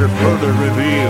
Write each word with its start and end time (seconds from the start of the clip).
after 0.00 0.16
further 0.16 0.52
review. 0.52 1.08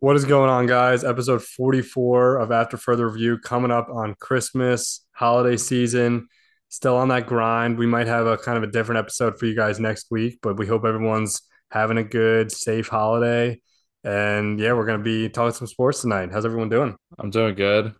What 0.00 0.16
is 0.16 0.24
going 0.24 0.50
on, 0.50 0.66
guys? 0.66 1.04
Episode 1.04 1.42
44 1.42 2.38
of 2.38 2.52
After 2.52 2.76
Further 2.76 3.08
Review 3.08 3.38
coming 3.38 3.70
up 3.70 3.88
on 3.88 4.14
Christmas, 4.18 5.06
holiday 5.12 5.56
season. 5.56 6.28
Still 6.68 6.96
on 6.96 7.08
that 7.08 7.26
grind. 7.26 7.78
We 7.78 7.86
might 7.86 8.06
have 8.06 8.26
a 8.26 8.36
kind 8.36 8.58
of 8.58 8.64
a 8.64 8.70
different 8.70 8.98
episode 8.98 9.38
for 9.38 9.46
you 9.46 9.56
guys 9.56 9.80
next 9.80 10.06
week, 10.10 10.38
but 10.42 10.58
we 10.58 10.66
hope 10.66 10.84
everyone's 10.84 11.42
having 11.70 11.98
a 11.98 12.04
good, 12.04 12.52
safe 12.52 12.88
holiday. 12.88 13.60
And 14.04 14.58
yeah, 14.58 14.72
we're 14.72 14.86
going 14.86 14.98
to 14.98 15.04
be 15.04 15.28
talking 15.28 15.54
some 15.54 15.66
sports 15.66 16.02
tonight. 16.02 16.30
How's 16.32 16.46
everyone 16.46 16.68
doing? 16.68 16.96
I'm 17.18 17.30
doing 17.30 17.54
good. 17.54 17.94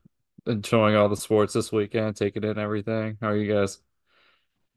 Enjoying 0.47 0.97
all 0.97 1.09
the 1.09 1.17
sports 1.17 1.53
this 1.53 1.71
weekend, 1.71 2.17
taking 2.17 2.45
in 2.45 2.59
everything. 2.59 3.19
How 3.21 3.29
are 3.29 3.37
you 3.37 3.53
guys? 3.53 3.79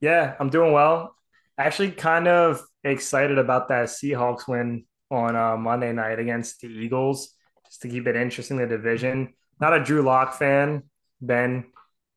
Yeah, 0.00 0.34
I'm 0.38 0.50
doing 0.50 0.72
well. 0.72 1.14
Actually, 1.56 1.92
kind 1.92 2.28
of 2.28 2.62
excited 2.82 3.38
about 3.38 3.68
that 3.68 3.86
Seahawks 3.86 4.46
win 4.46 4.84
on 5.10 5.36
uh, 5.36 5.56
Monday 5.56 5.92
night 5.92 6.18
against 6.18 6.60
the 6.60 6.68
Eagles, 6.68 7.34
just 7.66 7.82
to 7.82 7.88
keep 7.88 8.06
it 8.06 8.16
interesting. 8.16 8.56
The 8.56 8.66
division. 8.66 9.34
Not 9.60 9.72
a 9.72 9.82
Drew 9.82 10.02
Lock 10.02 10.34
fan, 10.34 10.82
Ben. 11.20 11.66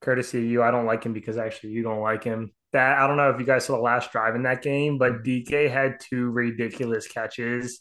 Courtesy 0.02 0.40
of 0.40 0.44
you, 0.46 0.62
I 0.62 0.70
don't 0.70 0.86
like 0.86 1.04
him 1.04 1.14
because 1.14 1.38
actually 1.38 1.72
you 1.72 1.84
don't 1.84 2.02
like 2.02 2.24
him. 2.24 2.52
That 2.74 3.00
I 3.00 3.08
don't 3.08 3.18
know 3.18 3.32
if 3.32 3.40
you 3.40 3.46
guys 3.46 3.66
saw 3.66 3.78
the 3.78 3.82
last 3.82 4.12
drive 4.12 4.36
in 4.36 4.44
that 4.44 4.62
game, 4.62 4.98
but 4.98 5.24
DK 5.24 5.72
had 5.72 6.00
two 6.00 6.30
ridiculous 6.30 7.08
catches, 7.08 7.80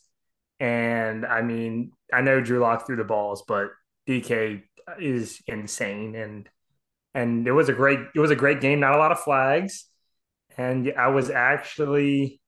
and 0.60 1.26
I 1.26 1.42
mean, 1.42 1.92
I 2.12 2.22
know 2.22 2.40
Drew 2.40 2.60
Lock 2.60 2.86
threw 2.86 2.96
the 2.96 3.04
balls, 3.04 3.42
but 3.46 3.68
DK 4.08 4.62
is 5.00 5.40
insane, 5.46 6.14
and 6.14 6.48
and 7.14 7.46
it 7.46 7.52
was 7.52 7.68
a 7.68 7.72
great 7.72 8.00
it 8.14 8.20
was 8.20 8.30
a 8.30 8.36
great 8.36 8.60
game. 8.60 8.80
Not 8.80 8.94
a 8.94 8.98
lot 8.98 9.12
of 9.12 9.20
flags, 9.20 9.86
and 10.56 10.92
I 10.96 11.08
was 11.08 11.30
actually 11.30 12.40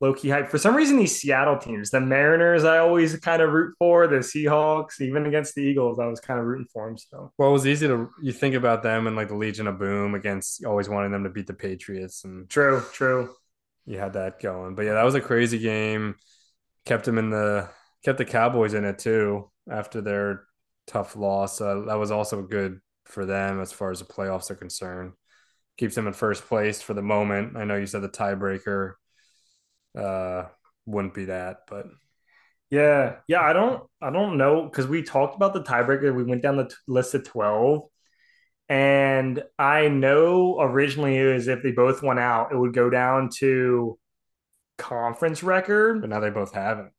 low 0.00 0.12
key 0.12 0.28
hype. 0.28 0.48
For 0.50 0.58
some 0.58 0.76
reason, 0.76 0.98
these 0.98 1.18
Seattle 1.18 1.58
teams, 1.58 1.90
the 1.90 2.00
Mariners, 2.00 2.64
I 2.64 2.78
always 2.78 3.16
kind 3.18 3.40
of 3.40 3.50
root 3.50 3.74
for. 3.78 4.06
The 4.06 4.16
Seahawks, 4.16 5.00
even 5.00 5.26
against 5.26 5.54
the 5.54 5.62
Eagles, 5.62 5.98
I 5.98 6.06
was 6.06 6.20
kind 6.20 6.38
of 6.38 6.46
rooting 6.46 6.66
for 6.72 6.86
them. 6.86 6.98
So, 6.98 7.32
well, 7.38 7.50
it 7.50 7.52
was 7.52 7.66
easy 7.66 7.86
to 7.88 8.10
you 8.22 8.32
think 8.32 8.54
about 8.54 8.82
them 8.82 9.06
and 9.06 9.16
like 9.16 9.28
the 9.28 9.36
Legion 9.36 9.66
of 9.66 9.78
Boom 9.78 10.14
against 10.14 10.64
always 10.64 10.88
wanting 10.88 11.12
them 11.12 11.24
to 11.24 11.30
beat 11.30 11.46
the 11.46 11.54
Patriots 11.54 12.24
and 12.24 12.48
true, 12.48 12.82
true. 12.92 13.34
You 13.86 13.98
had 13.98 14.14
that 14.14 14.40
going, 14.40 14.74
but 14.74 14.86
yeah, 14.86 14.94
that 14.94 15.04
was 15.04 15.14
a 15.14 15.20
crazy 15.20 15.58
game. 15.58 16.14
Kept 16.86 17.04
them 17.04 17.18
in 17.18 17.30
the 17.30 17.68
kept 18.04 18.18
the 18.18 18.24
Cowboys 18.24 18.74
in 18.74 18.84
it 18.84 18.98
too 18.98 19.50
after 19.70 20.00
their 20.02 20.44
tough 20.86 21.16
loss. 21.16 21.60
Uh, 21.60 21.82
that 21.86 21.98
was 21.98 22.10
also 22.10 22.42
good 22.42 22.80
for 23.06 23.26
them 23.26 23.60
as 23.60 23.72
far 23.72 23.90
as 23.90 23.98
the 23.98 24.04
playoffs 24.04 24.50
are 24.50 24.56
concerned. 24.56 25.12
Keeps 25.76 25.94
them 25.94 26.06
in 26.06 26.12
first 26.12 26.46
place 26.46 26.80
for 26.80 26.94
the 26.94 27.02
moment. 27.02 27.56
I 27.56 27.64
know 27.64 27.76
you 27.76 27.86
said 27.86 28.02
the 28.02 28.08
tiebreaker 28.08 28.92
uh, 29.98 30.44
wouldn't 30.86 31.14
be 31.14 31.26
that, 31.26 31.60
but 31.68 31.86
yeah, 32.70 33.16
yeah. 33.28 33.40
I 33.40 33.52
don't, 33.52 33.82
I 34.00 34.10
don't 34.10 34.36
know 34.36 34.64
because 34.64 34.86
we 34.86 35.02
talked 35.02 35.36
about 35.36 35.52
the 35.52 35.62
tiebreaker. 35.62 36.14
We 36.14 36.24
went 36.24 36.42
down 36.42 36.56
the 36.56 36.68
t- 36.68 36.74
list 36.86 37.14
of 37.14 37.24
twelve, 37.24 37.88
and 38.68 39.42
I 39.58 39.88
know 39.88 40.60
originally 40.60 41.16
it 41.16 41.32
was 41.32 41.48
if 41.48 41.62
they 41.62 41.72
both 41.72 42.02
went 42.02 42.20
out, 42.20 42.52
it 42.52 42.56
would 42.56 42.74
go 42.74 42.88
down 42.88 43.30
to 43.38 43.98
conference 44.78 45.42
record. 45.42 46.00
But 46.00 46.10
now 46.10 46.20
they 46.20 46.30
both 46.30 46.54
haven't. 46.54 46.90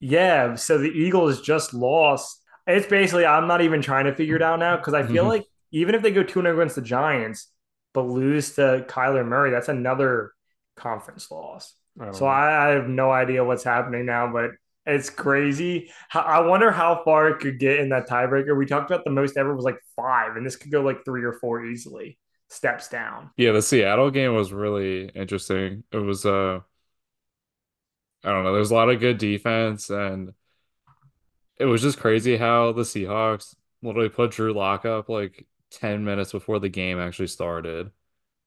Yeah, 0.00 0.54
so 0.56 0.78
the 0.78 0.90
Eagles 0.90 1.42
just 1.42 1.74
lost. 1.74 2.42
It's 2.66 2.86
basically 2.86 3.26
I'm 3.26 3.46
not 3.46 3.62
even 3.62 3.80
trying 3.80 4.06
to 4.06 4.14
figure 4.14 4.36
it 4.36 4.42
out 4.42 4.58
now 4.58 4.76
because 4.76 4.94
I 4.94 5.02
feel 5.02 5.22
mm-hmm. 5.22 5.28
like 5.28 5.46
even 5.70 5.94
if 5.94 6.02
they 6.02 6.10
go 6.10 6.22
2 6.22 6.42
0 6.42 6.54
against 6.54 6.76
the 6.76 6.82
Giants, 6.82 7.48
but 7.92 8.02
lose 8.02 8.54
to 8.54 8.84
Kyler 8.88 9.26
Murray, 9.26 9.50
that's 9.50 9.68
another 9.68 10.32
conference 10.76 11.30
loss. 11.30 11.74
I 12.00 12.12
so 12.12 12.26
I, 12.26 12.68
I, 12.68 12.74
have 12.74 12.88
no 12.88 13.10
idea 13.10 13.44
what's 13.44 13.64
happening 13.64 14.04
now, 14.04 14.30
but 14.30 14.50
it's 14.84 15.10
crazy. 15.10 15.90
I 16.12 16.40
wonder 16.40 16.70
how 16.70 17.02
far 17.04 17.28
it 17.28 17.40
could 17.40 17.58
get 17.58 17.80
in 17.80 17.88
that 17.88 18.08
tiebreaker. 18.08 18.56
We 18.56 18.66
talked 18.66 18.90
about 18.90 19.04
the 19.04 19.10
most 19.10 19.36
ever 19.36 19.54
was 19.54 19.64
like 19.64 19.78
five, 19.96 20.36
and 20.36 20.44
this 20.44 20.56
could 20.56 20.70
go 20.70 20.82
like 20.82 21.04
three 21.04 21.24
or 21.24 21.32
four 21.34 21.64
easily. 21.64 22.18
Steps 22.48 22.88
down. 22.88 23.30
Yeah, 23.36 23.50
the 23.50 23.62
Seattle 23.62 24.12
game 24.12 24.34
was 24.34 24.52
really 24.52 25.08
interesting. 25.08 25.82
It 25.90 25.96
was 25.96 26.24
uh 26.24 26.60
I 28.22 28.30
don't 28.30 28.44
know, 28.44 28.54
there's 28.54 28.70
a 28.70 28.74
lot 28.74 28.88
of 28.88 29.00
good 29.00 29.18
defense 29.18 29.90
and 29.90 30.32
it 31.58 31.64
was 31.64 31.82
just 31.82 31.98
crazy 31.98 32.36
how 32.36 32.72
the 32.72 32.82
Seahawks 32.82 33.54
literally 33.82 34.08
put 34.08 34.32
Drew 34.32 34.52
Lock 34.52 34.84
up 34.84 35.08
like 35.08 35.46
10 35.70 36.04
minutes 36.04 36.32
before 36.32 36.58
the 36.58 36.68
game 36.68 36.98
actually 36.98 37.28
started 37.28 37.90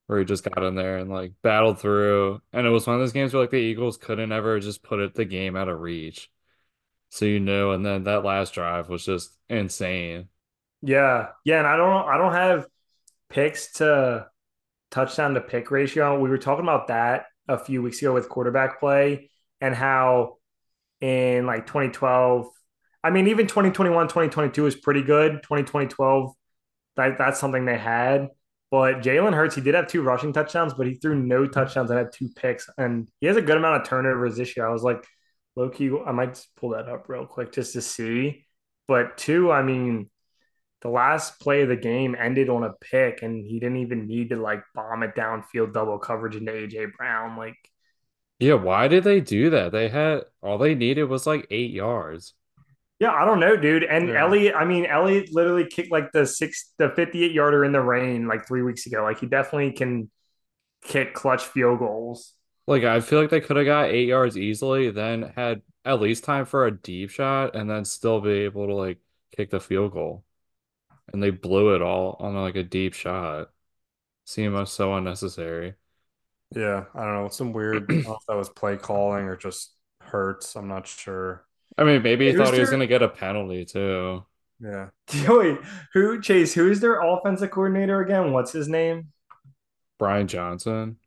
where 0.09 0.17
he 0.17 0.25
just 0.25 0.43
got 0.43 0.63
in 0.63 0.73
there 0.73 0.97
and 0.97 1.11
like 1.11 1.33
battled 1.43 1.79
through. 1.79 2.41
And 2.51 2.65
it 2.65 2.71
was 2.71 2.87
one 2.87 2.95
of 2.95 2.99
those 2.99 3.11
games 3.11 3.31
where 3.31 3.43
like 3.43 3.51
the 3.51 3.57
Eagles 3.57 3.95
couldn't 3.95 4.31
ever 4.31 4.59
just 4.59 4.81
put 4.81 4.99
it 4.99 5.13
the 5.13 5.23
game 5.23 5.55
out 5.55 5.69
of 5.69 5.79
reach. 5.79 6.31
So 7.09 7.25
you 7.25 7.39
knew, 7.39 7.71
and 7.71 7.85
then 7.85 8.05
that 8.05 8.23
last 8.23 8.55
drive 8.55 8.89
was 8.89 9.05
just 9.05 9.37
insane. 9.49 10.29
Yeah. 10.81 11.27
Yeah. 11.45 11.59
And 11.59 11.67
I 11.67 11.77
don't 11.77 12.07
I 12.07 12.17
don't 12.17 12.33
have 12.33 12.65
picks 13.29 13.73
to 13.73 14.27
touchdown 14.89 15.35
to 15.35 15.41
pick 15.41 15.69
ratio. 15.69 16.19
We 16.19 16.29
were 16.29 16.39
talking 16.39 16.65
about 16.65 16.87
that 16.87 17.25
a 17.47 17.59
few 17.59 17.83
weeks 17.83 18.01
ago 18.01 18.11
with 18.11 18.29
quarterback 18.29 18.79
play 18.79 19.29
and 19.61 19.75
how 19.75 20.37
in 21.01 21.45
like 21.45 21.67
2012, 21.67 22.47
I 23.03 23.11
mean, 23.11 23.27
even 23.27 23.47
2021, 23.47 24.07
2022 24.07 24.65
is 24.65 24.75
pretty 24.75 25.01
good. 25.01 25.43
2012, 25.43 26.33
that, 26.97 27.17
that's 27.17 27.39
something 27.39 27.65
they 27.65 27.77
had. 27.77 28.29
But 28.71 29.01
Jalen 29.01 29.33
Hurts, 29.33 29.55
he 29.55 29.61
did 29.61 29.73
have 29.73 29.87
two 29.87 30.03
rushing 30.03 30.33
touchdowns, 30.33 30.73
but 30.73 30.85
he 30.85 30.95
threw 30.95 31.15
no 31.15 31.47
touchdowns 31.47 31.89
and 31.89 31.97
had 31.97 32.11
two 32.11 32.29
picks. 32.35 32.69
And 32.77 33.09
he 33.19 33.27
has 33.27 33.37
a 33.37 33.41
good 33.41 33.57
amount 33.57 33.81
of 33.81 33.87
turnovers 33.87 34.37
this 34.37 34.55
year. 34.55 34.67
I 34.67 34.71
was 34.71 34.83
like, 34.83 35.03
low 35.55 35.69
key, 35.69 35.91
I 36.05 36.11
might 36.11 36.45
pull 36.57 36.69
that 36.71 36.87
up 36.87 37.09
real 37.09 37.25
quick 37.25 37.51
just 37.51 37.73
to 37.73 37.81
see. 37.81 38.45
But 38.87 39.17
two, 39.17 39.51
I 39.51 39.63
mean, 39.63 40.09
the 40.81 40.89
last 40.89 41.39
play 41.39 41.61
of 41.61 41.69
the 41.69 41.75
game 41.75 42.15
ended 42.17 42.49
on 42.49 42.63
a 42.63 42.73
pick, 42.73 43.21
and 43.21 43.45
he 43.45 43.59
didn't 43.59 43.77
even 43.77 44.07
need 44.07 44.29
to 44.29 44.37
like 44.37 44.63
bomb 44.73 45.03
it 45.03 45.15
downfield 45.15 45.73
double 45.73 45.99
coverage 45.99 46.35
into 46.35 46.51
AJ 46.51 46.93
Brown. 46.97 47.37
Like, 47.37 47.57
yeah, 48.39 48.53
why 48.53 48.87
did 48.87 49.03
they 49.03 49.19
do 49.19 49.49
that? 49.49 49.71
They 49.71 49.89
had 49.89 50.23
all 50.41 50.57
they 50.57 50.75
needed 50.75 51.03
was 51.05 51.27
like 51.27 51.47
eight 51.51 51.71
yards. 51.71 52.33
Yeah, 52.99 53.13
I 53.13 53.25
don't 53.25 53.39
know, 53.39 53.55
dude. 53.55 53.83
And 53.83 54.09
yeah. 54.09 54.21
Elliott, 54.21 54.55
I 54.55 54.65
mean, 54.65 54.85
Elliott 54.85 55.33
literally 55.33 55.65
kicked 55.65 55.91
like 55.91 56.11
the 56.11 56.25
six, 56.25 56.73
the 56.77 56.89
58 56.89 57.31
yarder 57.31 57.63
in 57.63 57.71
the 57.71 57.81
rain 57.81 58.27
like 58.27 58.45
three 58.45 58.61
weeks 58.61 58.85
ago. 58.85 59.03
Like 59.03 59.19
he 59.19 59.25
definitely 59.25 59.71
can 59.71 60.09
kick 60.83 61.13
clutch 61.13 61.45
field 61.45 61.79
goals. 61.79 62.33
Like 62.67 62.83
I 62.83 62.99
feel 62.99 63.21
like 63.21 63.29
they 63.29 63.41
could 63.41 63.57
have 63.57 63.65
got 63.65 63.89
eight 63.89 64.09
yards 64.09 64.37
easily, 64.37 64.91
then 64.91 65.33
had 65.35 65.61
at 65.85 66.01
least 66.01 66.25
time 66.25 66.45
for 66.45 66.67
a 66.67 66.77
deep 66.77 67.09
shot, 67.09 67.55
and 67.55 67.69
then 67.69 67.85
still 67.85 68.19
be 68.19 68.31
able 68.31 68.67
to 68.67 68.75
like 68.75 68.99
kick 69.35 69.49
the 69.49 69.61
field 69.61 69.93
goal. 69.93 70.25
And 71.11 71.23
they 71.23 71.31
blew 71.31 71.73
it 71.73 71.81
all 71.81 72.17
on 72.19 72.35
like 72.35 72.55
a 72.55 72.63
deep 72.63 72.93
shot. 72.93 73.49
Seemed 74.25 74.67
so 74.67 74.93
unnecessary. 74.93 75.73
Yeah, 76.55 76.85
I 76.93 77.05
don't 77.05 77.15
know. 77.15 77.29
Some 77.29 77.53
weird. 77.53 77.83
I 77.89 77.93
don't 77.93 78.03
know 78.03 78.17
if 78.19 78.25
that 78.27 78.35
was 78.35 78.49
play 78.49 78.77
calling 78.77 79.25
or 79.25 79.35
just 79.35 79.73
hurts. 80.01 80.55
I'm 80.55 80.67
not 80.67 80.85
sure. 80.85 81.45
I 81.79 81.85
mean, 81.85 82.03
maybe 82.03 82.29
he 82.29 82.35
thought 82.35 82.53
he 82.53 82.59
was 82.59 82.69
going 82.69 82.81
to 82.81 82.87
get 82.87 83.01
a 83.01 83.07
penalty 83.07 83.63
too. 83.63 84.25
Yeah. 84.59 84.89
Wait, 85.29 85.59
who 85.93 86.21
Chase? 86.21 86.53
Who's 86.53 86.81
their 86.81 86.99
offensive 86.99 87.51
coordinator 87.51 88.01
again? 88.01 88.33
What's 88.33 88.51
his 88.51 88.67
name? 88.67 89.13
Brian 89.97 90.27
Johnson. 90.27 90.97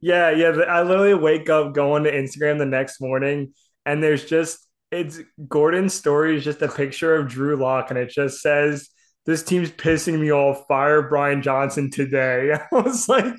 Yeah, 0.00 0.30
yeah. 0.30 0.48
I 0.48 0.82
literally 0.82 1.14
wake 1.14 1.50
up 1.50 1.74
going 1.74 2.04
to 2.04 2.12
Instagram 2.12 2.58
the 2.58 2.64
next 2.64 3.00
morning, 3.02 3.52
and 3.84 4.02
there's 4.02 4.24
just 4.24 4.66
it's 4.90 5.20
Gordon's 5.46 5.92
story 5.92 6.36
is 6.36 6.44
just 6.44 6.62
a 6.62 6.68
picture 6.68 7.16
of 7.16 7.28
Drew 7.28 7.56
Lock, 7.56 7.90
and 7.90 7.98
it 7.98 8.08
just 8.08 8.40
says, 8.40 8.88
"This 9.26 9.42
team's 9.42 9.70
pissing 9.70 10.18
me 10.18 10.32
off. 10.32 10.66
Fire 10.68 11.02
Brian 11.02 11.42
Johnson 11.42 11.90
today." 11.90 12.52
I 12.72 12.80
was 12.80 13.08
like, 13.10 13.34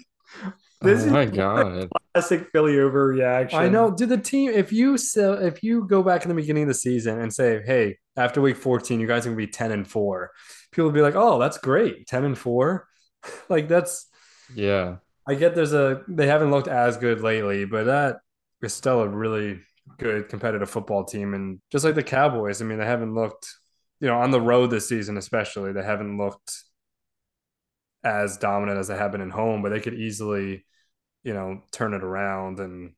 this 0.81 1.03
oh 1.03 1.09
my 1.09 1.21
is 1.21 1.31
god! 1.31 1.89
Classic 2.13 2.47
Philly 2.51 2.73
overreaction. 2.73 3.53
I 3.53 3.69
know. 3.69 3.91
Do 3.91 4.05
the 4.05 4.17
team 4.17 4.51
if 4.51 4.71
you 4.71 4.97
sell 4.97 5.33
if 5.33 5.63
you 5.63 5.87
go 5.87 6.03
back 6.03 6.23
in 6.23 6.29
the 6.29 6.35
beginning 6.35 6.63
of 6.63 6.69
the 6.69 6.73
season 6.73 7.19
and 7.19 7.33
say, 7.33 7.61
"Hey, 7.65 7.97
after 8.15 8.41
week 8.41 8.57
14, 8.57 8.99
you 8.99 9.07
guys 9.07 9.25
are 9.25 9.29
gonna 9.29 9.37
be 9.37 9.47
10 9.47 9.71
and 9.71 9.87
four," 9.87 10.31
people 10.71 10.85
will 10.85 10.93
be 10.93 11.01
like, 11.01 11.15
"Oh, 11.15 11.39
that's 11.39 11.57
great, 11.57 12.07
10 12.07 12.23
and 12.23 12.37
four. 12.37 12.87
like 13.49 13.67
that's 13.67 14.07
yeah. 14.53 14.97
I 15.27 15.35
get 15.35 15.55
there's 15.55 15.73
a 15.73 16.03
they 16.07 16.27
haven't 16.27 16.51
looked 16.51 16.67
as 16.67 16.97
good 16.97 17.21
lately, 17.21 17.65
but 17.65 17.85
that 17.85 18.17
is 18.61 18.73
still 18.73 19.01
a 19.01 19.07
really 19.07 19.59
good 19.97 20.29
competitive 20.29 20.69
football 20.69 21.03
team, 21.03 21.33
and 21.33 21.59
just 21.71 21.85
like 21.85 21.95
the 21.95 22.03
Cowboys, 22.03 22.61
I 22.61 22.65
mean, 22.65 22.77
they 22.79 22.85
haven't 22.85 23.15
looked, 23.15 23.47
you 23.99 24.07
know, 24.07 24.19
on 24.19 24.31
the 24.31 24.41
road 24.41 24.67
this 24.67 24.87
season 24.87 25.17
especially, 25.17 25.73
they 25.73 25.83
haven't 25.83 26.17
looked 26.17 26.63
as 28.05 28.37
dominant 28.37 28.79
as 28.79 28.87
they 28.87 28.95
have 28.95 29.11
been 29.11 29.21
in 29.21 29.31
home, 29.31 29.61
but 29.61 29.69
they 29.69 29.81
could 29.81 29.95
easily 29.95 30.63
you 31.25 31.33
know, 31.33 31.59
turn 31.71 31.93
it 31.93 32.03
around 32.03 32.59
and 32.59 32.93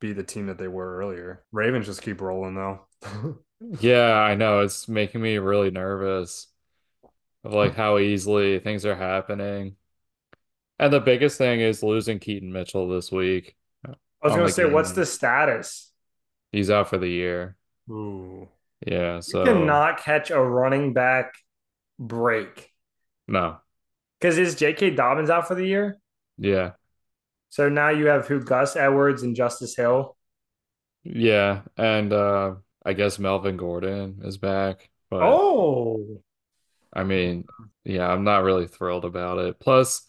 be 0.00 0.12
the 0.12 0.22
team 0.22 0.46
that 0.46 0.56
they 0.56 0.68
were 0.68 0.96
earlier. 0.96 1.44
Ravens 1.52 1.86
just 1.86 2.02
keep 2.02 2.20
rolling 2.20 2.54
though. 2.54 2.86
yeah, 3.80 4.12
I 4.12 4.36
know. 4.36 4.60
It's 4.60 4.88
making 4.88 5.20
me 5.20 5.36
really 5.38 5.72
nervous 5.72 6.46
of 7.42 7.52
like 7.52 7.72
hmm. 7.72 7.76
how 7.76 7.98
easily 7.98 8.60
things 8.60 8.86
are 8.86 8.94
happening. 8.94 9.74
And 10.78 10.92
the 10.92 11.00
biggest 11.00 11.36
thing 11.36 11.60
is 11.60 11.82
losing 11.82 12.20
Keaton 12.20 12.52
Mitchell 12.52 12.88
this 12.88 13.12
week. 13.12 13.56
I 13.86 14.28
was 14.28 14.36
gonna 14.36 14.48
say, 14.48 14.64
what's 14.64 14.92
the 14.92 15.04
status? 15.04 15.90
He's 16.52 16.70
out 16.70 16.88
for 16.88 16.96
the 16.96 17.08
year. 17.08 17.56
Ooh. 17.90 18.48
Yeah, 18.86 19.16
You 19.16 19.22
so 19.22 19.44
cannot 19.44 19.98
catch 19.98 20.30
a 20.30 20.40
running 20.40 20.92
back 20.92 21.34
break. 21.98 22.70
no. 23.26 23.58
Because 24.24 24.38
is 24.38 24.54
J.K. 24.54 24.92
Dobbins 24.92 25.28
out 25.28 25.46
for 25.46 25.54
the 25.54 25.66
year? 25.66 25.98
Yeah. 26.38 26.70
So 27.50 27.68
now 27.68 27.90
you 27.90 28.06
have 28.06 28.26
who? 28.26 28.40
Gus 28.40 28.74
Edwards 28.74 29.22
and 29.22 29.36
Justice 29.36 29.76
Hill. 29.76 30.16
Yeah, 31.02 31.60
and 31.76 32.10
uh 32.10 32.54
I 32.86 32.94
guess 32.94 33.18
Melvin 33.18 33.58
Gordon 33.58 34.20
is 34.24 34.38
back, 34.38 34.88
but 35.10 35.22
Oh, 35.24 36.22
I 36.90 37.04
mean, 37.04 37.44
yeah, 37.84 38.08
I'm 38.08 38.24
not 38.24 38.44
really 38.44 38.66
thrilled 38.66 39.04
about 39.04 39.40
it. 39.40 39.60
Plus, 39.60 40.06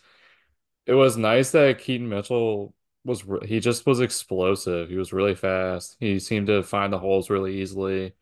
it 0.86 0.94
was 0.94 1.18
nice 1.18 1.52
that 1.52 1.80
Keaton 1.80 2.10
Mitchell 2.10 2.74
was 3.04 3.26
re- 3.26 3.46
he 3.48 3.60
just 3.60 3.86
was 3.86 4.00
explosive. 4.00 4.90
He 4.90 4.96
was 4.96 5.14
really 5.14 5.36
fast. 5.36 5.98
He 6.00 6.20
seemed 6.20 6.48
to 6.48 6.64
find 6.64 6.94
the 6.94 7.00
holes 7.00 7.30
really 7.30 7.62
easily. 7.62 8.14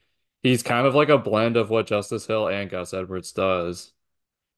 He's 0.42 0.64
kind 0.64 0.88
of 0.88 0.96
like 0.96 1.10
a 1.10 1.20
blend 1.20 1.58
of 1.58 1.70
what 1.70 1.88
Justice 1.88 2.26
Hill 2.26 2.48
and 2.50 2.70
Gus 2.70 2.94
Edwards 2.96 3.32
does, 3.34 3.94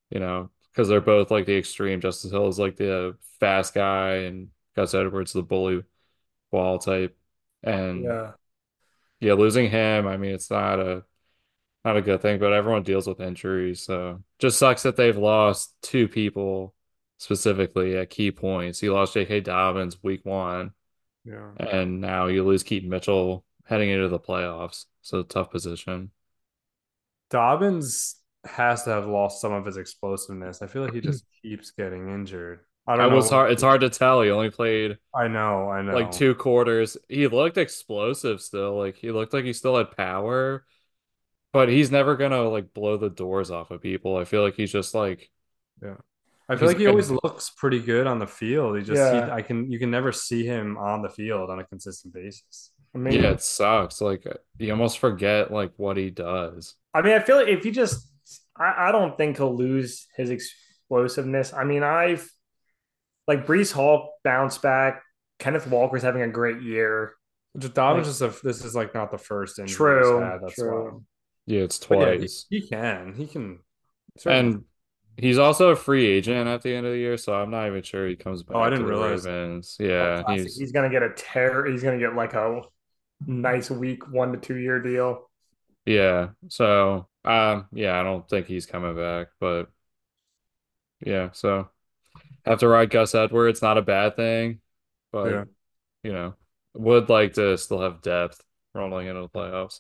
you 0.09 0.19
know, 0.19 0.51
because 0.75 0.89
they're 0.89 1.01
both 1.01 1.31
like 1.31 1.45
the 1.45 1.57
extreme. 1.57 2.01
Justice 2.01 2.31
Hill 2.31 2.47
is 2.49 2.59
like 2.59 2.75
the 2.75 3.09
uh, 3.09 3.11
fast 3.39 3.73
guy, 3.73 4.15
and 4.15 4.49
Gus 4.75 4.93
Edwards 4.93 5.31
the 5.33 5.41
bully 5.41 5.83
ball 6.51 6.79
type. 6.79 7.17
And 7.63 8.03
yeah. 8.03 8.31
yeah, 9.19 9.33
losing 9.33 9.69
him, 9.69 10.07
I 10.07 10.17
mean, 10.17 10.33
it's 10.33 10.51
not 10.51 10.79
a 10.79 11.03
not 11.85 11.97
a 11.97 12.01
good 12.01 12.21
thing, 12.21 12.39
but 12.39 12.51
everyone 12.53 12.83
deals 12.83 13.07
with 13.07 13.21
injuries, 13.21 13.81
so 13.81 14.23
just 14.39 14.57
sucks 14.59 14.83
that 14.83 14.95
they've 14.95 15.17
lost 15.17 15.75
two 15.81 16.07
people 16.07 16.73
specifically 17.19 17.95
at 17.97 18.09
key 18.09 18.31
points. 18.31 18.81
You 18.83 18.93
lost 18.93 19.13
J.K. 19.13 19.41
Dobbins 19.41 20.03
week 20.03 20.25
one, 20.25 20.71
Yeah. 21.23 21.51
and 21.59 22.01
now 22.01 22.27
you 22.27 22.43
lose 22.43 22.63
Keaton 22.63 22.89
Mitchell 22.89 23.45
heading 23.65 23.89
into 23.89 24.09
the 24.09 24.19
playoffs. 24.19 24.85
So 25.01 25.23
tough 25.23 25.51
position. 25.51 26.11
Dobbins 27.29 28.15
has 28.45 28.83
to 28.83 28.91
have 28.91 29.07
lost 29.07 29.41
some 29.41 29.51
of 29.53 29.65
his 29.65 29.77
explosiveness. 29.77 30.61
I 30.61 30.67
feel 30.67 30.83
like 30.83 30.93
he 30.93 31.01
just 31.01 31.25
keeps 31.41 31.71
getting 31.71 32.09
injured. 32.09 32.59
I 32.87 32.95
I 32.97 32.97
don't 32.97 33.09
know. 33.09 33.15
was 33.15 33.29
hard. 33.29 33.51
It's 33.51 33.63
hard 33.63 33.81
to 33.81 33.89
tell. 33.89 34.21
He 34.21 34.29
only 34.31 34.49
played 34.51 34.97
I 35.13 35.27
know. 35.27 35.69
I 35.69 35.81
know. 35.81 35.93
like 35.93 36.11
two 36.11 36.35
quarters. 36.35 36.97
He 37.09 37.27
looked 37.27 37.57
explosive 37.57 38.41
still. 38.41 38.77
Like 38.77 38.97
he 38.97 39.11
looked 39.11 39.33
like 39.33 39.45
he 39.45 39.53
still 39.53 39.77
had 39.77 39.91
power, 39.95 40.65
but 41.53 41.69
he's 41.69 41.91
never 41.91 42.15
gonna 42.17 42.43
like 42.49 42.73
blow 42.73 42.97
the 42.97 43.09
doors 43.09 43.51
off 43.51 43.71
of 43.71 43.81
people. 43.81 44.17
I 44.17 44.25
feel 44.25 44.43
like 44.43 44.55
he's 44.55 44.71
just 44.71 44.93
like 44.95 45.29
Yeah. 45.81 45.97
I 46.49 46.57
feel 46.57 46.67
like 46.67 46.77
he 46.77 46.87
always 46.87 47.09
looks 47.11 47.49
pretty 47.49 47.79
good 47.79 48.07
on 48.07 48.19
the 48.19 48.27
field. 48.27 48.77
He 48.77 48.83
just 48.83 49.13
Yeah. 49.13 49.25
he, 49.25 49.31
I 49.31 49.41
can 49.41 49.71
you 49.71 49.79
can 49.79 49.91
never 49.91 50.11
see 50.11 50.45
him 50.45 50.77
on 50.77 51.01
the 51.01 51.09
field 51.09 51.49
on 51.49 51.59
a 51.59 51.65
consistent 51.65 52.13
basis. 52.13 52.71
I 52.93 52.97
mean, 52.97 53.23
yeah, 53.23 53.31
it 53.31 53.41
sucks. 53.41 53.99
Like 54.01 54.25
you 54.59 54.71
almost 54.71 54.99
forget 54.99 55.51
like 55.51 55.73
what 55.77 55.97
he 55.97 56.11
does. 56.11 56.75
I 56.93 57.01
mean, 57.01 57.13
I 57.13 57.19
feel 57.19 57.35
like 57.37 57.47
if 57.49 57.63
he 57.63 57.71
just, 57.71 58.09
I, 58.57 58.89
I 58.89 58.91
don't 58.91 59.17
think 59.17 59.37
he'll 59.37 59.55
lose 59.55 60.07
his 60.15 60.29
explosiveness. 60.29 61.53
I 61.53 61.63
mean, 61.63 61.83
I've 61.83 62.29
like 63.27 63.45
Breece 63.45 63.71
Hall 63.71 64.13
bounced 64.23 64.61
back. 64.61 65.01
Kenneth 65.39 65.67
Walker's 65.67 66.03
having 66.03 66.21
a 66.21 66.27
great 66.27 66.61
year. 66.61 67.13
Just 67.57 67.73
Dobbins 67.73 68.07
Like- 68.21 68.31
just 68.31 68.43
a, 68.43 68.45
this 68.47 68.63
is 68.63 68.75
like 68.75 68.93
not 68.93 69.11
the 69.11 69.17
first 69.17 69.59
injury 69.59 69.75
True, 69.75 70.19
he's 70.19 70.23
had, 70.31 70.41
that's 70.41 70.55
true. 70.55 70.91
why. 70.91 70.99
Yeah, 71.47 71.61
it's 71.61 71.77
But 71.85 71.99
yeah, 71.99 72.11
he, 72.11 72.17
twice. 72.17 72.45
he 72.49 72.61
can. 72.61 73.13
He 73.15 73.27
can 73.27 73.59
certainly- 74.17 74.53
And 74.55 74.63
he's 75.17 75.37
also 75.37 75.69
a 75.69 75.75
free 75.75 76.05
agent 76.05 76.47
at 76.47 76.61
the 76.61 76.73
end 76.75 76.85
of 76.85 76.91
the 76.93 76.97
year, 76.97 77.17
so 77.17 77.33
I'm 77.33 77.51
not 77.51 77.67
even 77.67 77.81
sure 77.83 78.07
he 78.07 78.15
comes 78.15 78.43
back 78.43 78.55
Oh, 78.57 78.61
I 78.61 78.69
didn't 78.69 78.85
realize. 78.85 79.25
Ravens. 79.25 79.77
Yeah, 79.79 80.21
Classic. 80.23 80.43
he's 80.43 80.57
he's 80.57 80.71
gonna 80.71 80.89
get 80.89 81.03
a 81.03 81.11
tear. 81.15 81.65
He's 81.65 81.83
gonna 81.83 81.99
get 81.99 82.15
like 82.15 82.33
a 82.33 82.61
nice 83.25 83.69
week 83.71 84.11
one 84.11 84.31
to 84.33 84.37
two 84.37 84.57
year 84.57 84.81
deal. 84.81 85.29
yeah. 85.85 86.29
So 86.49 87.07
um 87.25 87.67
yeah, 87.73 87.99
I 87.99 88.03
don't 88.03 88.27
think 88.29 88.47
he's 88.47 88.65
coming 88.65 88.95
back, 88.95 89.27
but 89.39 89.69
yeah, 91.05 91.29
so 91.33 91.69
have 92.45 92.59
to 92.59 92.67
ride 92.67 92.89
Gus 92.89 93.15
Edwards, 93.15 93.61
not 93.61 93.77
a 93.77 93.81
bad 93.81 94.15
thing, 94.15 94.61
but 95.11 95.31
Yeah. 95.31 95.43
you 96.03 96.13
know, 96.13 96.35
would 96.75 97.09
like 97.09 97.33
to 97.33 97.57
still 97.57 97.81
have 97.81 98.01
depth 98.01 98.41
rolling 98.73 99.07
into 99.07 99.21
the 99.21 99.29
playoffs. 99.29 99.79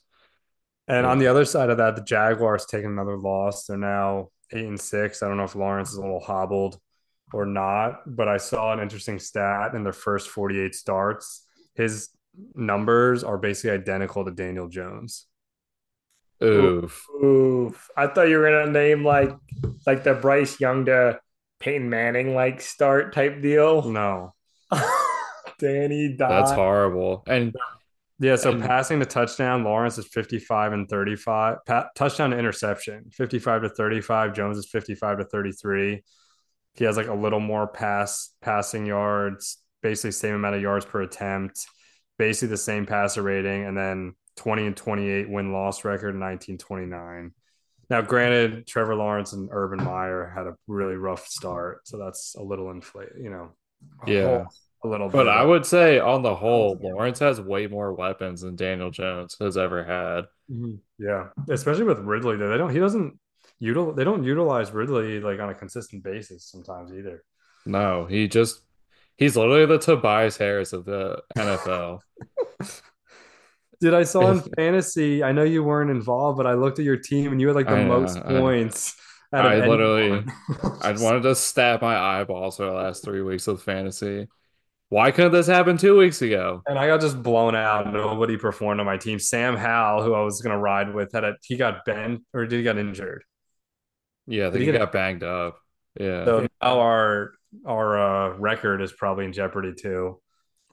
And 0.87 1.05
on 1.05 1.19
the 1.19 1.27
other 1.27 1.45
side 1.45 1.69
of 1.69 1.77
that, 1.77 1.95
the 1.95 2.03
Jaguars 2.03 2.65
taking 2.65 2.91
another 2.91 3.17
loss. 3.17 3.65
They're 3.65 3.77
now 3.77 4.29
eight 4.51 4.67
and 4.67 4.79
six. 4.79 5.23
I 5.23 5.27
don't 5.27 5.37
know 5.37 5.43
if 5.43 5.55
Lawrence 5.55 5.89
is 5.91 5.97
a 5.97 6.01
little 6.01 6.19
hobbled 6.19 6.79
or 7.33 7.45
not, 7.45 8.01
but 8.05 8.27
I 8.27 8.37
saw 8.37 8.71
an 8.71 8.79
interesting 8.79 9.17
stat 9.19 9.73
in 9.73 9.83
their 9.83 9.93
first 9.93 10.29
48 10.29 10.75
starts. 10.75 11.45
His 11.73 12.09
numbers 12.53 13.23
are 13.23 13.37
basically 13.37 13.71
identical 13.71 14.25
to 14.25 14.31
Daniel 14.31 14.67
Jones. 14.67 15.25
Oof. 16.43 17.05
Oof! 17.23 17.89
I 17.95 18.07
thought 18.07 18.27
you 18.29 18.37
were 18.39 18.49
gonna 18.49 18.71
name 18.71 19.03
like 19.05 19.31
like 19.87 20.03
the 20.03 20.13
Bryce 20.13 20.59
Young 20.59 20.85
to 20.85 21.19
Peyton 21.59 21.89
Manning 21.89 22.35
like 22.35 22.61
start 22.61 23.13
type 23.13 23.41
deal. 23.41 23.81
No. 23.91 24.33
Danny 25.59 26.15
died. 26.17 26.29
That's 26.31 26.51
horrible. 26.51 27.23
And 27.27 27.55
Yeah, 28.19 28.35
so 28.35 28.51
And- 28.51 28.61
passing 28.63 28.99
the 28.99 29.05
touchdown, 29.05 29.63
Lawrence 29.63 29.97
is 29.97 30.07
55 30.07 30.73
and 30.73 30.89
35. 30.89 31.57
Pa- 31.65 31.87
touchdown 31.95 32.31
to 32.31 32.37
interception, 32.37 33.09
55 33.11 33.63
to 33.63 33.69
35. 33.69 34.33
Jones 34.33 34.57
is 34.57 34.67
55 34.69 35.19
to 35.19 35.23
33. 35.25 36.03
He 36.73 36.83
has 36.85 36.97
like 36.97 37.07
a 37.07 37.13
little 37.13 37.39
more 37.39 37.67
pass 37.67 38.31
passing 38.41 38.85
yards, 38.85 39.57
basically 39.81 40.11
same 40.11 40.35
amount 40.35 40.55
of 40.55 40.61
yards 40.61 40.85
per 40.85 41.01
attempt, 41.01 41.65
basically 42.17 42.49
the 42.49 42.57
same 42.57 42.85
passer 42.85 43.21
rating, 43.21 43.63
and 43.65 43.77
then 43.77 44.13
20 44.37 44.67
and 44.67 44.77
28 44.77 45.29
win 45.29 45.51
loss 45.51 45.83
record, 45.83 46.15
in 46.15 46.19
1929. 46.19 47.33
Now, 47.89 48.01
granted, 48.01 48.65
Trevor 48.65 48.95
Lawrence 48.95 49.33
and 49.33 49.49
Urban 49.51 49.83
Meyer 49.83 50.31
had 50.35 50.47
a 50.47 50.55
really 50.67 50.95
rough 50.95 51.27
start, 51.27 51.87
so 51.87 51.97
that's 51.97 52.35
a 52.35 52.41
little 52.41 52.71
inflated, 52.71 53.17
you 53.21 53.29
know, 53.29 53.51
yeah. 54.07 54.45
a 54.83 54.87
little 54.87 55.09
But 55.09 55.25
bit. 55.25 55.31
I 55.31 55.43
would 55.43 55.65
say 55.65 55.99
on 55.99 56.23
the 56.23 56.35
whole, 56.35 56.79
Lawrence 56.81 57.19
has 57.19 57.39
way 57.39 57.67
more 57.67 57.93
weapons 57.93 58.41
than 58.41 58.55
Daniel 58.55 58.89
Jones 58.89 59.35
has 59.39 59.55
ever 59.55 59.83
had. 59.83 60.25
Mm-hmm. 60.51 60.75
Yeah, 60.97 61.27
especially 61.49 61.83
with 61.83 61.99
Ridley, 61.99 62.37
though 62.37 62.49
they 62.49 62.57
don't. 62.57 62.71
He 62.71 62.79
doesn't 62.79 63.19
util. 63.61 63.95
They 63.95 64.03
don't 64.03 64.23
utilize 64.23 64.71
Ridley 64.71 65.19
like 65.19 65.39
on 65.39 65.49
a 65.49 65.55
consistent 65.55 66.03
basis 66.03 66.45
sometimes 66.45 66.91
either. 66.91 67.23
No, 67.65 68.05
he 68.05 68.27
just 68.27 68.61
he's 69.15 69.35
literally 69.37 69.65
the 69.65 69.79
Tobias 69.79 70.37
Harris 70.37 70.73
of 70.73 70.85
the 70.85 71.21
NFL. 71.37 71.99
Dude, 73.79 73.93
I 73.93 74.03
saw 74.03 74.31
in 74.31 74.41
fantasy. 74.41 75.23
I 75.23 75.31
know 75.31 75.43
you 75.43 75.63
weren't 75.63 75.91
involved, 75.91 76.37
but 76.37 76.47
I 76.47 76.53
looked 76.53 76.79
at 76.79 76.85
your 76.85 76.97
team 76.97 77.31
and 77.31 77.39
you 77.41 77.47
had 77.47 77.55
like 77.55 77.67
the 77.67 77.75
I 77.77 77.85
most 77.85 78.15
know. 78.15 78.39
points. 78.39 78.95
out 79.33 79.45
of 79.45 79.51
I 79.63 79.67
literally- 79.67 80.25
I 80.81 80.91
wanted 80.93 81.23
to 81.23 81.35
stab 81.35 81.81
my 81.81 81.97
eyeballs 81.97 82.57
for 82.57 82.65
the 82.65 82.71
last 82.71 83.03
three 83.03 83.21
weeks 83.21 83.47
of 83.47 83.61
fantasy. 83.61 84.27
Why 84.89 85.09
couldn't 85.11 85.31
this 85.31 85.47
happen 85.47 85.77
two 85.77 85.97
weeks 85.97 86.21
ago? 86.21 86.61
and 86.67 86.77
I 86.77 86.87
got 86.87 87.01
just 87.01 87.21
blown 87.23 87.55
out. 87.55 87.91
Nobody 87.91 88.37
performed 88.37 88.79
on 88.79 88.85
my 88.85 88.97
team. 88.97 89.17
Sam 89.17 89.57
Howell, 89.57 90.03
who 90.03 90.13
I 90.13 90.21
was 90.21 90.41
gonna 90.41 90.59
ride 90.59 90.93
with, 90.93 91.11
had 91.11 91.23
a 91.23 91.35
he 91.41 91.57
got 91.57 91.83
bent 91.85 92.21
or 92.33 92.45
did 92.45 92.57
he 92.57 92.63
got 92.63 92.77
injured? 92.77 93.23
Yeah, 94.27 94.47
I 94.47 94.51
think 94.51 94.61
he 94.63 94.71
he 94.71 94.77
got 94.77 94.91
banged 94.91 95.23
up. 95.23 95.57
Yeah. 95.99 96.25
So 96.25 96.41
now 96.61 96.79
our 96.79 97.31
our 97.65 97.97
uh, 97.99 98.37
record 98.37 98.81
is 98.81 98.91
probably 98.93 99.25
in 99.25 99.33
jeopardy 99.33 99.73
too. 99.73 100.21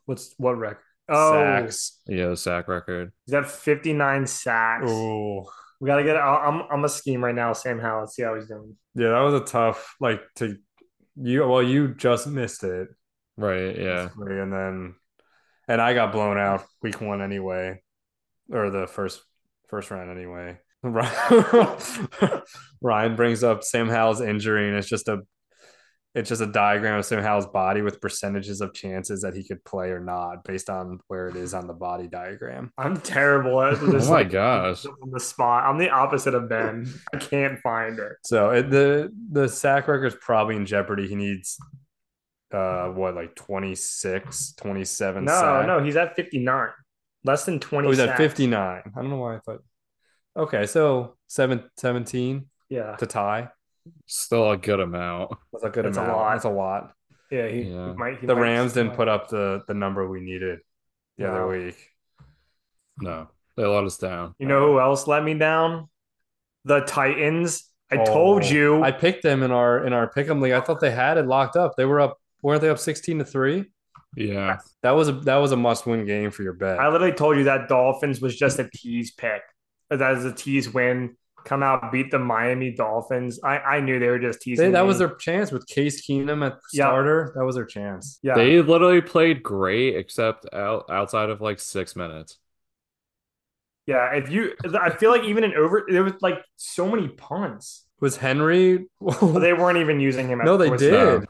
What's 0.04 0.34
what 0.36 0.58
record? 0.58 0.82
Oh, 1.08 1.32
Sacks. 1.32 2.00
Yeah, 2.06 2.34
sack 2.34 2.68
record. 2.68 3.12
He's 3.26 3.32
got 3.32 3.50
59 3.50 4.26
sacks. 4.26 4.90
Ooh. 4.90 5.44
We 5.80 5.86
gotta 5.88 6.04
get. 6.04 6.16
I'm 6.16 6.62
I'm 6.70 6.84
a 6.84 6.88
scheme 6.88 7.24
right 7.24 7.34
now. 7.34 7.52
Sam 7.54 7.80
Howell. 7.80 8.06
See 8.06 8.22
how 8.22 8.36
he's 8.36 8.46
doing. 8.46 8.76
Yeah, 8.94 9.08
that 9.08 9.20
was 9.20 9.34
a 9.34 9.44
tough 9.44 9.96
like 10.00 10.22
to 10.36 10.56
you. 11.16 11.46
Well, 11.46 11.62
you 11.62 11.92
just 11.94 12.28
missed 12.28 12.62
it, 12.62 12.88
Right, 13.36 13.76
yeah. 13.76 14.08
and 14.16 14.52
then 14.52 14.94
and 15.66 15.80
I 15.82 15.92
got 15.94 16.12
blown 16.12 16.38
out 16.38 16.64
week 16.82 17.00
one 17.00 17.20
anyway, 17.20 17.82
or 18.52 18.70
the 18.70 18.86
first 18.86 19.22
first 19.68 19.90
round 19.90 20.08
anyway. 20.16 20.58
Ryan 22.80 23.16
brings 23.16 23.42
up 23.42 23.64
Sam 23.64 23.88
Howell's 23.88 24.20
injury, 24.20 24.68
and 24.68 24.76
it's 24.76 24.88
just 24.88 25.08
a 25.08 25.18
it's 26.14 26.28
just 26.28 26.42
a 26.42 26.46
diagram 26.46 26.98
of 26.98 27.06
Sam 27.06 27.22
Howell's 27.22 27.46
body 27.46 27.80
with 27.80 28.00
percentages 28.00 28.60
of 28.60 28.74
chances 28.74 29.22
that 29.22 29.34
he 29.34 29.42
could 29.44 29.64
play 29.64 29.88
or 29.90 30.00
not 30.00 30.44
based 30.44 30.68
on 30.68 31.00
where 31.08 31.28
it 31.28 31.36
is 31.36 31.54
on 31.54 31.66
the 31.66 31.72
body 31.72 32.06
diagram. 32.06 32.70
I'm 32.76 33.00
terrible 33.00 33.62
at 33.62 33.80
this. 33.80 34.06
Oh 34.06 34.10
my 34.10 34.16
like, 34.18 34.30
gosh. 34.30 34.84
on 34.84 35.10
the 35.10 35.20
spot. 35.20 35.64
I'm 35.64 35.78
the 35.78 35.88
opposite 35.90 36.34
of 36.34 36.48
Ben. 36.50 36.92
I 37.14 37.16
can't 37.16 37.58
find 37.60 37.98
it. 37.98 38.12
So 38.24 38.50
it, 38.50 38.68
the 38.70 39.10
the 39.30 39.48
sack 39.48 39.88
record 39.88 40.06
is 40.06 40.16
probably 40.20 40.56
in 40.56 40.66
jeopardy. 40.66 41.08
He 41.08 41.14
needs 41.14 41.56
uh 42.52 42.88
what 42.88 43.14
like 43.14 43.34
26, 43.34 44.52
27 44.56 45.24
No, 45.24 45.32
sack. 45.32 45.66
no, 45.66 45.82
he's 45.82 45.96
at 45.96 46.14
59. 46.16 46.68
Less 47.24 47.44
than 47.46 47.58
20. 47.60 47.86
Oh, 47.86 47.90
he's 47.90 48.00
at 48.00 48.16
59. 48.18 48.58
I 48.60 49.00
don't 49.00 49.08
know 49.10 49.16
why 49.16 49.36
I 49.36 49.38
thought. 49.38 49.62
Okay, 50.36 50.66
so 50.66 51.16
seven, 51.28 51.62
17 51.78 52.46
Yeah. 52.68 52.96
to 52.96 53.06
tie. 53.06 53.48
Still 54.06 54.50
a 54.50 54.56
good 54.56 54.80
amount. 54.80 55.32
That's 55.52 55.64
a 55.64 55.70
good 55.70 55.84
That's 55.86 55.96
a 55.96 56.02
amount. 56.02 56.16
lot. 56.18 56.32
That's 56.32 56.44
a 56.44 56.50
lot. 56.50 56.92
Yeah, 57.30 57.48
he, 57.48 57.62
Yeah. 57.62 57.88
he 57.88 57.94
might. 57.94 58.18
He 58.20 58.26
The 58.26 58.34
might 58.34 58.40
Rams 58.42 58.74
didn't 58.74 58.94
put 58.94 59.08
up 59.08 59.28
the 59.28 59.62
the 59.66 59.74
number 59.74 60.06
we 60.08 60.20
needed 60.20 60.60
the 61.18 61.30
other 61.30 61.46
week. 61.46 61.76
No, 63.00 63.28
they 63.56 63.64
let 63.64 63.84
us 63.84 63.96
down. 63.98 64.34
You 64.38 64.46
know 64.46 64.66
who 64.72 64.80
else 64.80 65.06
let 65.06 65.24
me 65.24 65.34
down? 65.34 65.88
The 66.64 66.80
Titans. 66.80 67.68
I 67.90 67.96
Oh, 67.96 68.04
told 68.04 68.44
you. 68.44 68.82
I 68.82 68.90
picked 68.92 69.22
them 69.22 69.42
in 69.42 69.50
our 69.50 69.84
in 69.84 69.92
our 69.92 70.10
pick'em 70.10 70.40
league. 70.40 70.52
I 70.52 70.60
thought 70.60 70.80
they 70.80 70.90
had 70.90 71.18
it 71.18 71.26
locked 71.26 71.56
up. 71.56 71.76
They 71.76 71.84
were 71.84 72.00
up. 72.00 72.18
Weren't 72.42 72.60
they 72.60 72.68
up 72.70 72.78
sixteen 72.78 73.18
to 73.18 73.24
three? 73.24 73.70
Yeah, 74.14 74.58
That 74.82 74.90
was 74.90 75.08
a 75.08 75.12
that 75.12 75.36
was 75.36 75.52
a 75.52 75.56
must 75.56 75.86
win 75.86 76.04
game 76.04 76.30
for 76.30 76.42
your 76.42 76.52
bet. 76.52 76.78
I 76.78 76.88
literally 76.88 77.14
told 77.14 77.38
you 77.38 77.44
that 77.44 77.68
Dolphins 77.68 78.20
was 78.20 78.36
just 78.36 78.58
a 78.58 78.68
tease 78.74 79.10
pick. 79.12 79.40
That 79.88 80.16
is 80.18 80.24
a 80.26 80.32
tease 80.32 80.72
win. 80.72 81.16
Come 81.44 81.62
out, 81.62 81.90
beat 81.92 82.10
the 82.10 82.18
Miami 82.18 82.70
Dolphins. 82.72 83.40
I, 83.42 83.58
I 83.58 83.80
knew 83.80 83.98
they 83.98 84.08
were 84.08 84.18
just 84.18 84.40
teasing. 84.42 84.66
They, 84.66 84.72
that 84.72 84.82
me. 84.82 84.86
was 84.88 84.98
their 84.98 85.14
chance 85.16 85.50
with 85.50 85.66
Case 85.66 86.06
Keenum 86.06 86.44
at 86.46 86.58
Yeah. 86.72 86.84
starter. 86.86 87.32
That 87.36 87.44
was 87.44 87.56
their 87.56 87.64
chance. 87.66 88.18
yeah. 88.22 88.34
they 88.34 88.60
literally 88.62 89.00
played 89.00 89.42
great 89.42 89.96
except 89.96 90.46
out, 90.52 90.86
outside 90.90 91.30
of 91.30 91.40
like 91.40 91.58
six 91.60 91.96
minutes. 91.96 92.38
yeah. 93.86 94.14
If 94.14 94.30
you, 94.30 94.54
I 94.80 94.90
feel 94.90 95.10
like 95.10 95.24
even 95.24 95.44
in 95.44 95.54
over, 95.54 95.84
there 95.88 96.04
was 96.04 96.14
like 96.20 96.38
so 96.56 96.88
many 96.88 97.08
punts. 97.08 97.84
Was 98.00 98.16
Henry? 98.16 98.86
They 99.20 99.52
weren't 99.52 99.78
even 99.78 100.00
using 100.00 100.28
him. 100.28 100.40
At, 100.40 100.46
no, 100.46 100.56
they 100.56 100.70
did. 100.76 100.94
end. 100.94 101.26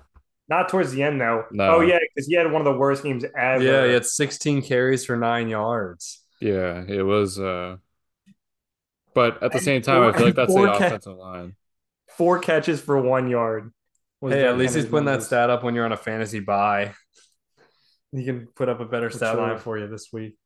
Not 0.49 0.69
towards 0.69 0.93
the 0.93 1.03
end 1.03 1.21
though. 1.21 1.45
No. 1.53 1.77
Oh 1.77 1.81
yeah, 1.81 1.99
because 2.15 2.27
he 2.27 2.35
had 2.35 2.51
one 2.51 2.61
of 2.61 2.65
the 2.65 2.79
worst 2.79 3.05
games 3.05 3.25
ever. 3.37 3.63
Yeah, 3.63 3.87
he 3.87 3.93
had 3.93 4.05
16 4.05 4.63
carries 4.63 5.05
for 5.05 5.17
nine 5.17 5.49
yards. 5.49 6.21
Yeah, 6.41 6.83
it 6.87 7.03
was. 7.03 7.39
uh 7.39 7.77
But 9.15 9.43
at 9.43 9.51
the 9.53 9.57
And 9.59 9.65
same 9.65 9.83
time, 9.83 10.03
I 10.03 10.17
feel 10.17 10.27
like 10.27 10.35
that's 10.35 10.55
the 10.55 10.65
ca- 10.67 10.87
offensive 10.87 11.17
line. 11.17 11.57
Four 12.17 12.39
catches 12.41 12.81
for 12.81 13.01
one 13.01 13.29
yard. 13.29 13.73
was 14.21 14.35
Hey, 14.35 14.47
at 14.47 14.57
least 14.59 14.75
he's 14.75 14.87
putting 14.87 15.07
that 15.07 15.23
stat 15.23 15.51
up 15.51 15.63
when 15.65 15.75
you're 15.75 15.85
on 15.85 15.93
a 15.93 15.97
fantasy 15.97 16.41
buy. 16.41 16.95
He 18.15 18.27
can 18.27 18.47
put 18.55 18.69
up 18.69 18.79
a 18.81 18.85
better 18.85 19.09
For 19.09 19.17
stat 19.17 19.37
sure. 19.37 19.41
line 19.49 19.59
for 19.59 19.79
you 19.79 19.89
this 19.89 20.09
week. 20.13 20.37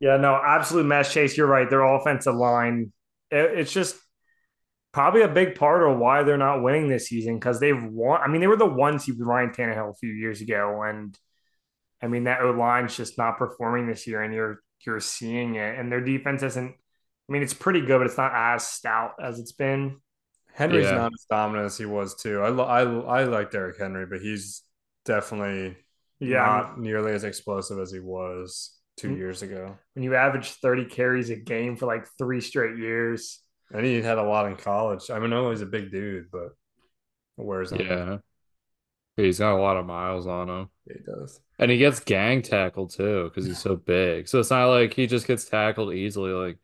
Yeah, 0.00 0.16
no, 0.16 0.34
absolute 0.34 0.84
mess. 0.84 1.12
Chase, 1.12 1.36
you're 1.36 1.46
right. 1.46 1.70
Their 1.70 1.82
offensive 1.84 2.34
line, 2.34 2.92
it- 3.30 3.58
it's 3.58 3.72
just 3.72 3.96
probably 4.92 5.22
a 5.22 5.28
big 5.28 5.54
part 5.54 5.88
of 5.88 5.96
why 5.98 6.24
they're 6.24 6.36
not 6.36 6.64
winning 6.64 6.88
this 6.88 7.06
season 7.06 7.36
because 7.38 7.60
they've 7.60 7.80
won. 7.80 8.20
I 8.20 8.26
mean, 8.26 8.40
they 8.40 8.48
were 8.48 8.56
the 8.56 8.66
one 8.66 8.98
seed 8.98 9.16
with 9.16 9.28
Ryan 9.28 9.50
Tannehill 9.50 9.90
a 9.90 9.94
few 9.94 10.10
years 10.10 10.40
ago, 10.40 10.82
and 10.82 11.16
I 12.02 12.08
mean 12.08 12.24
that 12.24 12.40
O 12.42 12.50
line's 12.50 12.96
just 12.96 13.16
not 13.16 13.38
performing 13.38 13.86
this 13.86 14.08
year, 14.08 14.20
and 14.22 14.34
you're 14.34 14.58
you're 14.84 14.98
seeing 14.98 15.54
it. 15.54 15.78
And 15.78 15.92
their 15.92 16.00
defense 16.00 16.42
isn't. 16.42 16.74
I 17.30 17.34
mean, 17.34 17.42
it's 17.42 17.54
pretty 17.54 17.82
good, 17.82 17.98
but 17.98 18.08
it's 18.08 18.18
not 18.18 18.32
as 18.34 18.66
stout 18.66 19.14
as 19.22 19.38
it's 19.38 19.52
been. 19.52 20.00
Henry's 20.52 20.86
Yeah. 20.86 20.96
not 20.96 21.12
as 21.14 21.24
dominant 21.30 21.66
as 21.66 21.78
he 21.78 21.86
was 21.86 22.16
too. 22.16 22.40
I 22.40 22.48
lo- 22.48 22.64
I 22.64 23.20
I 23.20 23.24
like 23.24 23.50
Derrick 23.52 23.78
Henry, 23.78 24.06
but 24.06 24.20
he's 24.20 24.62
definitely 25.04 25.76
Yeah, 26.18 26.44
not 26.44 26.78
nearly 26.78 27.12
as 27.12 27.24
explosive 27.24 27.78
as 27.78 27.92
he 27.92 28.00
was 28.00 28.76
two 28.96 29.10
Mm. 29.10 29.16
years 29.16 29.42
ago. 29.42 29.78
when 29.94 30.02
you 30.04 30.14
average 30.14 30.50
30 30.54 30.84
carries 30.84 31.30
a 31.30 31.36
game 31.36 31.76
for 31.76 31.86
like 31.86 32.06
three 32.18 32.40
straight 32.40 32.76
years. 32.78 33.40
And 33.72 33.86
he 33.86 34.02
had 34.02 34.18
a 34.18 34.22
lot 34.22 34.46
in 34.46 34.56
college. 34.56 35.10
I 35.10 35.20
mean, 35.20 35.32
I 35.32 35.36
know 35.36 35.50
he's 35.50 35.60
a 35.62 35.66
big 35.66 35.90
dude, 35.92 36.30
but 36.30 36.50
where's 37.36 37.72
him? 37.72 37.80
Yeah, 37.80 38.18
he's 39.16 39.38
got 39.38 39.56
a 39.56 39.60
lot 39.62 39.76
of 39.76 39.86
miles 39.86 40.26
on 40.26 40.48
him, 40.48 40.68
he 40.86 40.94
does. 41.04 41.40
and 41.58 41.70
he 41.70 41.78
gets 41.78 42.00
gang 42.00 42.42
tackled 42.42 42.90
too 42.90 43.24
because 43.24 43.46
he's 43.46 43.58
so 43.60 43.76
big. 43.76 44.28
So 44.28 44.40
it's 44.40 44.50
not 44.50 44.66
like 44.68 44.94
he 44.94 45.06
just 45.06 45.26
gets 45.26 45.44
tackled 45.46 45.94
easily. 45.94 46.32
Like 46.32 46.58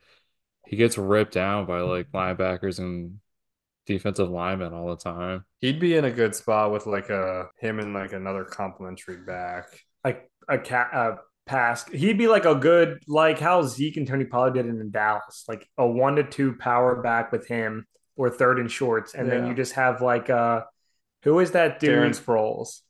he 0.67 0.77
gets 0.77 0.99
ripped 0.99 1.33
down 1.33 1.67
by 1.67 1.81
like 1.81 2.11
linebackers 2.13 2.79
and 2.79 3.19
defensive 3.87 4.29
linemen 4.29 4.75
all 4.75 4.89
the 4.89 4.97
time. 4.97 5.45
He'd 5.61 5.81
be 5.81 5.97
in 5.97 6.05
a 6.05 6.11
good 6.11 6.35
spot 6.35 6.73
with 6.73 6.87
like 6.87 7.09
a 7.09 7.47
him 7.61 7.79
and 7.79 7.95
like 7.95 8.13
another 8.13 8.45
complimentary 8.45 9.19
back. 9.19 9.67
like 10.05 10.31
a 10.49 10.59
cat 10.59 10.91
a 10.93 11.17
pass. 11.47 11.89
He'd 11.89 12.19
be 12.19 12.29
like 12.29 12.45
a 12.45 12.55
good 12.55 13.03
like 13.07 13.39
how 13.39 13.63
Zeke 13.63 13.97
and 13.97 14.07
Tony 14.07 14.25
Pollard 14.25 14.55
did 14.55 14.67
it 14.67 14.71
in 14.71 14.91
Dallas, 14.91 15.45
like 15.49 15.69
a 15.79 15.87
one 15.87 16.17
to 16.17 16.25
two 16.25 16.55
power 16.55 17.01
back 17.01 17.33
with 17.33 17.47
him 17.47 17.87
or 18.17 18.29
third 18.31 18.59
and 18.59 18.71
shorts, 18.71 19.15
and 19.15 19.31
then 19.31 19.47
you 19.47 19.55
just 19.55 19.75
have 19.75 20.03
like 20.03 20.29
uh 20.29 20.63
who 21.23 21.39
is 21.39 21.53
that 21.53 21.81
dude? 21.81 21.91
Darren 21.91 22.11
Sproles. 22.11 22.81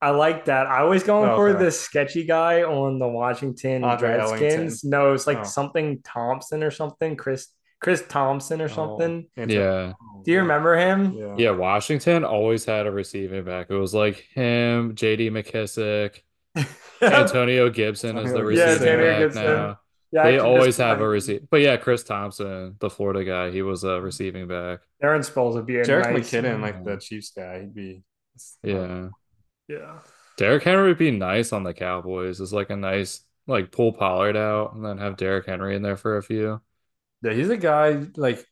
I 0.00 0.10
like 0.10 0.44
that. 0.44 0.66
I 0.66 0.82
was 0.82 1.02
going 1.02 1.30
oh, 1.30 1.36
for 1.36 1.48
Okay. 1.50 1.64
the 1.64 1.70
sketchy 1.70 2.24
guy 2.24 2.62
on 2.62 2.98
the 2.98 3.08
Washington 3.08 3.82
Andre 3.82 4.18
Redskins. 4.18 4.84
No, 4.84 5.12
it's 5.14 5.26
like 5.26 5.38
Oh. 5.38 5.44
something 5.44 6.00
Thompson 6.02 6.62
or 6.62 6.70
something. 6.70 7.16
Chris 7.16 7.48
Chris 7.80 8.02
Thompson 8.08 8.60
or 8.60 8.64
oh, 8.64 8.68
something. 8.68 9.26
Oh, 9.38 9.44
Yeah. 9.46 9.92
Do 10.24 10.32
you 10.32 10.38
remember 10.40 10.76
him? 10.76 11.12
Yeah. 11.12 11.34
Yeah, 11.36 11.50
Washington 11.50 12.24
always 12.24 12.64
had 12.64 12.86
a 12.86 12.90
receiving 12.90 13.44
back. 13.44 13.66
It 13.70 13.74
was 13.74 13.94
like 13.94 14.16
him, 14.34 14.94
JD 14.94 15.30
McKissic, 15.30 16.20
Antonio 17.02 17.70
Gibson 17.70 18.16
is 18.18 18.32
the 18.32 18.38
Antonio 18.38 18.44
receiving 18.44 18.78
Gibson. 18.78 18.98
back 18.98 19.18
Gibson. 19.18 19.44
now. 19.44 19.78
Yeah, 20.12 20.22
They 20.24 20.38
always 20.38 20.66
just- 20.66 20.78
have 20.78 21.00
a 21.00 21.06
receive. 21.08 21.42
But 21.50 21.60
yeah, 21.60 21.76
Chris 21.76 22.02
Thompson, 22.02 22.76
the 22.78 22.88
Florida 22.88 23.24
guy, 23.24 23.50
he 23.50 23.62
was 23.62 23.84
a 23.84 24.00
receiving 24.00 24.46
back. 24.46 24.80
Darren 25.02 25.28
Sproles 25.28 25.54
would 25.54 25.66
be 25.66 25.76
a 25.78 25.84
Jerick 25.84 26.12
nice. 26.12 26.30
McKinnon, 26.30 26.60
like 26.62 26.84
the 26.84 26.92
mm. 26.92 27.00
Chiefs 27.00 27.32
guy, 27.36 27.60
he'd 27.60 27.74
be. 27.74 28.02
Yeah. 28.62 29.08
Yeah. 29.68 29.98
Derrick 30.36 30.62
Henry 30.64 30.88
would 30.88 30.98
be 30.98 31.10
nice 31.10 31.52
on 31.52 31.62
the 31.62 31.74
Cowboys. 31.74 32.40
It's 32.40 32.52
like 32.52 32.70
a 32.70 32.76
nice 32.76 33.22
like 33.46 33.70
pull 33.72 33.92
Pollard 33.92 34.36
out 34.36 34.74
and 34.74 34.84
then 34.84 34.98
have 34.98 35.16
Derrick 35.16 35.46
Henry 35.46 35.76
in 35.76 35.82
there 35.82 35.96
for 35.96 36.16
a 36.16 36.22
few. 36.22 36.60
Yeah, 37.22 37.32
he's 37.32 37.48
a 37.50 37.56
guy 37.56 38.06
like 38.16 38.44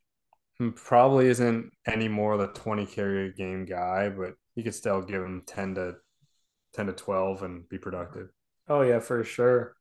probably 0.76 1.26
isn't 1.28 1.73
any 1.87 2.09
more 2.09 2.37
the 2.37 2.49
20 2.49 2.87
carry 2.87 3.33
game 3.33 3.64
guy, 3.64 4.09
but 4.09 4.35
you 4.54 4.62
could 4.62 4.75
still 4.75 5.02
give 5.02 5.23
him 5.23 5.42
10 5.47 5.75
to 5.76 5.97
10 6.75 6.87
to 6.87 6.92
12 6.92 7.42
and 7.42 7.68
be 7.68 7.78
productive. 7.78 8.28
Oh 8.68 8.83
yeah, 8.83 9.00
for 9.00 9.23
sure. 9.25 9.76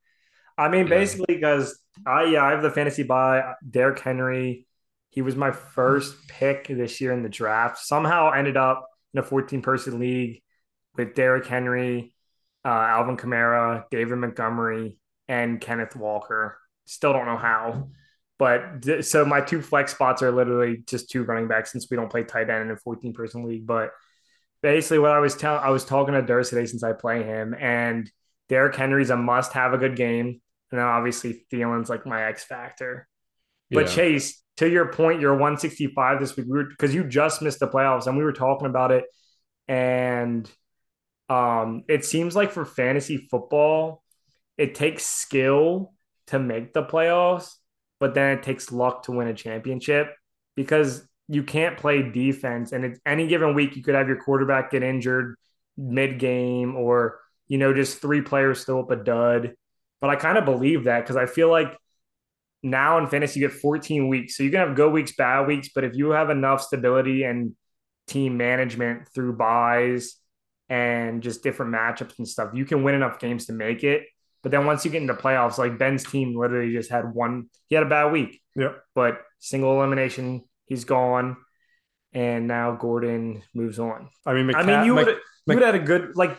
I 0.58 0.68
mean, 0.68 0.86
Yeah. 0.86 0.98
basically, 0.98 1.34
because 1.36 1.78
I 2.06 2.24
yeah, 2.24 2.44
I 2.44 2.50
have 2.52 2.62
the 2.62 2.70
fantasy 2.70 3.02
buy. 3.02 3.54
Derrick 3.68 3.98
Henry, 4.00 4.66
he 5.10 5.22
was 5.22 5.36
my 5.36 5.50
first 5.52 6.28
pick 6.28 6.68
this 6.68 7.00
year 7.00 7.12
in 7.12 7.22
the 7.22 7.28
draft. 7.28 7.78
Somehow 7.78 8.30
ended 8.32 8.56
up 8.56 8.86
in 9.14 9.20
a 9.20 9.22
14 9.22 9.62
person 9.62 9.98
league 9.98 10.42
with 10.96 11.14
Derrick 11.14 11.46
Henry, 11.46 12.14
uh, 12.64 12.68
Alvin 12.68 13.16
Kamara, 13.16 13.84
David 13.90 14.16
Montgomery, 14.16 14.98
and 15.28 15.60
Kenneth 15.60 15.96
Walker. 15.96 16.58
Still 16.86 17.12
don't 17.12 17.26
know 17.26 17.36
how, 17.36 17.88
but 18.38 18.82
th- 18.82 19.04
so 19.04 19.24
my 19.24 19.40
two 19.40 19.62
flex 19.62 19.92
spots 19.92 20.22
are 20.22 20.30
literally 20.32 20.82
just 20.86 21.10
two 21.10 21.24
running 21.24 21.48
backs 21.48 21.72
since 21.72 21.88
we 21.90 21.96
don't 21.96 22.10
play 22.10 22.24
tight 22.24 22.50
end 22.50 22.62
in 22.64 22.70
a 22.70 22.76
14 22.76 23.12
person 23.14 23.44
league. 23.44 23.66
But 23.66 23.90
basically, 24.62 24.98
what 24.98 25.10
I 25.12 25.18
was 25.20 25.34
telling, 25.36 25.62
I 25.62 25.70
was 25.70 25.84
talking 25.84 26.14
to 26.14 26.22
Durst 26.22 26.50
today 26.50 26.66
since 26.66 26.82
I 26.82 26.92
play 26.92 27.22
him, 27.22 27.54
and 27.58 28.10
Derrick 28.48 28.76
Henry's 28.76 29.10
a 29.10 29.16
must 29.16 29.52
have 29.54 29.72
a 29.72 29.78
good 29.78 29.96
game. 29.96 30.40
And 30.70 30.80
then 30.80 30.86
obviously 30.86 31.46
Thielen's 31.52 31.88
like 31.88 32.04
my 32.06 32.24
X 32.24 32.44
factor. 32.44 33.08
But 33.70 33.86
Yeah. 33.86 33.92
Chase, 33.94 34.42
to 34.58 34.68
your 34.68 34.92
point, 34.92 35.20
you're 35.20 35.32
165 35.32 36.20
this 36.20 36.36
week. 36.36 36.46
We 36.48 36.64
because 36.64 36.94
you 36.94 37.04
just 37.04 37.42
missed 37.42 37.60
the 37.60 37.68
playoffs 37.68 38.06
and 38.06 38.16
we 38.16 38.24
were 38.24 38.32
talking 38.32 38.66
about 38.66 38.90
it. 38.92 39.04
And 39.68 40.50
um, 41.28 41.84
it 41.88 42.04
seems 42.04 42.36
like 42.36 42.52
for 42.52 42.64
fantasy 42.64 43.28
football, 43.30 44.02
it 44.58 44.74
takes 44.74 45.04
skill 45.04 45.92
to 46.28 46.38
make 46.38 46.72
the 46.72 46.82
playoffs, 46.82 47.54
but 48.00 48.14
then 48.14 48.38
it 48.38 48.42
takes 48.42 48.70
luck 48.72 49.04
to 49.04 49.12
win 49.12 49.28
a 49.28 49.34
championship 49.34 50.14
because 50.54 51.06
you 51.28 51.42
can't 51.42 51.78
play 51.78 52.02
defense. 52.02 52.72
And 52.72 52.84
it's 52.84 53.00
any 53.06 53.26
given 53.26 53.54
week, 53.54 53.76
you 53.76 53.82
could 53.82 53.94
have 53.94 54.08
your 54.08 54.22
quarterback 54.22 54.70
get 54.70 54.82
injured 54.82 55.36
mid 55.76 56.18
game 56.18 56.76
or, 56.76 57.20
you 57.48 57.58
know, 57.58 57.72
just 57.72 58.00
three 58.00 58.20
players 58.20 58.64
throw 58.64 58.80
up 58.80 58.90
a 58.90 58.96
dud. 58.96 59.54
But 60.00 60.10
I 60.10 60.16
kind 60.16 60.36
of 60.36 60.44
believe 60.44 60.84
that 60.84 61.00
because 61.00 61.16
I 61.16 61.26
feel 61.26 61.50
like 61.50 61.74
now 62.62 62.98
in 62.98 63.06
fantasy, 63.06 63.40
you 63.40 63.48
get 63.48 63.58
14 63.58 64.08
weeks. 64.08 64.36
So 64.36 64.42
you 64.42 64.50
can 64.50 64.60
have 64.60 64.76
good 64.76 64.92
weeks, 64.92 65.14
bad 65.16 65.46
weeks. 65.46 65.70
But 65.74 65.84
if 65.84 65.96
you 65.96 66.10
have 66.10 66.30
enough 66.30 66.62
stability 66.62 67.24
and 67.24 67.54
team 68.06 68.36
management 68.36 69.08
through 69.14 69.36
buys 69.36 70.16
and 70.68 71.22
just 71.22 71.42
different 71.42 71.72
matchups 71.74 72.18
and 72.18 72.28
stuff, 72.28 72.50
you 72.54 72.64
can 72.64 72.82
win 72.82 72.94
enough 72.94 73.18
games 73.18 73.46
to 73.46 73.52
make 73.52 73.84
it. 73.84 74.04
But 74.42 74.50
then 74.50 74.66
once 74.66 74.84
you 74.84 74.90
get 74.90 75.00
into 75.02 75.14
playoffs, 75.14 75.56
like 75.58 75.78
Ben's 75.78 76.04
team 76.04 76.36
literally 76.36 76.72
just 76.72 76.90
had 76.90 77.12
one, 77.14 77.48
he 77.68 77.74
had 77.74 77.84
a 77.84 77.88
bad 77.88 78.12
week, 78.12 78.40
Yep. 78.56 78.82
but 78.94 79.22
single 79.38 79.76
elimination, 79.78 80.44
he's 80.66 80.84
gone. 80.84 81.36
And 82.12 82.46
now 82.46 82.76
Gordon 82.76 83.42
moves 83.54 83.78
on. 83.78 84.08
I 84.24 84.34
mean, 84.34 84.54
I 84.54 84.62
mean, 84.62 84.84
you 84.84 84.94
Mc- 84.94 85.06
would 85.06 85.14
you 85.16 85.54
would 85.54 85.62
have 85.62 85.74
had 85.74 85.82
a 85.82 85.84
good 85.84 86.14
like. 86.16 86.38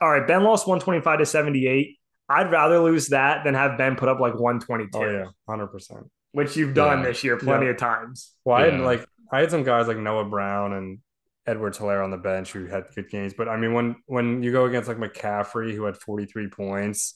All 0.00 0.10
right, 0.10 0.26
Ben 0.26 0.44
lost 0.44 0.68
one 0.68 0.78
twenty 0.78 1.00
five 1.00 1.20
to 1.20 1.26
seventy 1.26 1.66
eight. 1.66 1.96
I'd 2.28 2.50
rather 2.50 2.80
lose 2.80 3.08
that 3.08 3.42
than 3.44 3.54
have 3.54 3.78
Ben 3.78 3.96
put 3.96 4.10
up 4.10 4.20
like 4.20 4.38
one 4.38 4.60
twenty 4.60 4.84
two, 4.92 4.98
Oh 4.98 5.10
yeah, 5.10 5.24
hundred 5.48 5.68
percent. 5.68 6.10
which 6.32 6.54
you've 6.56 6.74
done 6.74 6.98
Yeah. 6.98 7.06
this 7.06 7.24
year 7.24 7.38
plenty 7.38 7.64
Yeah. 7.64 7.70
of 7.72 7.76
times. 7.78 8.34
Well, 8.44 8.58
I 8.58 8.64
had 8.64 8.74
Yeah. 8.74 8.84
like 8.84 9.06
I 9.32 9.40
had 9.40 9.50
some 9.50 9.62
guys 9.62 9.88
like 9.88 9.96
Noah 9.96 10.26
Brown 10.26 10.74
and 10.74 10.98
Edward 11.46 11.74
Helaire 11.74 12.02
on 12.02 12.10
the 12.10 12.16
bench 12.16 12.52
who 12.52 12.66
had 12.66 12.84
good 12.94 13.08
games, 13.10 13.34
but 13.34 13.48
I 13.48 13.56
mean 13.56 13.72
when 13.72 13.96
when 14.06 14.42
you 14.42 14.52
go 14.52 14.66
against 14.66 14.88
like 14.88 14.98
McCaffrey 14.98 15.74
who 15.74 15.84
had 15.84 15.96
forty 15.96 16.26
three 16.26 16.48
points, 16.48 17.14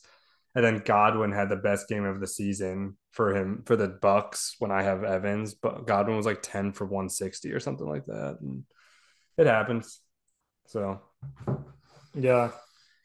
and 0.55 0.65
then 0.65 0.83
Godwin 0.85 1.33
had 1.33 1.49
the 1.49 1.57
best 1.57 1.89
game 1.89 2.05
of 2.05 2.21
the 2.21 2.27
season 2.27 2.97
for 3.13 3.35
him 3.35 3.63
for 3.67 3.77
the 3.77 3.89
Bucs 3.89 4.53
when 4.59 4.71
I 4.71 4.83
have 4.83 5.05
Evans, 5.05 5.55
but 5.55 5.87
Godwin 5.87 6.17
was 6.17 6.27
like 6.27 6.43
ten 6.43 6.73
for 6.73 6.87
one 6.87 7.09
sixty 7.09 7.53
or 7.53 7.61
something 7.61 7.89
like 7.89 8.07
that, 8.07 8.39
and 8.41 8.65
it 9.37 9.47
happens. 9.47 10.01
So 10.67 11.01
Yeah. 12.15 12.51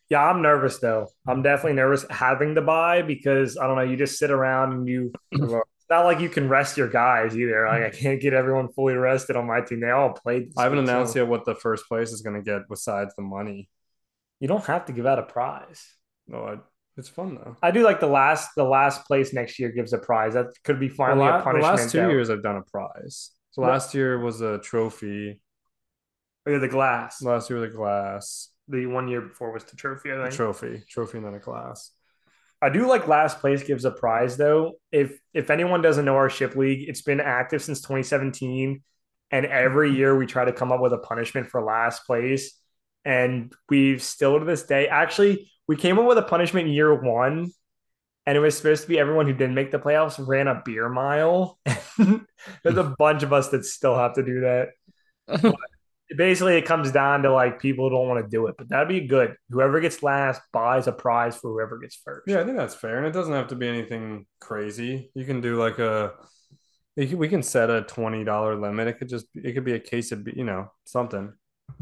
Yeah, 0.07 0.23
I'm 0.23 0.43
nervous 0.43 0.77
though. 0.79 1.07
I'm 1.27 1.41
definitely 1.41 1.73
nervous 1.73 2.05
having 2.11 2.53
the 2.53 2.61
buy 2.61 3.01
because 3.01 3.57
I 3.57 3.65
don't 3.65 3.75
know, 3.75 3.81
you 3.81 3.97
just 3.97 4.19
sit 4.19 4.29
around 4.29 4.73
and 4.73 4.87
you 4.87 5.11
not 5.89 6.05
like 6.05 6.19
you 6.19 6.29
can 6.29 6.49
rest 6.49 6.77
your 6.77 6.87
guys 6.89 7.37
either. 7.37 7.67
Like 7.67 7.83
I 7.83 7.89
can't 7.89 8.19
get 8.21 8.33
everyone 8.33 8.69
fully 8.73 8.95
rested 8.95 9.35
on 9.35 9.45
my 9.47 9.61
team. 9.61 9.79
They 9.81 9.91
all 9.91 10.11
played. 10.13 10.51
I 10.57 10.63
haven't 10.63 10.79
announced 10.79 11.13
so 11.13 11.19
yet 11.19 11.27
what 11.27 11.45
the 11.45 11.55
first 11.55 11.87
place 11.87 12.11
is 12.11 12.21
going 12.21 12.35
to 12.35 12.41
get 12.41 12.67
besides 12.69 13.13
the 13.15 13.21
money. 13.23 13.69
You 14.39 14.47
don't 14.47 14.65
have 14.65 14.85
to 14.85 14.93
give 14.93 15.05
out 15.05 15.19
a 15.19 15.23
prize. 15.23 15.85
No, 16.27 16.39
I, 16.43 16.55
it's 16.97 17.09
fun 17.09 17.35
though. 17.35 17.55
I 17.61 17.71
do 17.71 17.83
like 17.83 17.99
the 17.99 18.07
last 18.07 18.49
the 18.55 18.63
last 18.63 19.05
place 19.05 19.33
next 19.33 19.59
year 19.59 19.69
gives 19.71 19.93
a 19.93 19.97
prize. 19.97 20.33
That 20.33 20.47
could 20.63 20.79
be 20.79 20.87
The, 20.89 20.95
finally 20.95 21.19
la- 21.27 21.35
a 21.35 21.37
the 21.39 21.43
punishment. 21.43 21.77
last 21.77 21.91
two 21.91 22.09
years, 22.09 22.29
I've 22.29 22.43
done 22.43 22.57
a 22.57 22.63
prize. 22.63 23.31
So 23.51 23.61
What- 23.61 23.71
last 23.71 23.93
year 23.93 24.19
was 24.19 24.41
a 24.41 24.57
trophy. 24.59 25.39
Oh, 26.47 26.51
yeah, 26.51 26.57
the 26.59 26.67
glass. 26.67 27.21
Last 27.23 27.49
year 27.49 27.59
was 27.59 27.71
a 27.73 27.75
glass 27.75 28.49
The 28.67 28.85
one 28.85 29.07
year 29.07 29.21
before 29.21 29.51
was 29.51 29.63
the 29.63 29.75
trophy, 29.75 30.11
I 30.11 30.15
a 30.15 30.23
think. 30.23 30.35
trophy, 30.35 30.83
trophy, 30.89 31.17
and 31.17 31.25
then 31.25 31.33
a 31.35 31.39
glass. 31.39 31.91
I 32.61 32.69
do 32.69 32.87
like 32.87 33.07
last 33.07 33.39
place 33.39 33.63
gives 33.63 33.85
a 33.85 33.91
prize 33.91 34.37
though. 34.37 34.73
If 34.91 35.19
if 35.33 35.49
anyone 35.49 35.81
doesn't 35.81 36.05
know 36.05 36.15
our 36.15 36.29
ship 36.29 36.55
league, 36.55 36.87
it's 36.87 37.01
been 37.01 37.19
active 37.19 37.61
since 37.61 37.81
2017, 37.81 38.81
and 39.31 39.45
every 39.45 39.93
year 39.95 40.17
we 40.17 40.25
try 40.25 40.45
to 40.45 40.53
come 40.53 40.71
up 40.71 40.81
with 40.81 40.93
a 40.93 40.97
punishment 40.97 41.47
for 41.47 41.61
last 41.61 42.05
place, 42.05 42.57
and 43.03 43.53
we've 43.69 44.01
still 44.01 44.39
to 44.39 44.45
this 44.45 44.63
day. 44.63 44.87
Actually, 44.87 45.51
we 45.67 45.75
came 45.75 45.99
up 45.99 46.05
with 46.05 46.17
a 46.17 46.23
punishment 46.23 46.69
year 46.69 46.93
one, 46.93 47.51
and 48.25 48.37
it 48.37 48.41
was 48.41 48.57
supposed 48.57 48.83
to 48.83 48.87
be 48.87 48.99
everyone 48.99 49.27
who 49.27 49.33
didn't 49.33 49.55
make 49.55 49.71
the 49.71 49.79
playoffs 49.79 50.25
ran 50.25 50.47
a 50.47 50.61
beer 50.63 50.89
mile. 50.89 51.59
There's 51.97 52.77
a 52.77 52.95
bunch 52.97 53.23
of 53.23 53.33
us 53.33 53.49
that 53.49 53.65
still 53.65 53.95
have 53.95 54.13
to 54.15 54.23
do 54.23 54.41
that. 54.41 54.69
Basically, 56.15 56.55
it 56.55 56.65
comes 56.65 56.91
down 56.91 57.23
to 57.23 57.33
like 57.33 57.59
people 57.59 57.89
don't 57.89 58.07
want 58.07 58.23
to 58.23 58.29
do 58.29 58.45
it, 58.47 58.55
but 58.57 58.69
that'd 58.69 58.87
be 58.87 59.01
good. 59.07 59.35
Whoever 59.49 59.79
gets 59.79 60.03
last 60.03 60.41
buys 60.53 60.85
a 60.87 60.91
prize 60.91 61.35
for 61.37 61.51
whoever 61.51 61.79
gets 61.79 61.95
first. 61.95 62.27
Yeah, 62.27 62.41
I 62.41 62.43
think 62.43 62.57
that's 62.57 62.75
fair, 62.75 62.97
and 62.97 63.07
it 63.07 63.11
doesn't 63.11 63.33
have 63.33 63.47
to 63.47 63.55
be 63.55 63.67
anything 63.67 64.27
crazy. 64.39 65.09
You 65.15 65.25
can 65.25 65.41
do 65.41 65.55
like 65.59 65.79
a, 65.79 66.13
we 66.95 67.27
can 67.27 67.41
set 67.41 67.71
a 67.71 67.81
twenty 67.81 68.23
dollar 68.23 68.55
limit. 68.55 68.87
It 68.87 68.99
could 68.99 69.09
just 69.09 69.25
it 69.33 69.53
could 69.53 69.65
be 69.65 69.73
a 69.73 69.79
case 69.79 70.11
of 70.11 70.27
you 70.27 70.43
know 70.43 70.71
something, 70.85 71.33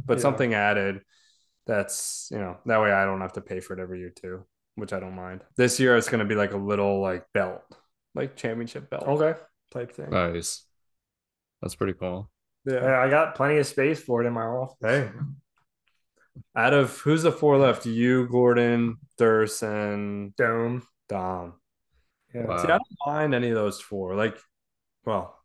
but 0.05 0.17
Yeah. 0.17 0.21
something 0.21 0.53
added. 0.53 1.01
That's 1.65 2.29
you 2.31 2.37
know 2.39 2.57
that 2.65 2.81
way 2.81 2.91
I 2.91 3.03
don't 3.05 3.21
have 3.21 3.33
to 3.33 3.41
pay 3.41 3.59
for 3.59 3.73
it 3.73 3.79
every 3.81 3.99
year 3.99 4.09
too, 4.15 4.45
which 4.75 4.93
I 4.93 4.99
don't 5.01 5.15
mind. 5.15 5.41
This 5.57 5.79
year 5.81 5.97
it's 5.97 6.07
gonna 6.09 6.25
be 6.25 6.35
like 6.35 6.53
a 6.53 6.57
little 6.57 7.01
like 7.01 7.25
belt, 7.33 7.61
like 8.15 8.35
championship 8.37 8.89
belt 8.89 9.03
Okay. 9.03 9.37
type 9.71 9.91
thing. 9.93 10.09
Nice. 10.11 10.65
That's 11.61 11.75
pretty 11.75 11.93
cool. 11.93 12.29
Yeah. 12.65 12.81
Yeah, 12.81 12.99
I 12.99 13.09
got 13.09 13.35
plenty 13.35 13.57
of 13.57 13.67
space 13.67 14.01
for 14.01 14.23
it 14.23 14.27
in 14.27 14.33
my 14.33 14.43
office. 14.43 14.77
Hey. 14.81 15.09
Out 16.55 16.73
of 16.73 16.97
who's 16.99 17.23
the 17.23 17.31
four 17.31 17.57
left? 17.57 17.85
You, 17.85 18.27
Gordon, 18.27 18.97
Durst, 19.17 19.61
and 19.63 20.35
Dome. 20.35 20.83
Dom. 21.09 21.53
Yeah. 22.33 22.45
Wow. 22.45 22.57
See, 22.57 22.63
I 22.67 22.77
don't 22.77 22.81
mind 23.05 23.35
any 23.35 23.49
of 23.49 23.55
those 23.55 23.79
four. 23.81 24.15
Like, 24.15 24.37
well, 25.05 25.37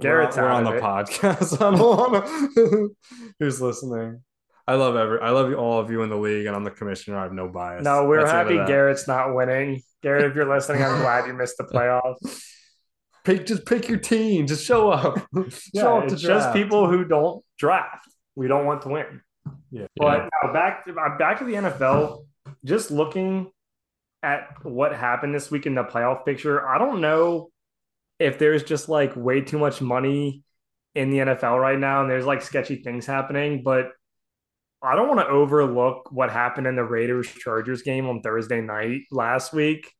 Garrett's 0.00 0.36
we're, 0.36 0.44
on- 0.48 0.64
we're 0.64 0.70
on 0.70 0.76
the 0.76 0.78
it. 0.78 0.82
podcast. 0.82 1.54
I 1.60 1.70
don't 1.76 1.80
want 1.80 2.54
to. 2.54 2.96
Who's 3.40 3.60
listening? 3.60 4.22
I 4.66 4.74
love 4.74 4.96
every. 4.96 5.20
I 5.20 5.30
love 5.30 5.48
you, 5.48 5.56
all 5.56 5.80
of 5.80 5.90
you 5.90 6.02
in 6.02 6.10
the 6.10 6.16
league, 6.16 6.46
and 6.46 6.54
I'm 6.54 6.64
the 6.64 6.70
commissioner. 6.70 7.18
I 7.18 7.22
have 7.22 7.32
no 7.32 7.48
bias. 7.48 7.84
No, 7.84 8.04
we're 8.06 8.20
That's 8.20 8.30
happy. 8.32 8.56
Garrett's 8.66 9.08
not 9.08 9.34
winning. 9.34 9.82
Garrett, 10.02 10.24
if 10.26 10.34
you're 10.36 10.48
listening, 10.48 10.82
I'm 10.82 11.00
glad 11.00 11.26
you 11.26 11.32
missed 11.32 11.56
the 11.56 11.64
playoffs. 11.72 12.44
Pick, 13.28 13.44
just 13.44 13.66
pick 13.66 13.90
your 13.90 13.98
team. 13.98 14.46
Just 14.46 14.64
show 14.64 14.90
up. 14.90 15.18
Yeah, 15.74 15.82
show 15.82 15.98
up 15.98 16.08
to 16.08 16.14
it's 16.14 16.22
just 16.22 16.54
people 16.54 16.88
who 16.88 17.04
don't 17.04 17.44
draft. 17.58 18.08
We 18.34 18.48
don't 18.48 18.64
want 18.64 18.80
to 18.82 18.88
win. 18.88 19.20
Yeah. 19.70 19.86
But 19.96 20.30
now 20.42 20.52
back 20.54 20.86
to 20.86 20.94
back 20.94 21.38
to 21.40 21.44
the 21.44 21.52
NFL. 21.52 22.24
Just 22.64 22.90
looking 22.90 23.50
at 24.22 24.64
what 24.64 24.94
happened 24.94 25.34
this 25.34 25.50
week 25.50 25.66
in 25.66 25.74
the 25.74 25.84
playoff 25.84 26.24
picture, 26.24 26.66
I 26.66 26.78
don't 26.78 27.02
know 27.02 27.50
if 28.18 28.38
there's 28.38 28.62
just 28.62 28.88
like 28.88 29.14
way 29.14 29.42
too 29.42 29.58
much 29.58 29.82
money 29.82 30.42
in 30.94 31.10
the 31.10 31.18
NFL 31.18 31.60
right 31.60 31.78
now, 31.78 32.00
and 32.00 32.10
there's 32.10 32.24
like 32.24 32.40
sketchy 32.40 32.76
things 32.76 33.04
happening. 33.04 33.62
But 33.62 33.90
I 34.82 34.96
don't 34.96 35.06
want 35.06 35.20
to 35.20 35.26
overlook 35.26 36.10
what 36.10 36.30
happened 36.30 36.66
in 36.66 36.76
the 36.76 36.84
Raiders 36.84 37.28
Chargers 37.28 37.82
game 37.82 38.08
on 38.08 38.22
Thursday 38.22 38.62
night 38.62 39.02
last 39.10 39.52
week. 39.52 39.92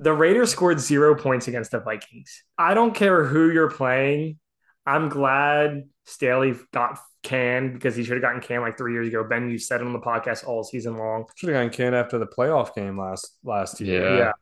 The 0.00 0.12
Raiders 0.12 0.50
scored 0.50 0.80
zero 0.80 1.14
points 1.14 1.46
against 1.46 1.70
the 1.70 1.80
Vikings. 1.80 2.42
I 2.58 2.74
don't 2.74 2.94
care 2.94 3.24
who 3.24 3.50
you're 3.50 3.70
playing. 3.70 4.38
I'm 4.86 5.08
glad 5.08 5.84
Staley 6.04 6.54
got 6.72 6.98
canned 7.22 7.74
because 7.74 7.94
he 7.94 8.02
should 8.02 8.14
have 8.14 8.22
gotten 8.22 8.40
canned 8.40 8.62
like 8.62 8.78
three 8.78 8.92
years 8.92 9.08
ago. 9.08 9.22
Ben, 9.22 9.50
you 9.50 9.58
said 9.58 9.80
it 9.80 9.86
on 9.86 9.92
the 9.92 10.00
podcast 10.00 10.46
all 10.46 10.64
season 10.64 10.96
long. 10.96 11.26
Should 11.36 11.50
have 11.50 11.56
gotten 11.56 11.70
canned 11.70 11.94
after 11.94 12.18
the 12.18 12.26
playoff 12.26 12.74
game 12.74 12.98
last 12.98 13.36
last 13.44 13.80
year. 13.80 14.10
Yeah. 14.10 14.18
Yeah. 14.18 14.32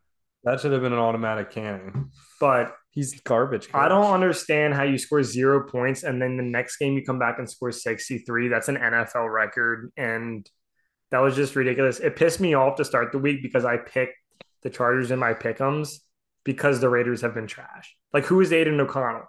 That 0.44 0.60
should 0.60 0.72
have 0.72 0.80
been 0.80 0.92
an 0.92 0.98
automatic 1.00 1.50
canning. 1.50 2.10
But 2.40 2.74
He's 2.98 3.20
garbage. 3.20 3.68
I 3.72 3.86
don't 3.86 4.12
understand 4.12 4.74
how 4.74 4.82
you 4.82 4.98
score 4.98 5.22
zero 5.22 5.64
points 5.68 6.02
and 6.02 6.20
then 6.20 6.36
the 6.36 6.42
next 6.42 6.78
game 6.78 6.94
you 6.94 7.04
come 7.04 7.20
back 7.20 7.38
and 7.38 7.48
score 7.48 7.70
63. 7.70 8.48
That's 8.48 8.68
an 8.68 8.76
NFL 8.76 9.32
record. 9.32 9.92
And 9.96 10.44
that 11.12 11.20
was 11.20 11.36
just 11.36 11.54
ridiculous. 11.54 12.00
It 12.00 12.16
pissed 12.16 12.40
me 12.40 12.54
off 12.54 12.76
to 12.78 12.84
start 12.84 13.12
the 13.12 13.20
week 13.20 13.40
because 13.40 13.64
I 13.64 13.76
picked 13.76 14.16
the 14.62 14.70
Chargers 14.70 15.10
in 15.10 15.18
my 15.18 15.34
pickums 15.34 15.98
because 16.44 16.80
the 16.80 16.88
Raiders 16.88 17.20
have 17.22 17.34
been 17.34 17.46
trash. 17.46 17.96
Like, 18.12 18.24
who 18.24 18.40
is 18.40 18.52
Aidan 18.52 18.80
O'Connell? 18.80 19.28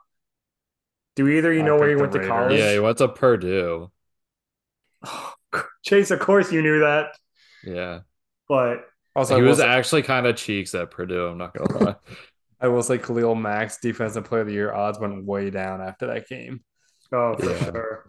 Do 1.15 1.27
either 1.27 1.51
you 1.53 1.61
I 1.61 1.65
know 1.65 1.77
where 1.77 1.89
he 1.89 1.95
went 1.95 2.11
the 2.13 2.19
to 2.19 2.27
college? 2.27 2.59
Yeah, 2.59 2.73
he 2.73 2.79
went 2.79 2.97
to 2.99 3.07
Purdue. 3.09 3.91
Chase, 5.83 6.11
of 6.11 6.19
course 6.19 6.51
you 6.51 6.61
knew 6.61 6.79
that. 6.79 7.07
Yeah. 7.63 7.99
But 8.47 8.85
Also, 9.15 9.35
he 9.35 9.41
was 9.41 9.57
say, 9.59 9.67
actually 9.67 10.03
kind 10.03 10.25
of 10.27 10.35
cheeks 10.35 10.73
at 10.75 10.91
Purdue, 10.91 11.27
I'm 11.27 11.37
not 11.37 11.53
gonna 11.53 11.83
lie. 11.85 11.95
I 12.61 12.67
will 12.67 12.83
say 12.83 12.97
Khalil 12.97 13.35
Mack's 13.35 13.77
defensive 13.77 14.25
player 14.25 14.41
of 14.41 14.47
the 14.47 14.53
year 14.53 14.73
odds 14.73 14.99
went 14.99 15.25
way 15.25 15.49
down 15.49 15.81
after 15.81 16.07
that 16.07 16.27
game. 16.27 16.61
oh, 17.11 17.35
for 17.37 17.49
Yeah. 17.49 17.63
sure. 17.63 18.05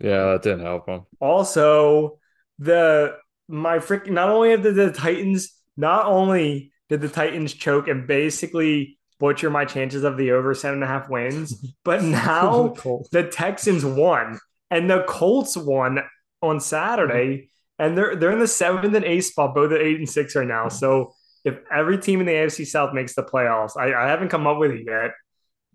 Yeah, 0.00 0.24
that 0.32 0.42
didn't 0.42 0.60
help 0.62 0.88
him. 0.88 1.02
Also, 1.20 2.18
the 2.58 3.16
my 3.48 3.78
freaking 3.78 4.12
not 4.12 4.30
only 4.30 4.56
did 4.56 4.74
the 4.74 4.92
Titans, 4.92 5.52
not 5.76 6.06
only 6.06 6.72
did 6.88 7.00
the 7.00 7.08
Titans 7.08 7.52
choke 7.52 7.88
and 7.88 8.06
basically 8.06 8.98
butcher 9.18 9.50
my 9.50 9.64
chances 9.64 10.04
of 10.04 10.16
the 10.16 10.32
over 10.32 10.54
seven 10.54 10.82
and 10.82 10.84
a 10.84 10.86
half 10.86 11.08
wins, 11.08 11.74
but 11.84 12.02
now 12.02 12.74
the 13.12 13.28
Texans 13.30 13.84
won 13.84 14.38
and 14.70 14.90
the 14.90 15.04
Colts 15.08 15.56
won 15.56 16.00
on 16.42 16.60
Saturday, 16.60 17.36
mm-hmm. 17.36 17.84
and 17.84 17.96
they're 17.96 18.16
they're 18.16 18.32
in 18.32 18.40
the 18.40 18.48
seventh 18.48 18.94
and 18.94 19.04
eighth 19.04 19.26
spot, 19.26 19.54
both 19.54 19.72
at 19.72 19.80
eight 19.80 19.98
and 19.98 20.08
six 20.08 20.34
right 20.34 20.46
now. 20.46 20.66
Mm-hmm. 20.66 20.76
So 20.76 21.14
if 21.44 21.58
every 21.72 21.98
team 21.98 22.20
in 22.20 22.26
the 22.26 22.32
AFC 22.32 22.66
South 22.66 22.94
makes 22.94 23.14
the 23.14 23.22
playoffs, 23.22 23.76
I, 23.76 23.92
I 23.92 24.08
haven't 24.08 24.28
come 24.28 24.46
up 24.46 24.58
with 24.58 24.70
it 24.70 24.84
yet, 24.86 25.12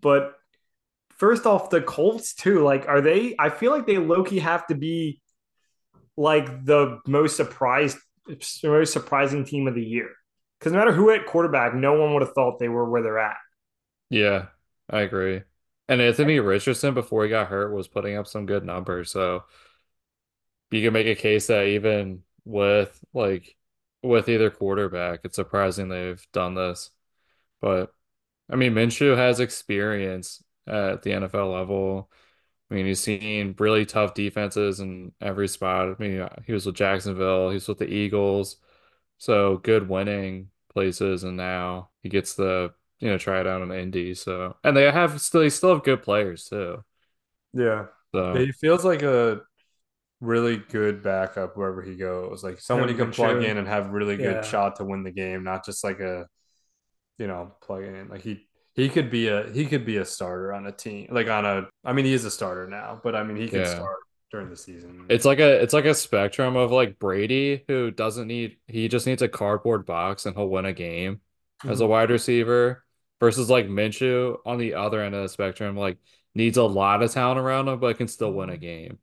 but 0.00 0.34
first 1.18 1.46
off, 1.46 1.70
the 1.70 1.82
Colts 1.82 2.34
too. 2.34 2.62
Like, 2.62 2.88
are 2.88 3.00
they? 3.00 3.34
I 3.38 3.50
feel 3.50 3.72
like 3.72 3.86
they 3.86 3.98
low 3.98 4.24
key 4.24 4.38
have 4.38 4.66
to 4.68 4.74
be 4.74 5.20
like 6.16 6.64
the 6.64 6.98
most 7.06 7.36
surprised, 7.36 7.98
most 8.64 8.92
surprising 8.92 9.44
team 9.44 9.66
of 9.66 9.74
the 9.74 9.82
year. 9.82 10.10
Because 10.58 10.72
no 10.72 10.78
matter 10.78 10.92
who 10.92 11.10
at 11.10 11.26
quarterback, 11.26 11.74
no 11.74 12.00
one 12.00 12.12
would 12.14 12.22
have 12.22 12.32
thought 12.32 12.58
they 12.58 12.68
were 12.68 12.88
where 12.88 13.02
they're 13.02 13.18
at. 13.18 13.36
Yeah, 14.10 14.46
I 14.90 15.00
agree. 15.00 15.42
And 15.88 16.00
Anthony 16.00 16.40
Richardson, 16.40 16.94
before 16.94 17.24
he 17.24 17.30
got 17.30 17.48
hurt, 17.48 17.72
was 17.72 17.88
putting 17.88 18.16
up 18.16 18.26
some 18.26 18.46
good 18.46 18.64
numbers. 18.64 19.10
So 19.10 19.44
you 20.70 20.82
can 20.82 20.92
make 20.92 21.06
a 21.06 21.14
case 21.14 21.46
that 21.46 21.66
even 21.66 22.22
with 22.44 22.98
like 23.14 23.56
with 24.02 24.28
either 24.28 24.50
quarterback, 24.50 25.20
it's 25.24 25.36
surprising 25.36 25.88
they've 25.88 26.24
done 26.32 26.54
this. 26.54 26.90
But 27.60 27.92
I 28.50 28.56
mean, 28.56 28.74
Minshew 28.74 29.16
has 29.16 29.40
experience 29.40 30.42
at 30.66 31.02
the 31.02 31.10
NFL 31.10 31.52
level. 31.52 32.10
I 32.70 32.74
mean, 32.74 32.86
he's 32.86 33.00
seen 33.00 33.54
really 33.58 33.86
tough 33.86 34.14
defenses 34.14 34.80
in 34.80 35.12
every 35.20 35.48
spot. 35.48 35.88
I 35.88 35.96
mean, 36.02 36.28
he 36.46 36.52
was 36.52 36.66
with 36.66 36.74
Jacksonville, 36.76 37.50
he's 37.50 37.66
with 37.68 37.78
the 37.78 37.86
Eagles, 37.88 38.56
so 39.18 39.58
good 39.58 39.88
winning 39.88 40.50
places, 40.70 41.24
and 41.24 41.36
now 41.36 41.90
he 42.02 42.08
gets 42.10 42.34
the 42.34 42.74
you 43.00 43.08
know 43.10 43.18
try 43.18 43.40
it 43.40 43.46
out 43.46 43.62
in 43.62 43.72
Indy. 43.72 44.14
So 44.14 44.56
and 44.64 44.76
they 44.76 44.90
have 44.90 45.20
still 45.20 45.42
they 45.42 45.50
still 45.50 45.74
have 45.74 45.84
good 45.84 46.02
players 46.02 46.46
too. 46.48 46.84
Yeah. 47.52 47.86
So 48.14 48.46
He 48.46 48.52
feels 48.52 48.84
like 48.84 49.02
a 49.02 49.42
really 50.20 50.58
good 50.58 51.02
backup 51.02 51.56
wherever 51.56 51.82
he 51.82 51.96
goes. 51.96 52.44
Like 52.44 52.60
someone 52.60 52.90
you 52.90 52.96
can 52.96 53.10
plug 53.10 53.38
Minshew. 53.38 53.44
in 53.44 53.58
and 53.58 53.68
have 53.68 53.90
really 53.90 54.18
good 54.18 54.22
Yeah. 54.24 54.42
shot 54.44 54.76
to 54.78 54.84
win 54.84 55.04
the 55.04 55.12
game, 55.12 55.44
not 55.44 55.64
just 55.66 55.84
like 55.84 56.00
a 56.00 56.26
you 57.18 57.28
know, 57.28 57.52
plug 57.62 57.84
in. 57.84 58.08
Like 58.10 58.22
he 58.22 58.47
he 58.78 58.88
could 58.88 59.10
be 59.10 59.26
a 59.26 59.50
he 59.50 59.66
could 59.66 59.84
be 59.84 59.96
a 59.96 60.04
starter 60.04 60.52
on 60.52 60.64
a 60.64 60.70
team. 60.72 61.08
Like 61.10 61.26
on 61.26 61.44
a 61.44 61.68
I 61.84 61.92
mean 61.92 62.04
he 62.04 62.12
is 62.12 62.24
a 62.24 62.30
starter 62.30 62.68
now, 62.68 63.00
but 63.02 63.16
I 63.16 63.24
mean 63.24 63.36
he 63.36 63.48
could 63.48 63.62
Yeah. 63.62 63.74
start 63.74 63.96
during 64.30 64.50
the 64.50 64.56
season. 64.56 65.06
It's 65.08 65.24
like 65.24 65.40
a 65.40 65.60
it's 65.60 65.74
like 65.74 65.84
a 65.84 65.94
spectrum 65.94 66.54
of 66.54 66.70
like 66.70 67.00
Brady 67.00 67.64
who 67.66 67.90
doesn't 67.90 68.28
need 68.28 68.58
he 68.68 68.86
just 68.86 69.04
needs 69.04 69.20
a 69.20 69.28
cardboard 69.28 69.84
box 69.84 70.26
and 70.26 70.36
he'll 70.36 70.48
win 70.48 70.64
a 70.64 70.72
game 70.72 71.20
as 71.64 71.80
a 71.80 71.82
mm-hmm. 71.82 71.90
wide 71.90 72.10
receiver 72.10 72.84
versus 73.18 73.50
like 73.50 73.66
Minshew 73.66 74.36
on 74.46 74.58
the 74.58 74.74
other 74.74 75.02
end 75.02 75.16
of 75.16 75.22
the 75.24 75.28
spectrum 75.28 75.76
like 75.76 75.98
needs 76.36 76.56
a 76.56 76.62
lot 76.62 77.02
of 77.02 77.10
talent 77.10 77.40
around 77.40 77.66
him 77.66 77.80
but 77.80 77.98
can 77.98 78.06
still 78.06 78.32
win 78.32 78.48
a 78.48 78.52
mm-hmm. 78.52 78.60
game. 78.60 78.98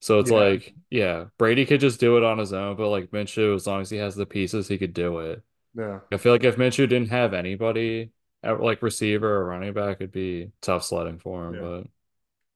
So 0.00 0.18
it's 0.18 0.32
Yeah. 0.32 0.36
like, 0.36 0.74
yeah, 0.90 1.24
Brady 1.38 1.64
could 1.64 1.80
just 1.80 2.00
do 2.00 2.16
it 2.16 2.24
on 2.24 2.38
his 2.38 2.52
own, 2.52 2.76
but 2.76 2.88
like 2.88 3.12
Minshew, 3.12 3.54
as 3.54 3.68
long 3.68 3.82
as 3.82 3.88
he 3.88 3.98
has 3.98 4.16
the 4.16 4.26
pieces, 4.26 4.66
he 4.66 4.78
could 4.78 4.92
do 4.94 5.20
it. 5.20 5.42
Yeah. 5.74 6.00
I 6.12 6.16
feel 6.16 6.32
like 6.32 6.44
if 6.44 6.56
Minshew 6.56 6.88
didn't 6.88 7.10
have 7.10 7.32
anybody 7.34 8.10
at 8.44 8.60
like 8.60 8.82
receiver 8.82 9.36
or 9.38 9.46
running 9.46 9.72
back, 9.72 9.96
it'd 10.00 10.12
be 10.12 10.52
tough 10.60 10.84
sledding 10.84 11.18
for 11.18 11.48
him. 11.48 11.54
Yeah. 11.54 11.60
But 11.60 11.86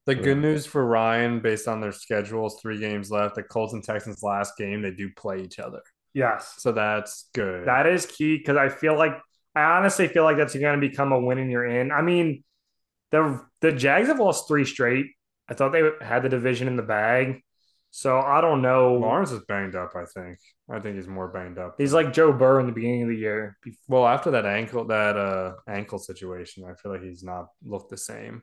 The 0.06 0.14
Yeah. 0.16 0.22
good 0.22 0.38
news 0.38 0.64
for 0.66 0.84
Ryan, 0.86 1.40
based 1.40 1.68
on 1.68 1.80
their 1.82 1.92
schedules, 1.92 2.60
three 2.62 2.78
games 2.78 3.10
left. 3.10 3.34
The 3.34 3.42
Colts 3.42 3.74
and 3.74 3.84
Texans 3.84 4.22
last 4.22 4.56
game, 4.56 4.80
they 4.82 4.90
do 4.90 5.10
play 5.16 5.40
each 5.42 5.58
other, 5.58 5.82
Yes. 6.14 6.54
so 6.58 6.72
that's 6.72 7.28
good. 7.34 7.66
That 7.66 7.86
is 7.86 8.06
key 8.06 8.38
because 8.38 8.56
I 8.56 8.68
feel 8.70 8.96
like 8.96 9.12
I 9.54 9.62
honestly 9.76 10.08
feel 10.08 10.24
like 10.24 10.36
that's 10.38 10.54
going 10.54 10.80
to 10.80 10.88
become 10.88 11.12
a 11.12 11.20
win 11.20 11.38
and 11.38 11.50
you're 11.50 11.66
in. 11.66 11.90
I 11.92 12.02
mean, 12.02 12.44
the 13.10 13.44
the 13.60 13.72
Jags 13.72 14.08
have 14.08 14.20
lost 14.20 14.48
three 14.48 14.64
straight. 14.64 15.06
I 15.48 15.54
thought 15.54 15.72
they 15.72 15.90
had 16.00 16.22
the 16.22 16.28
division 16.28 16.68
in 16.68 16.76
the 16.76 16.82
bag, 16.82 17.42
so 17.90 18.20
I 18.20 18.40
don't 18.40 18.62
know. 18.62 18.94
Lawrence 18.94 19.30
is 19.32 19.42
banged 19.48 19.74
up. 19.74 19.92
I 19.96 20.04
think. 20.04 20.38
I 20.70 20.78
think 20.80 20.96
he's 20.96 21.08
more 21.08 21.28
banged 21.28 21.58
up. 21.58 21.76
He's 21.78 21.94
like 21.94 22.12
Joe 22.12 22.32
Burr 22.32 22.60
in 22.60 22.66
the 22.66 22.72
beginning 22.72 23.02
of 23.04 23.08
the 23.08 23.16
year. 23.16 23.56
well 23.88 24.06
after 24.06 24.30
that 24.32 24.44
ankle 24.46 24.84
that 24.86 25.16
uh 25.16 25.54
ankle 25.66 25.98
situation. 25.98 26.64
I 26.64 26.74
feel 26.74 26.92
like 26.92 27.02
he's 27.02 27.22
not 27.24 27.46
looked 27.64 27.90
the 27.90 27.96
same. 27.96 28.42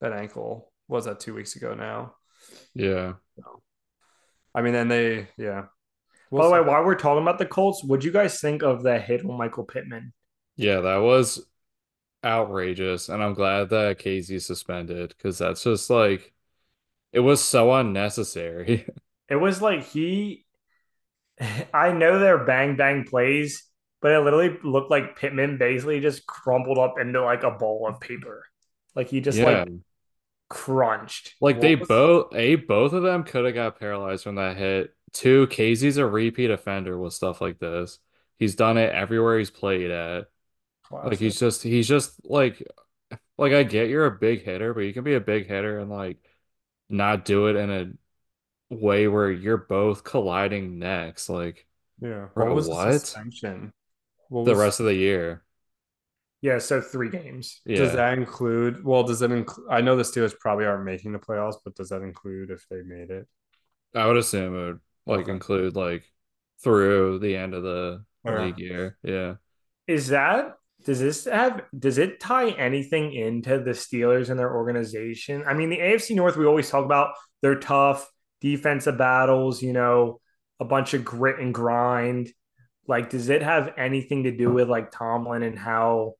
That 0.00 0.12
ankle 0.12 0.72
was 0.88 1.04
that 1.06 1.20
two 1.20 1.34
weeks 1.34 1.56
ago 1.56 1.74
now. 1.74 2.14
yeah, 2.74 3.14
I 4.54 4.62
mean, 4.62 4.72
then 4.72 4.88
they 4.88 5.28
yeah. 5.36 5.64
By 6.30 6.46
the 6.46 6.50
way, 6.50 6.60
while 6.62 6.82
we're 6.84 6.94
talking 6.94 7.22
about 7.22 7.38
the 7.38 7.46
Colts, 7.46 7.84
what'd 7.84 8.04
you 8.04 8.10
guys 8.10 8.40
think 8.40 8.62
of 8.62 8.82
the 8.82 8.98
hit 8.98 9.24
on 9.24 9.36
Michael 9.36 9.64
Pittman? 9.64 10.12
yeah, 10.56 10.80
that 10.80 10.96
was 10.96 11.46
outrageous, 12.24 13.08
and 13.08 13.22
I'm 13.22 13.34
glad 13.34 13.70
that 13.70 13.98
Kazee 13.98 14.40
suspended 14.40 15.14
because 15.16 15.38
that's 15.38 15.62
just 15.64 15.90
like 15.90 16.31
it 17.12 17.20
was 17.20 17.42
so 17.42 17.72
unnecessary. 17.72 18.86
It 19.28 19.36
was 19.36 19.62
like 19.62 19.84
he, 19.84 20.44
I 21.72 21.92
know 21.92 22.18
they're 22.18 22.44
bang 22.44 22.76
bang 22.76 23.04
plays, 23.04 23.64
but 24.02 24.10
it 24.12 24.18
literally 24.18 24.58
looked 24.62 24.90
like 24.90 25.16
Pittman 25.18 25.56
basically 25.56 26.00
just 26.00 26.26
crumpled 26.26 26.76
up 26.76 26.96
into 27.00 27.22
like 27.22 27.42
a 27.42 27.50
ball 27.52 27.86
of 27.88 27.98
paper. 27.98 28.44
Like 28.94 29.08
he 29.08 29.22
just 29.22 29.38
Yeah. 29.38 29.44
like 29.64 29.68
crunched. 30.50 31.34
Like 31.40 31.60
they 31.60 31.76
What 31.76 31.80
was- 31.80 31.88
both, 31.88 32.34
a 32.34 32.54
both 32.56 32.92
of 32.92 33.02
them 33.02 33.24
could 33.24 33.46
have 33.46 33.54
got 33.54 33.78
paralyzed 33.78 34.24
from 34.24 34.34
that 34.34 34.56
hit. 34.58 34.94
Two, 35.14 35.46
Kazee's 35.46 35.96
a 35.96 36.06
repeat 36.06 36.50
offender 36.50 36.98
with 36.98 37.14
stuff 37.14 37.40
like 37.40 37.58
this. 37.58 37.98
He's 38.38 38.54
done 38.54 38.76
it 38.76 38.92
everywhere 38.92 39.38
he's 39.38 39.50
played 39.50 39.90
at. 39.90 40.26
Like 40.90 41.18
he's 41.18 41.38
just 41.40 41.62
he's 41.62 41.88
just 41.88 42.20
like 42.28 42.62
like 43.38 43.52
I 43.54 43.62
get 43.62 43.88
you're 43.88 44.04
a 44.06 44.10
big 44.18 44.42
hitter, 44.44 44.74
but 44.74 44.80
you 44.80 44.92
can 44.92 45.04
be 45.04 45.14
a 45.14 45.20
big 45.20 45.46
hitter 45.46 45.78
and 45.78 45.90
like 45.90 46.18
not 46.92 47.24
do 47.24 47.46
it 47.48 47.56
in 47.56 47.70
a 47.70 48.74
way 48.74 49.08
where 49.08 49.30
you're 49.30 49.56
both 49.58 50.04
colliding 50.04 50.78
necks 50.78 51.28
like 51.28 51.66
yeah. 52.00 52.26
Bro, 52.34 52.46
What 52.46 52.54
was 52.56 52.68
what? 52.68 52.86
the 52.86 52.98
suspension? 52.98 53.72
What 54.28 54.44
the 54.44 54.52
was- 54.52 54.60
rest 54.60 54.80
of 54.80 54.86
the 54.86 54.94
year. 54.94 55.44
Yeah, 56.40 56.58
so 56.58 56.80
three 56.80 57.08
games. 57.08 57.60
Yeah. 57.64 57.78
Does 57.78 57.92
that 57.92 58.18
include? 58.18 58.84
Well, 58.84 59.04
does 59.04 59.20
that 59.20 59.30
include? 59.30 59.68
I 59.70 59.80
know 59.80 59.94
the 59.94 60.02
Steelers 60.02 60.36
probably 60.36 60.64
aren't 60.66 60.84
making 60.84 61.12
the 61.12 61.20
playoffs, 61.20 61.58
but 61.64 61.76
does 61.76 61.90
that 61.90 62.02
include 62.02 62.50
if 62.50 62.66
they 62.68 62.82
made 62.82 63.10
it? 63.10 63.28
I 63.94 64.06
would 64.06 64.16
assume 64.16 64.56
it 64.56 64.66
would 64.66 64.80
like 65.06 65.20
Okay. 65.24 65.32
include 65.32 65.76
like 65.76 66.04
through 66.64 67.20
the 67.20 67.36
end 67.36 67.54
of 67.54 67.62
the 67.62 68.04
Yeah. 68.24 68.42
league 68.44 68.58
year. 68.58 68.98
Yeah. 69.04 69.34
Is 69.86 70.08
that 70.08 70.56
does 70.84 71.00
this 71.00 71.24
have 71.24 71.62
does 71.78 71.98
it 71.98 72.20
tie 72.20 72.50
anything 72.50 73.12
into 73.12 73.58
the 73.58 73.70
Steelers 73.70 74.30
and 74.30 74.38
their 74.38 74.54
organization? 74.54 75.44
I 75.46 75.54
mean, 75.54 75.70
the 75.70 75.78
AFC 75.78 76.14
North 76.14 76.36
we 76.36 76.46
always 76.46 76.70
talk 76.70 76.84
about 76.84 77.14
they're 77.40 77.58
tough 77.58 78.10
defensive 78.40 78.98
battles, 78.98 79.62
you 79.62 79.72
know, 79.72 80.20
a 80.60 80.64
bunch 80.64 80.94
of 80.94 81.04
grit 81.04 81.38
and 81.38 81.54
grind. 81.54 82.32
Like, 82.88 83.10
does 83.10 83.28
it 83.28 83.42
have 83.42 83.74
anything 83.78 84.24
to 84.24 84.36
do 84.36 84.50
with 84.50 84.68
like 84.68 84.90
Tomlin 84.90 85.42
and 85.42 85.58
how 85.58 86.14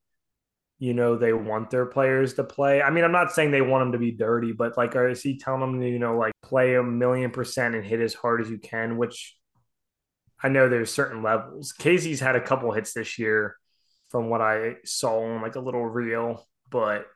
you 0.78 0.94
know 0.94 1.16
they 1.16 1.32
want 1.32 1.70
their 1.70 1.86
players 1.86 2.34
to 2.34 2.44
play? 2.44 2.80
I 2.80 2.90
mean, 2.90 3.04
I'm 3.04 3.12
not 3.12 3.32
saying 3.32 3.50
they 3.50 3.60
want 3.62 3.82
them 3.82 3.92
to 3.92 3.98
be 3.98 4.12
dirty, 4.12 4.52
but 4.52 4.76
like, 4.76 4.94
or 4.94 5.08
is 5.08 5.22
he 5.22 5.38
telling 5.38 5.60
them 5.60 5.80
to 5.80 5.88
you 5.88 5.98
know 5.98 6.16
like 6.16 6.32
play 6.42 6.76
a 6.76 6.82
million 6.82 7.30
percent 7.30 7.74
and 7.74 7.84
hit 7.84 8.00
as 8.00 8.14
hard 8.14 8.40
as 8.40 8.50
you 8.50 8.58
can? 8.58 8.96
Which 8.96 9.36
I 10.42 10.48
know 10.48 10.68
there's 10.68 10.92
certain 10.92 11.22
levels. 11.22 11.72
Kazee's 11.78 12.20
had 12.20 12.36
a 12.36 12.40
couple 12.40 12.72
hits 12.72 12.92
this 12.92 13.18
year 13.18 13.56
from 14.12 14.30
what 14.30 14.42
I 14.42 14.76
saw 14.84 15.24
on 15.24 15.42
like 15.42 15.56
a 15.56 15.60
little 15.60 15.86
reel, 15.86 16.48
but 16.70 17.08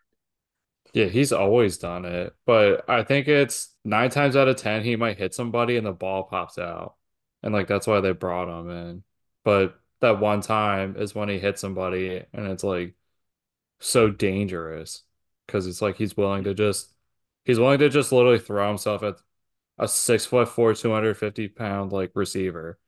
Yeah, 0.92 1.06
he's 1.06 1.32
always 1.32 1.76
done 1.78 2.04
it, 2.06 2.34
but 2.46 2.88
I 2.88 3.02
think 3.02 3.28
it's 3.28 3.74
nine 3.84 4.08
times 4.10 4.34
out 4.36 4.48
of 4.48 4.56
ten 4.56 4.82
he 4.82 4.96
might 4.96 5.18
hit 5.18 5.34
somebody 5.34 5.76
and 5.76 5.86
the 5.86 5.92
ball 5.92 6.24
pops 6.24 6.58
out, 6.58 6.96
and 7.42 7.52
like 7.52 7.66
that's 7.68 7.86
why 7.86 8.00
they 8.00 8.12
brought 8.12 8.48
him 8.48 8.70
in. 8.70 9.04
But 9.44 9.78
that 10.00 10.20
one 10.20 10.40
time 10.40 10.96
is 10.96 11.14
when 11.14 11.28
he 11.28 11.38
hit 11.38 11.58
somebody, 11.58 12.24
and 12.32 12.46
it's 12.46 12.64
like 12.64 12.94
so 13.80 14.10
dangerous 14.10 15.04
because 15.46 15.66
it's 15.66 15.82
like 15.82 15.96
he's 15.96 16.16
willing 16.16 16.44
to 16.44 16.54
just 16.54 16.94
he's 17.44 17.58
willing 17.60 17.80
to 17.80 17.88
just 17.90 18.12
literally 18.12 18.38
throw 18.40 18.68
himself 18.68 19.02
at 19.02 19.16
a 19.78 19.88
six 19.88 20.26
foot 20.26 20.48
four, 20.48 20.74
250 20.74 21.48
pound 21.48 21.92
like 21.92 22.12
receiver. 22.14 22.78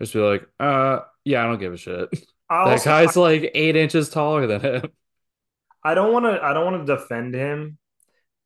Just 0.00 0.14
be 0.14 0.20
like, 0.20 0.48
uh, 0.60 1.00
yeah, 1.24 1.42
I 1.44 1.46
don't 1.48 1.60
give 1.60 1.74
a 1.74 1.78
shit. 1.78 2.10
I 2.50 2.58
That 2.64 2.82
also, 2.82 2.84
guy's 2.84 3.16
like 3.16 3.50
eight 3.54 3.76
inches 3.76 4.08
taller 4.10 4.46
than 4.46 4.60
him. 4.60 4.92
I 5.84 5.94
don't 5.94 6.12
want 6.12 6.26
to 6.26 6.42
I 6.42 6.52
don't 6.52 6.64
want 6.72 6.86
to 6.86 6.96
defend 6.96 7.34
him, 7.34 7.78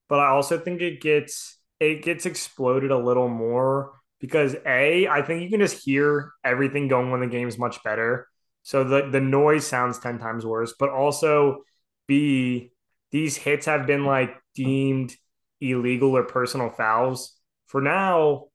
but 0.08 0.20
I 0.20 0.28
also 0.28 0.58
think 0.58 0.82
it 0.82 1.00
gets 1.02 1.58
it 1.80 2.02
gets 2.02 2.26
exploded 2.26 2.90
a 2.90 2.98
little 2.98 3.28
more 3.28 3.92
because 4.20 4.56
a 4.66 5.08
I 5.08 5.22
think 5.22 5.42
you 5.42 5.50
can 5.50 5.60
just 5.60 5.84
hear 5.84 6.32
everything 6.44 6.88
going 6.88 7.10
when 7.10 7.20
the 7.20 7.28
game's 7.28 7.58
much 7.58 7.82
better. 7.84 8.28
So 8.62 8.84
the 8.84 9.10
the 9.10 9.20
noise 9.20 9.66
sounds 9.66 9.98
10 10.00 10.18
times 10.18 10.46
worse, 10.46 10.74
but 10.78 10.90
also 10.90 11.64
b 12.08 12.72
these 13.12 13.36
hits 13.36 13.66
have 13.66 13.86
been 13.86 14.04
like 14.06 14.36
deemed 14.54 15.14
illegal 15.60 16.16
or 16.16 16.24
personal 16.24 16.70
fouls 16.70 17.34
for 17.66 17.80
now 17.82 18.46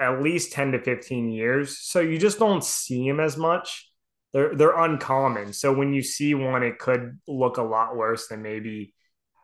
at 0.00 0.22
least 0.22 0.52
10 0.52 0.72
to 0.72 0.78
15 0.80 1.30
years. 1.30 1.78
So 1.78 2.00
you 2.00 2.18
just 2.18 2.38
don't 2.38 2.64
see 2.64 3.06
him 3.06 3.20
as 3.20 3.36
much 3.36 3.90
they're 4.32 4.54
they're 4.54 4.78
uncommon. 4.78 5.52
So 5.52 5.72
when 5.72 5.92
you 5.92 6.02
see 6.02 6.34
one, 6.34 6.62
it 6.62 6.78
could 6.78 7.18
look 7.28 7.58
a 7.58 7.62
lot 7.62 7.96
worse 7.96 8.28
than 8.28 8.42
maybe 8.42 8.94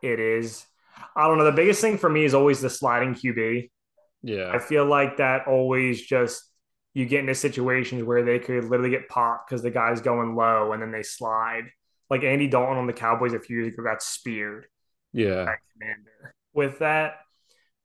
it 0.02 0.20
is. 0.20 0.64
I 1.14 1.26
don't 1.28 1.38
know. 1.38 1.44
The 1.44 1.52
biggest 1.52 1.80
thing 1.80 1.98
for 1.98 2.08
me 2.08 2.24
is 2.24 2.34
always 2.34 2.60
the 2.60 2.70
sliding 2.70 3.14
QB. 3.14 3.70
Yeah. 4.22 4.50
I 4.52 4.58
feel 4.58 4.84
like 4.84 5.18
that 5.18 5.46
always 5.46 6.02
just 6.02 6.42
you 6.94 7.06
get 7.06 7.20
into 7.20 7.34
situations 7.34 8.02
where 8.02 8.24
they 8.24 8.38
could 8.38 8.64
literally 8.64 8.90
get 8.90 9.08
popped 9.08 9.48
because 9.48 9.62
the 9.62 9.70
guy's 9.70 10.00
going 10.00 10.34
low 10.34 10.72
and 10.72 10.82
then 10.82 10.90
they 10.90 11.02
slide. 11.02 11.64
Like 12.10 12.24
Andy 12.24 12.48
Dalton 12.48 12.78
on 12.78 12.86
the 12.86 12.92
Cowboys 12.92 13.34
a 13.34 13.40
few 13.40 13.58
years 13.58 13.74
ago 13.74 13.84
got 13.84 14.02
speared 14.02 14.66
Yeah. 15.12 15.54
Commander 15.74 16.34
with 16.54 16.78
that. 16.80 17.16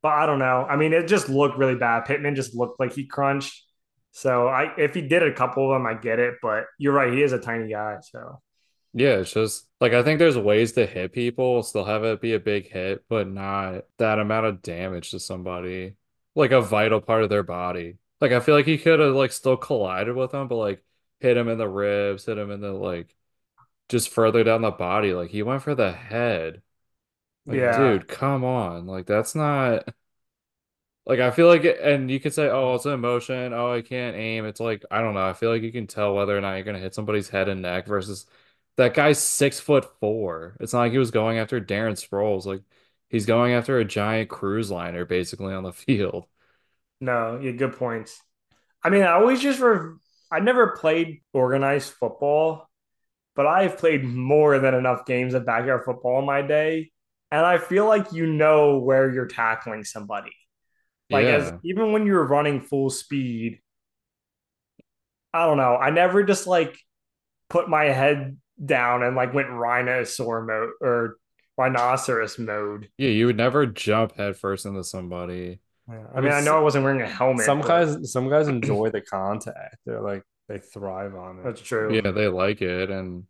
But 0.02 0.14
I 0.14 0.26
don't 0.26 0.40
know. 0.40 0.66
I 0.68 0.76
mean, 0.76 0.94
it 0.94 1.08
just 1.08 1.30
looked 1.30 1.58
really 1.58 1.76
bad. 1.76 2.06
Pittman 2.06 2.36
just 2.36 2.56
looked 2.56 2.80
like 2.80 2.94
he 2.94 3.06
crunched. 3.06 3.64
So 4.14 4.48
I 4.48 4.74
if 4.78 4.96
he 4.96 5.02
did 5.02 5.24
a 5.24 5.34
couple 5.34 5.72
of 5.72 5.76
them, 5.76 5.88
I 5.88 5.96
get 5.96 6.20
it. 6.20 6.36
But 6.42 6.66
you're 6.80 6.94
right, 6.94 7.14
he 7.14 7.24
is 7.24 7.34
a 7.34 7.40
tiny 7.40 7.70
guy. 7.72 7.98
So 8.02 8.42
Yeah, 8.94 9.18
it's 9.20 9.34
just 9.34 9.68
like 9.82 9.94
I 9.94 10.04
think 10.04 10.20
there's 10.20 10.38
ways 10.38 10.74
to 10.74 10.86
hit 10.86 11.14
people, 11.14 11.64
still 11.64 11.86
have 11.86 12.04
it 12.04 12.22
be 12.22 12.34
a 12.34 12.40
big 12.40 12.70
hit, 12.70 13.04
but 13.10 13.28
not 13.28 13.86
that 13.98 14.20
amount 14.20 14.46
of 14.46 14.62
damage 14.62 15.12
to 15.12 15.20
somebody, 15.20 15.96
like 16.36 16.52
a 16.52 16.62
vital 16.62 17.02
part 17.02 17.24
of 17.24 17.30
their 17.30 17.44
body. 17.44 17.98
Like 18.22 18.32
I 18.32 18.40
feel 18.40 18.56
like 18.56 18.68
he 18.68 18.78
could 18.78 19.00
have 19.00 19.16
like 19.16 19.32
still 19.32 19.58
collided 19.58 20.16
with 20.16 20.32
them, 20.32 20.48
but 20.48 20.56
like 20.58 20.84
hit 21.20 21.38
him 21.38 21.48
in 21.50 21.58
the 21.58 21.68
ribs, 21.68 22.26
hit 22.26 22.38
him 22.38 22.52
in 22.52 22.62
the 22.62 22.72
like 22.72 23.16
just 23.90 24.10
further 24.10 24.44
down 24.44 24.62
the 24.64 24.72
body. 24.72 25.14
Like 25.14 25.32
he 25.32 25.44
went 25.44 25.64
for 25.64 25.76
the 25.76 25.92
head. 25.94 26.62
Like, 27.46 27.58
Yeah. 27.60 27.72
dude, 27.72 28.08
come 28.08 28.44
on. 28.46 28.88
Like 28.88 29.06
that's 29.08 29.36
not 29.36 29.88
like 31.06 31.20
I 31.20 31.32
feel 31.32 31.48
like 31.48 31.66
and 31.66 32.10
you 32.10 32.20
could 32.20 32.34
say, 32.34 32.50
oh, 32.50 32.76
it's 32.76 32.86
an 32.86 32.94
emotion. 32.94 33.54
Oh, 33.54 33.74
I 33.74 33.82
can't 33.82 34.16
aim. 34.16 34.46
It's 34.46 34.60
like 34.60 34.84
I 34.92 35.02
don't 35.02 35.14
know. 35.14 35.28
I 35.28 35.34
feel 35.34 35.50
like 35.52 35.62
you 35.64 35.72
can 35.72 35.88
tell 35.88 36.16
whether 36.16 36.38
or 36.38 36.42
not 36.42 36.56
you're 36.56 36.64
gonna 36.64 36.80
hit 36.80 36.96
somebody's 36.96 37.30
head 37.30 37.50
and 37.50 37.62
neck 37.62 37.88
versus 37.88 38.26
that 38.78 38.94
guy's 38.94 39.22
six 39.22 39.60
foot 39.60 39.86
four. 40.00 40.56
It's 40.60 40.74
not 40.74 40.80
like 40.82 40.92
he 40.94 40.98
was 40.98 41.12
going 41.12 41.38
after 41.40 41.60
Darren 41.62 41.94
Sproles. 41.94 42.46
Like 42.46 42.64
he's 43.10 43.26
going 43.26 43.54
after 43.54 43.78
a 43.80 43.86
giant 43.86 44.30
cruise 44.30 44.72
liner 44.72 45.06
basically 45.06 45.54
on 45.54 45.64
the 45.64 45.74
field. 45.74 46.28
no, 47.00 47.40
yeah, 47.42 47.52
good 47.52 47.74
points. 47.76 48.22
I 48.84 48.90
mean, 48.90 49.04
I 49.04 49.14
always 49.14 49.42
just 49.42 49.62
I 50.32 50.40
never 50.42 50.70
played 50.78 51.22
organized 51.34 51.94
football, 51.94 52.70
but 53.36 53.48
I've 53.48 53.78
played 53.78 54.04
more 54.06 54.60
than 54.60 54.76
enough 54.76 55.06
games 55.06 55.34
of 55.34 55.46
backyard 55.46 55.84
football 55.86 56.20
in 56.20 56.26
my 56.26 56.42
day, 56.44 56.92
and 57.32 57.46
I 57.46 57.60
feel 57.60 57.88
like 57.88 58.14
you 58.14 58.28
know 58.28 58.80
where 58.80 59.12
you're 59.14 59.28
tackling 59.28 59.84
somebody. 59.84 60.32
Like 61.10 61.26
as 61.26 61.54
even 61.64 61.92
when 61.92 62.06
you're 62.06 62.26
running 62.26 62.62
full 62.62 62.90
speed, 62.90 63.60
I 65.34 65.46
don't 65.46 65.58
know. 65.58 65.76
I 65.76 65.90
never 65.90 66.24
just 66.24 66.48
like 66.48 66.78
put 67.50 67.70
my 67.70 67.86
head 67.86 68.38
down 68.64 69.04
and 69.04 69.16
like 69.16 69.34
went 69.34 69.50
rhinosaur 69.50 70.44
mode 70.44 70.72
or 70.82 71.18
rhinoceros 71.58 72.40
mode. 72.40 72.90
Yeah, 72.98 73.10
you 73.10 73.28
would 73.28 73.38
never 73.38 73.66
jump 73.66 74.16
headfirst 74.16 74.66
into 74.66 74.84
somebody. 74.84 75.60
Yeah, 75.90 76.06
I 76.16 76.22
mean, 76.22 76.32
I 76.32 76.42
know 76.42 76.58
I 76.58 76.62
wasn't 76.62 76.86
wearing 76.86 77.02
a 77.02 77.08
helmet. 77.08 77.46
some 77.46 77.62
but 77.62 77.68
guys 77.68 78.12
some 78.12 78.30
guys 78.30 78.48
enjoy 78.48 78.90
the 78.90 79.02
contact. 79.02 79.78
They're 79.86 80.02
like 80.02 80.24
they 80.48 80.60
thrive 80.60 81.16
on 81.16 81.40
it. 81.40 81.44
That's 81.44 81.62
true. 81.62 81.94
Yeah, 81.94 82.12
they 82.12 82.28
like 82.28 82.62
it, 82.62 82.90
and 82.90 83.26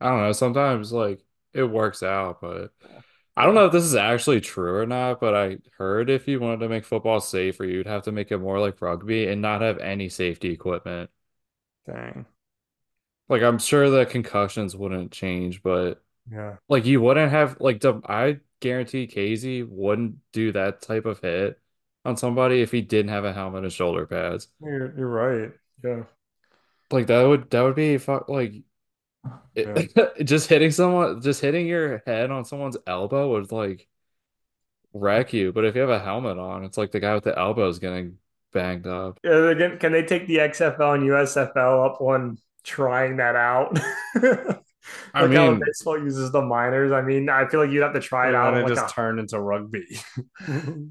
I 0.00 0.08
don't 0.10 0.20
know. 0.20 0.32
Sometimes 0.32 0.92
like 0.92 1.24
it 1.54 1.64
works 1.64 2.02
out, 2.02 2.40
but 2.40 2.70
I 3.36 3.44
don't 3.46 3.54
know 3.54 3.66
if 3.66 3.72
this 3.72 3.84
is 3.84 3.94
actually 3.94 4.40
true 4.40 4.76
or 4.76 4.86
not. 4.86 5.20
But 5.20 5.34
I 5.34 5.58
heard 5.78 6.10
if 6.10 6.28
you 6.28 6.40
wanted 6.40 6.60
to 6.60 6.68
make 6.68 6.84
football 6.84 7.20
safer, 7.20 7.64
you'd 7.64 7.86
have 7.86 8.02
to 8.04 8.12
make 8.12 8.30
it 8.32 8.38
more 8.38 8.60
like 8.60 8.80
rugby 8.82 9.26
and 9.28 9.40
not 9.42 9.62
have 9.62 9.78
any 9.78 10.08
safety 10.08 10.50
equipment. 10.50 11.10
Dang. 11.86 12.26
Like 13.28 13.42
I'm 13.42 13.58
sure 13.58 13.88
the 13.90 14.06
concussions 14.06 14.76
wouldn't 14.76 15.12
change, 15.12 15.62
but 15.62 16.02
Yeah. 16.30 16.56
like 16.68 16.84
you 16.86 17.00
wouldn't 17.00 17.32
have 17.32 17.60
like 17.60 17.84
I 17.86 18.40
guarantee 18.60 19.06
Kazee 19.08 19.68
wouldn't 19.68 20.18
do 20.32 20.52
that 20.52 20.82
type 20.82 21.06
of 21.06 21.20
hit 21.20 21.60
on 22.04 22.16
somebody 22.16 22.62
if 22.62 22.72
he 22.72 22.82
didn't 22.82 23.10
have 23.10 23.24
a 23.24 23.32
helmet 23.32 23.64
and 23.64 23.72
shoulder 23.72 24.06
pads. 24.06 24.48
You're, 24.60 24.96
you're 24.96 25.08
right. 25.08 25.52
Yeah. 25.84 26.04
Like 26.90 27.06
that 27.08 27.22
would 27.24 27.50
that 27.50 27.62
would 27.62 27.74
be 27.74 27.98
fuck 27.98 28.28
like 28.28 28.52
it, 29.54 30.24
just 30.24 30.48
hitting 30.48 30.70
someone 30.70 31.20
just 31.20 31.40
hitting 31.40 31.66
your 31.66 32.02
head 32.06 32.30
on 32.30 32.44
someone's 32.44 32.76
elbow 32.86 33.30
would 33.32 33.52
like 33.52 33.88
wreck 34.92 35.32
you. 35.32 35.52
But 35.52 35.64
if 35.64 35.74
you 35.74 35.80
have 35.82 35.90
a 35.90 35.98
helmet 36.00 36.38
on, 36.38 36.64
it's 36.64 36.76
like 36.78 36.92
the 36.92 37.00
guy 37.00 37.14
with 37.14 37.24
the 37.24 37.38
elbow 37.38 37.68
is 37.68 37.78
getting 37.78 38.18
banged 38.52 38.86
up. 38.86 39.18
Yeah, 39.24 39.50
again, 39.50 39.78
can 39.78 39.92
they 39.92 40.02
take 40.04 40.26
the 40.26 40.36
XFL 40.38 40.94
and 40.94 41.04
USFL 41.04 41.86
up 41.86 42.00
on 42.00 42.38
trying 42.64 43.16
that 43.16 43.36
out? 43.36 43.78
I 45.14 45.22
like 45.22 45.32
how 45.36 45.50
mean- 45.50 45.60
baseball 45.64 45.98
uses 45.98 46.32
the 46.32 46.42
minors. 46.42 46.92
I 46.92 47.02
mean, 47.02 47.28
I 47.28 47.46
feel 47.48 47.60
like 47.60 47.70
you'd 47.70 47.82
have 47.82 47.94
to 47.94 48.00
try 48.00 48.28
it 48.28 48.34
out. 48.34 48.48
and 48.48 48.56
on 48.56 48.62
it 48.62 48.64
like 48.64 48.74
just 48.74 48.90
a- 48.90 48.94
turned 48.94 49.20
into 49.20 49.38
rugby. 49.40 49.86
no, 50.48 50.88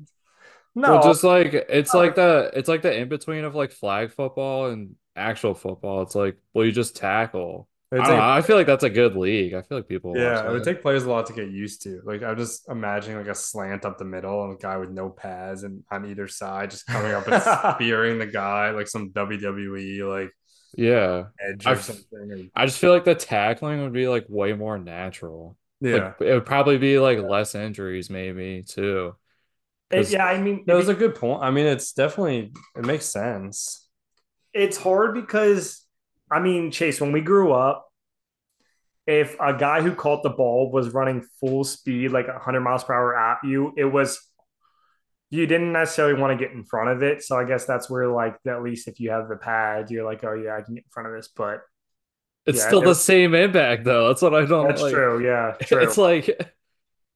Well, 0.76 1.04
just 1.04 1.24
like 1.24 1.54
it's 1.54 1.94
No. 1.94 2.00
like 2.00 2.16
the 2.16 2.52
it's 2.54 2.70
like 2.70 2.82
the 2.82 2.96
in 2.96 3.10
between 3.10 3.44
of 3.44 3.56
like 3.56 3.72
flag 3.72 4.12
football 4.12 4.68
and 4.70 4.96
actual 5.16 5.54
football. 5.54 6.02
It's 6.04 6.16
like 6.16 6.38
well, 6.54 6.66
you 6.66 6.72
just 6.72 6.96
tackle. 6.96 7.68
I, 7.98 7.98
It's 7.98 8.08
don't 8.08 8.18
know, 8.18 8.30
I 8.30 8.42
feel 8.42 8.56
like 8.56 8.68
that's 8.68 8.84
a 8.86 8.90
good 8.90 9.16
league. 9.16 9.54
I 9.54 9.62
feel 9.64 9.78
like 9.80 9.88
people 9.88 10.16
yeah, 10.16 10.48
it 10.48 10.52
would 10.52 10.64
take 10.64 10.82
players 10.82 11.04
a 11.04 11.10
lot 11.10 11.26
to 11.28 11.34
get 11.34 11.50
used 11.52 11.82
to. 11.84 12.02
Like 12.06 12.24
I'm 12.24 12.38
just 12.38 12.70
imagining 12.70 13.18
like 13.18 13.28
a 13.28 13.36
slant 13.36 13.86
up 13.86 13.98
the 13.98 14.06
middle 14.06 14.44
and 14.46 14.54
a 14.54 14.58
guy 14.58 14.78
with 14.78 14.90
no 14.92 15.10
pads 15.10 15.64
and 15.64 15.84
on 15.92 16.06
either 16.10 16.28
side 16.28 16.72
just 16.72 16.86
coming 16.88 17.12
up 17.12 17.28
and 17.28 17.42
spearing 17.76 18.18
the 18.20 18.28
guy 18.28 18.72
like 18.72 18.88
some 18.88 19.12
WWE 19.12 20.04
like 20.04 20.32
Yeah, 20.76 21.26
edge 21.40 21.68
or 21.68 21.70
I've- 21.72 21.82
something. 21.82 22.50
I 22.56 22.66
just 22.66 22.80
feel 22.80 22.92
like 22.94 23.04
the 23.06 23.16
tackling 23.16 23.84
would 23.84 23.94
be 23.94 24.08
like 24.08 24.26
way 24.30 24.54
more 24.54 24.78
natural. 24.80 25.58
yeah. 25.82 26.14
Like 26.20 26.22
it 26.22 26.34
would 26.34 26.46
probably 26.46 26.78
be 26.78 26.98
like 27.00 27.20
less 27.20 27.56
injuries 27.56 28.10
maybe 28.10 28.64
too. 28.64 29.16
It- 29.90 30.10
yeah, 30.12 30.26
I 30.26 30.40
mean, 30.42 30.64
that 30.68 30.76
was 30.78 30.88
a 30.88 30.94
good 30.96 31.16
point. 31.16 31.44
I 31.44 31.52
mean, 31.52 31.66
it's 31.68 31.92
definitely 31.92 32.54
it 32.78 32.86
makes 32.86 33.06
sense. 33.06 33.88
it's 34.54 34.78
hard 34.78 35.14
because 35.16 35.81
I 36.32 36.40
mean, 36.40 36.72
Chase, 36.72 37.02
when 37.02 37.12
we 37.12 37.22
grew 37.22 37.52
up, 37.54 37.88
if 39.08 39.36
a 39.40 39.54
guy 39.54 39.82
who 39.82 39.94
caught 39.96 40.24
the 40.24 40.30
ball 40.30 40.72
was 40.72 40.90
running 40.94 41.22
full 41.40 41.64
speed, 41.64 42.12
like 42.12 42.28
100 42.28 42.62
miles 42.62 42.84
per 42.84 42.94
hour 42.94 43.18
at 43.18 43.40
you, 43.44 43.74
it 43.78 43.86
was 43.86 44.20
you 45.30 45.48
didn't 45.48 45.72
necessarily 45.72 46.20
want 46.20 46.38
to 46.38 46.46
get 46.46 46.54
in 46.54 46.64
front 46.64 46.90
of 46.90 47.04
it. 47.04 47.24
So 47.24 47.38
I 47.38 47.46
guess 47.46 47.66
that's 47.66 47.90
where, 47.90 48.08
like, 48.10 48.36
at 48.46 48.64
least 48.64 48.88
if 48.88 49.00
you 49.00 49.12
have 49.12 49.30
the 49.30 49.38
pad, 49.38 49.90
you're 49.90 50.06
like, 50.06 50.24
oh 50.24 50.34
yeah, 50.34 50.58
I 50.58 50.62
can 50.62 50.76
get 50.76 50.84
in 50.84 50.90
front 50.92 51.08
of 51.08 51.16
this. 51.16 51.30
But 51.30 51.62
It's 52.46 52.60
Yeah, 52.60 52.68
still 52.68 52.82
it- 52.82 52.84
the 52.84 52.96
same 52.96 53.36
impact 53.36 53.84
though. 53.86 54.08
That's 54.08 54.22
what 54.22 54.34
I 54.34 54.46
don't 54.46 54.68
that's 54.68 54.82
like. 54.82 54.94
true. 54.94 55.24
Yeah, 55.26 55.56
true. 55.66 55.80
It's 55.84 55.98
like 55.98 56.30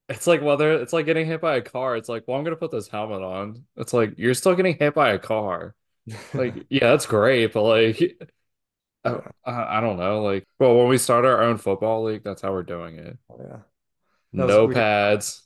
it's 0.09 0.27
like 0.27 0.41
whether 0.41 0.73
it's 0.81 0.93
like 0.93 1.05
getting 1.07 1.25
hit 1.27 1.41
by 1.41 1.57
a 1.57 1.61
car. 1.61 1.97
It's 1.97 2.09
like, 2.09 2.25
well, 2.27 2.37
I'm 2.37 2.43
gonna 2.43 2.55
put 2.57 2.71
this 2.71 2.87
helmet 2.89 3.21
on. 3.23 3.65
It's 3.77 3.93
like 3.93 4.15
you're 4.17 4.33
still 4.35 4.55
getting 4.55 4.77
hit 4.77 4.95
by 4.95 5.11
a 5.11 5.19
car. 5.19 5.75
Like, 6.33 6.65
yeah, 6.69 6.91
that's 6.91 7.05
great, 7.07 7.53
but 7.53 7.63
like 7.63 7.99
I, 9.05 9.19
I 9.45 9.77
I 9.77 9.81
don't 9.81 9.97
know. 9.97 10.23
Like, 10.23 10.45
well, 10.59 10.75
when 10.77 10.87
we 10.87 10.97
start 10.97 11.25
our 11.25 11.41
own 11.43 11.57
football 11.57 12.03
league, 12.03 12.23
that's 12.23 12.41
how 12.41 12.51
we're 12.51 12.63
doing 12.63 12.97
it. 12.97 13.17
yeah. 13.39 13.59
No, 14.33 14.47
No 14.47 14.67
pads. 14.67 15.43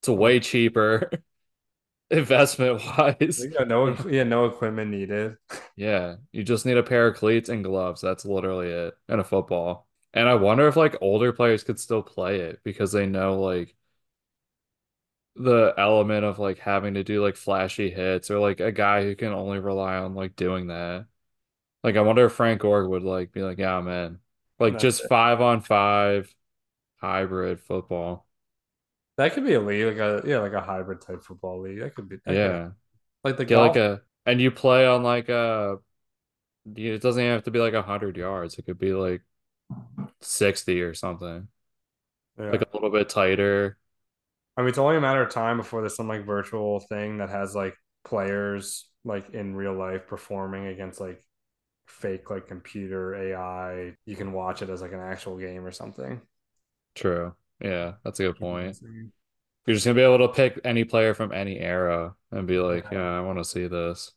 It's 0.00 0.08
way 0.08 0.40
cheaper 0.40 1.10
investment 2.10 2.82
wise. 2.98 3.48
Yeah, 3.50 3.64
no, 3.64 3.94
yeah, 4.08 4.22
no 4.24 4.46
equipment 4.46 4.90
needed. 4.90 5.36
Yeah, 5.76 6.16
you 6.32 6.44
just 6.44 6.66
need 6.66 6.76
a 6.76 6.82
pair 6.82 7.08
of 7.08 7.16
cleats 7.16 7.48
and 7.48 7.64
gloves. 7.64 8.00
That's 8.00 8.24
literally 8.24 8.68
it. 8.70 8.94
And 9.08 9.20
a 9.20 9.24
football. 9.24 9.88
And 10.12 10.28
I 10.28 10.34
wonder 10.36 10.68
if 10.68 10.76
like 10.76 10.96
older 11.00 11.32
players 11.32 11.64
could 11.64 11.80
still 11.80 12.02
play 12.02 12.40
it 12.40 12.60
because 12.64 12.92
they 12.92 13.06
know 13.06 13.40
like 13.40 13.74
the 15.36 15.74
element 15.76 16.24
of 16.24 16.38
like 16.38 16.58
having 16.58 16.94
to 16.94 17.02
do 17.04 17.22
like 17.22 17.36
flashy 17.36 17.90
hits 17.90 18.30
or 18.30 18.38
like 18.38 18.60
a 18.60 18.70
guy 18.72 19.02
who 19.02 19.16
can 19.16 19.32
only 19.32 19.58
rely 19.58 19.96
on 19.96 20.14
like 20.14 20.36
doing 20.36 20.68
that. 20.68 21.06
Like 21.84 21.96
I 21.96 22.02
wonder 22.02 22.26
if 22.26 22.32
Frank 22.34 22.62
Gore 22.62 22.88
would 22.88 23.04
like 23.04 23.32
be 23.32 23.42
like, 23.42 23.58
yeah, 23.58 23.80
man. 23.82 24.20
Like 24.60 24.74
That's 24.74 24.82
just 24.82 25.04
it. 25.04 25.08
five 25.08 25.40
on 25.42 25.62
five 25.62 26.34
hybrid 26.98 27.60
football. 27.60 28.26
That 29.16 29.32
could 29.34 29.44
be 29.44 29.54
a 29.54 29.60
league, 29.60 29.86
like 29.86 29.98
a 29.98 30.22
yeah, 30.26 30.38
like 30.38 30.52
a 30.54 30.60
hybrid 30.60 31.00
type 31.00 31.22
football 31.24 31.60
league. 31.62 31.80
That 31.80 31.94
could 31.94 32.08
be 32.08 32.16
that 32.26 32.40
could- 32.42 32.56
Yeah. 32.56 32.70
like 33.24 33.36
the 33.36 33.46
Get 33.46 33.56
golf. 33.56 33.68
like 33.68 33.76
a 33.76 34.02
and 34.26 34.40
you 34.40 34.50
play 34.50 34.86
on 34.86 35.02
like 35.02 35.28
a 35.30 35.78
it 36.76 37.02
doesn't 37.02 37.22
even 37.22 37.34
have 37.34 37.44
to 37.44 37.50
be 37.52 37.60
like 37.60 37.74
a 37.74 37.82
hundred 37.82 38.16
yards. 38.18 38.58
It 38.58 38.64
could 38.66 38.78
be 38.78 38.94
like 38.94 39.22
60 40.20 40.82
or 40.82 40.94
something. 40.94 41.48
yeah. 42.38 42.50
Like 42.50 42.62
a 42.62 42.68
little 42.74 42.90
bit 42.90 43.08
tighter. 43.08 43.78
I 44.56 44.60
mean, 44.62 44.68
it's 44.68 44.78
only 44.78 44.96
a 44.96 45.00
matter 45.00 45.22
of 45.22 45.30
time 45.30 45.56
before 45.56 45.80
there's 45.80 45.96
some 45.96 46.08
like 46.08 46.24
virtual 46.24 46.80
thing 46.80 47.18
that 47.18 47.30
has 47.30 47.54
like 47.54 47.76
players 48.04 48.88
like 49.04 49.30
in 49.30 49.54
real 49.54 49.74
life 49.74 50.06
performing 50.06 50.66
against 50.66 51.00
like 51.00 51.24
fake 51.86 52.30
like 52.30 52.46
computer 52.48 53.14
AI. 53.14 53.96
You 54.06 54.16
can 54.16 54.32
watch 54.32 54.62
it 54.62 54.70
as 54.70 54.82
like 54.82 54.92
an 54.92 55.00
actual 55.00 55.36
game 55.38 55.64
or 55.64 55.72
something. 55.72 56.20
True. 56.94 57.34
Yeah, 57.60 57.94
that's 58.04 58.20
a 58.20 58.24
good 58.24 58.38
point. 58.38 58.76
You're 59.66 59.74
just 59.74 59.86
gonna 59.86 59.94
be 59.94 60.02
able 60.02 60.18
to 60.18 60.28
pick 60.28 60.60
any 60.64 60.84
player 60.84 61.14
from 61.14 61.32
any 61.32 61.58
era 61.58 62.14
and 62.30 62.46
be 62.46 62.58
like, 62.58 62.86
Yeah. 62.90 62.98
yeah, 62.98 63.18
I 63.18 63.20
want 63.20 63.38
to 63.38 63.44
see 63.44 63.66
this. 63.66 64.12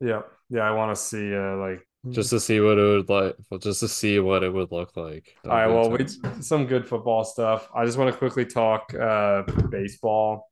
Yeah, 0.00 0.22
yeah. 0.48 0.62
I 0.62 0.72
want 0.72 0.94
to 0.94 1.00
see 1.00 1.34
uh 1.34 1.56
like 1.56 1.86
Just 2.10 2.30
to 2.30 2.40
see 2.40 2.60
what 2.60 2.78
it 2.78 2.82
would 2.82 3.08
like, 3.08 3.36
well, 3.50 3.58
just 3.58 3.80
to 3.80 3.88
see 3.88 4.18
what 4.18 4.42
it 4.42 4.52
would 4.52 4.72
look 4.72 4.96
like. 4.96 5.36
All 5.44 5.50
right, 5.52 5.66
well, 5.68 5.88
we 5.90 6.00
intense. 6.00 6.48
some 6.48 6.66
good 6.66 6.86
football 6.88 7.24
stuff. 7.24 7.68
I 7.74 7.84
just 7.84 7.96
want 7.96 8.10
to 8.12 8.18
quickly 8.18 8.44
talk 8.44 8.92
uh, 8.94 9.42
baseball. 9.70 10.50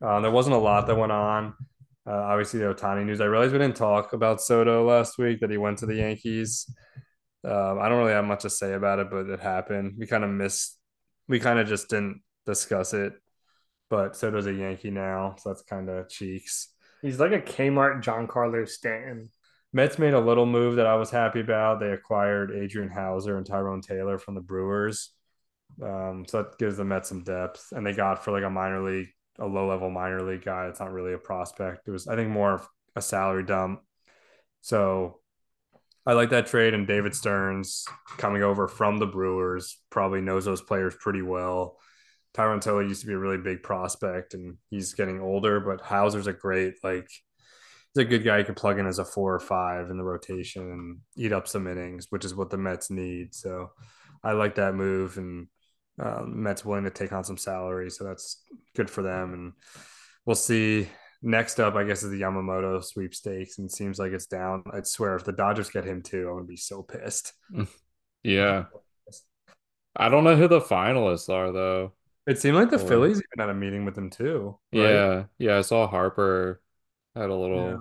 Uh, 0.00 0.20
there 0.20 0.30
wasn't 0.30 0.54
a 0.54 0.58
lot 0.58 0.86
that 0.86 0.96
went 0.96 1.12
on. 1.12 1.54
Uh, 2.08 2.12
obviously, 2.12 2.60
the 2.60 2.72
Ohtani 2.72 3.04
news. 3.04 3.20
I 3.20 3.26
realized 3.26 3.52
we 3.52 3.58
didn't 3.58 3.76
talk 3.76 4.12
about 4.14 4.40
Soto 4.40 4.86
last 4.86 5.18
week 5.18 5.40
that 5.40 5.50
he 5.50 5.58
went 5.58 5.78
to 5.78 5.86
the 5.86 5.96
Yankees. 5.96 6.72
Um, 7.44 7.78
I 7.78 7.88
don't 7.88 7.98
really 7.98 8.12
have 8.12 8.24
much 8.24 8.42
to 8.42 8.50
say 8.50 8.72
about 8.72 8.98
it, 8.98 9.10
but 9.10 9.28
it 9.28 9.40
happened. 9.40 9.94
We 9.98 10.06
kind 10.06 10.24
of 10.24 10.30
missed. 10.30 10.78
We 11.28 11.38
kind 11.38 11.58
of 11.58 11.68
just 11.68 11.90
didn't 11.90 12.22
discuss 12.46 12.94
it. 12.94 13.12
But 13.90 14.16
Soto's 14.16 14.46
a 14.46 14.52
Yankee 14.52 14.90
now, 14.90 15.36
so 15.38 15.50
that's 15.50 15.62
kind 15.62 15.88
of 15.88 16.08
cheeks. 16.08 16.68
He's 17.02 17.20
like 17.20 17.32
a 17.32 17.40
Kmart 17.40 18.02
Giancarlo 18.02 18.68
Stanton. 18.68 19.30
Mets 19.72 19.98
made 19.98 20.14
a 20.14 20.20
little 20.20 20.46
move 20.46 20.76
that 20.76 20.86
I 20.86 20.96
was 20.96 21.10
happy 21.10 21.40
about. 21.40 21.78
They 21.78 21.90
acquired 21.90 22.52
Adrian 22.52 22.90
Houser 22.90 23.36
and 23.36 23.46
Tyrone 23.46 23.82
Taylor 23.82 24.18
from 24.18 24.34
the 24.34 24.40
Brewers. 24.40 25.10
Um, 25.82 26.24
so 26.26 26.42
that 26.42 26.58
gives 26.58 26.78
the 26.78 26.84
Mets 26.84 27.10
some 27.10 27.22
depth. 27.22 27.68
And 27.72 27.86
they 27.86 27.92
got 27.92 28.24
for 28.24 28.32
like 28.32 28.44
a 28.44 28.50
minor 28.50 28.82
league, 28.82 29.08
a 29.38 29.46
low 29.46 29.68
level 29.68 29.90
minor 29.90 30.22
league 30.22 30.44
guy. 30.44 30.66
It's 30.66 30.80
not 30.80 30.92
really 30.92 31.12
a 31.12 31.18
prospect. 31.18 31.86
It 31.86 31.90
was, 31.90 32.08
I 32.08 32.16
think, 32.16 32.30
more 32.30 32.54
of 32.54 32.68
a 32.96 33.02
salary 33.02 33.44
dump. 33.44 33.80
So 34.60 35.20
I 36.04 36.14
like 36.14 36.30
that 36.30 36.46
trade. 36.46 36.74
And 36.74 36.86
David 36.86 37.14
Stearns 37.14 37.84
coming 38.16 38.42
over 38.42 38.68
from 38.68 38.98
the 38.98 39.06
Brewers 39.06 39.78
probably 39.90 40.20
knows 40.20 40.44
those 40.44 40.62
players 40.62 40.94
pretty 40.98 41.22
well. 41.22 41.78
Tyrone 42.34 42.60
Taylor 42.60 42.82
used 42.82 43.00
to 43.00 43.06
be 43.06 43.14
a 43.14 43.18
really 43.18 43.38
big 43.38 43.62
prospect 43.62 44.34
and 44.34 44.58
he's 44.70 44.94
getting 44.94 45.20
older, 45.20 45.60
but 45.60 45.80
Houser's 45.80 46.26
a 46.26 46.32
great, 46.32 46.74
like, 46.84 47.08
he's 47.94 48.02
a 48.02 48.08
good 48.08 48.22
guy 48.22 48.38
you 48.38 48.44
can 48.44 48.54
plug 48.54 48.78
in 48.78 48.86
as 48.86 48.98
a 48.98 49.04
four 49.04 49.34
or 49.34 49.40
five 49.40 49.90
in 49.90 49.96
the 49.96 50.04
rotation 50.04 50.62
and 50.62 50.98
eat 51.16 51.32
up 51.32 51.48
some 51.48 51.66
innings, 51.66 52.06
which 52.10 52.24
is 52.24 52.34
what 52.34 52.50
the 52.50 52.58
Mets 52.58 52.90
need. 52.90 53.34
So 53.34 53.70
I 54.22 54.32
like 54.32 54.56
that 54.56 54.74
move, 54.74 55.16
and 55.16 55.48
um, 55.98 56.42
Mets 56.42 56.64
willing 56.64 56.84
to 56.84 56.90
take 56.90 57.12
on 57.12 57.24
some 57.24 57.36
salary, 57.36 57.90
so 57.90 58.04
that's 58.04 58.42
good 58.76 58.88
for 58.90 59.02
them. 59.02 59.32
And 59.34 59.52
we'll 60.24 60.36
see. 60.36 60.88
Next 61.20 61.58
up, 61.58 61.74
I 61.74 61.82
guess, 61.82 62.04
is 62.04 62.10
the 62.10 62.20
Yamamoto 62.20 62.82
sweepstakes, 62.84 63.58
and 63.58 63.68
it 63.68 63.72
seems 63.74 63.98
like 63.98 64.12
it's 64.12 64.26
down. 64.26 64.62
I'd 64.72 64.86
swear 64.86 65.16
if 65.16 65.24
the 65.24 65.32
Dodgers 65.32 65.68
get 65.70 65.84
him 65.84 66.00
too, 66.02 66.28
I'm 66.28 66.34
gonna 66.36 66.44
be 66.46 66.56
so 66.56 66.82
pissed. 66.82 67.32
Yeah. 68.24 68.64
I 69.96 70.08
don't 70.08 70.24
know 70.24 70.36
who 70.36 70.48
the 70.48 70.60
finalists 70.60 71.28
are 71.32 71.52
though. 71.52 71.92
It 72.26 72.38
seemed 72.38 72.56
like 72.56 72.68
the 72.70 72.76
Or- 72.76 72.86
Phillies 72.88 73.16
even 73.18 73.38
had 73.38 73.48
a 73.48 73.54
meeting 73.54 73.84
with 73.84 73.96
him 73.96 74.10
too. 74.10 74.58
right? 74.72 74.80
Yeah. 74.80 75.24
Yeah, 75.38 75.58
I 75.58 75.60
saw 75.62 75.86
Harper 75.86 76.60
had 77.14 77.30
a 77.30 77.34
little 77.34 77.64
Yeah. 77.70 77.76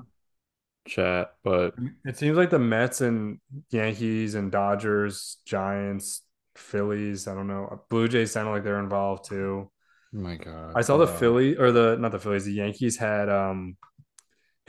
chat, 0.87 1.33
but 1.43 1.73
It 2.05 2.17
seems 2.17 2.37
like 2.37 2.49
the 2.51 2.59
Mets 2.59 3.01
and 3.01 3.39
Yankees 3.71 4.35
and 4.35 4.51
Dodgers, 4.51 5.37
Giants, 5.45 6.21
Phillies. 6.57 7.27
I 7.27 7.35
don't 7.35 7.47
know. 7.47 7.83
Blue 7.89 8.07
Jays 8.07 8.31
sounded 8.31 8.51
like 8.51 8.63
they're 8.63 8.79
involved 8.79 9.25
too. 9.29 9.71
Oh 10.13 10.17
my 10.17 10.35
God. 10.35 10.75
I 10.75 10.81
saw 10.81 10.97
the 10.97 11.07
Uh, 11.07 11.17
Philly 11.17 11.55
or 11.57 11.71
the 11.71 11.97
not 11.97 12.11
the 12.11 12.19
Phillies. 12.19 12.45
The 12.45 12.53
Yankees 12.53 12.97
had 12.97 13.29
um 13.29 13.77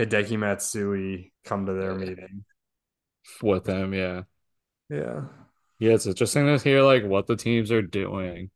Hideki 0.01 0.39
Matsui 0.39 1.33
come 1.45 1.67
to 1.67 1.75
their 1.75 1.95
meeting. 1.95 2.45
with 3.43 3.65
them, 3.65 3.95
yeah. 3.95 4.23
Yeah. 4.91 5.25
Yeah, 5.79 5.93
it's 5.93 6.07
interesting 6.07 6.47
to 6.47 6.59
hear 6.59 6.83
like 6.83 7.05
what 7.05 7.27
the 7.27 7.37
teams 7.37 7.71
are 7.71 7.83
doing 7.83 8.51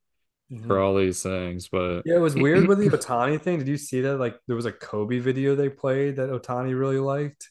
for 0.67 0.81
all 0.81 0.97
these 0.97 1.23
things, 1.23 1.69
but 1.69 2.03
Yeah, 2.05 2.17
it 2.17 2.21
was 2.21 2.37
weird 2.37 2.67
with 2.67 2.79
the 2.79 2.89
Ohtani 2.97 3.41
thing. 3.41 3.59
Did 3.59 3.69
you 3.69 3.77
see 3.77 4.01
that? 4.03 4.19
Like 4.19 4.37
there 4.47 4.57
was 4.57 4.67
a 4.67 4.73
Kobe 4.73 5.19
video 5.19 5.55
they 5.55 5.69
played 5.69 6.17
that 6.17 6.31
Ohtani 6.31 6.79
really 6.79 6.99
liked. 6.99 7.51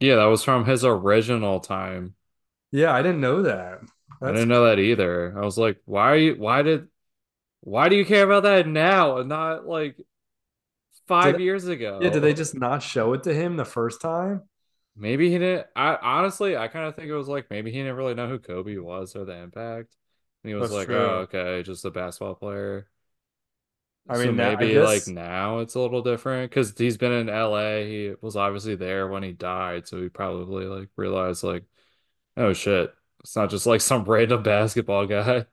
yeah, 0.00 0.16
that 0.16 0.24
was 0.26 0.42
from 0.44 0.64
his 0.64 0.84
original 0.84 1.60
time. 1.60 2.14
Yeah, 2.72 2.92
I 2.92 3.02
didn't 3.02 3.20
know 3.20 3.42
that. 3.42 3.80
I 4.22 4.32
didn't 4.32 4.48
know 4.48 4.64
that 4.66 4.78
either. 4.78 5.36
I 5.38 5.44
was 5.44 5.58
like, 5.58 5.80
why 5.84 6.10
are 6.12 6.16
you 6.16 6.34
why 6.36 6.62
did 6.62 6.88
why 7.62 7.88
do 7.88 7.96
you 7.96 8.04
care 8.04 8.24
about 8.24 8.44
that 8.44 8.66
now 8.68 9.18
and 9.18 9.28
not 9.28 9.66
like 9.66 9.96
five 11.06 11.34
Did- 11.34 11.42
years 11.42 11.66
ago? 11.66 11.98
yeah, 12.02 12.10
did 12.10 12.22
they 12.22 12.34
just 12.34 12.54
not 12.54 12.82
show 12.82 13.12
it 13.14 13.22
to 13.24 13.34
him 13.34 13.56
the 13.56 13.64
first 13.64 14.00
time? 14.00 14.42
Maybe 14.96 15.28
he 15.30 15.38
didn't. 15.38 15.66
I 15.74 15.96
honestly, 15.96 16.56
I 16.56 16.68
kind 16.68 16.86
of 16.86 16.94
think 16.94 17.08
it 17.08 17.16
was 17.16 17.28
like 17.28 17.50
maybe 17.50 17.70
he 17.72 17.78
didn't 17.78 17.96
really 17.96 18.14
know 18.14 18.28
who 18.28 18.38
Kobe 18.38 18.76
was 18.78 19.16
or 19.16 19.24
the 19.24 19.34
impact. 19.36 19.96
And 20.42 20.50
he 20.50 20.54
was 20.54 20.70
That's 20.70 20.78
like, 20.78 20.86
true. 20.88 20.96
oh, 20.96 21.14
okay, 21.22 21.62
just 21.64 21.84
a 21.84 21.90
basketball 21.90 22.34
player. 22.34 22.88
I 24.08 24.16
So 24.16 24.26
mean, 24.26 24.38
I 24.40 24.54
maybe 24.56 24.72
guess- 24.74 24.84
like 24.84 25.06
now 25.08 25.60
it's 25.60 25.74
a 25.74 25.80
little 25.80 26.02
different 26.02 26.50
because 26.50 26.76
he's 26.76 26.96
been 26.98 27.12
in 27.12 27.28
LA. 27.28 27.84
He 27.86 28.14
was 28.20 28.36
obviously 28.36 28.76
there 28.76 29.08
when 29.08 29.22
he 29.22 29.32
died, 29.32 29.88
so 29.88 30.00
he 30.02 30.08
probably 30.10 30.66
like 30.66 30.90
realized 30.96 31.42
like, 31.42 31.64
oh 32.36 32.52
shit, 32.54 32.94
it's 33.24 33.36
not 33.36 33.50
just 33.50 33.66
like 33.66 33.82
some 33.82 34.04
random 34.04 34.44
basketball 34.44 35.06
guy. 35.06 35.46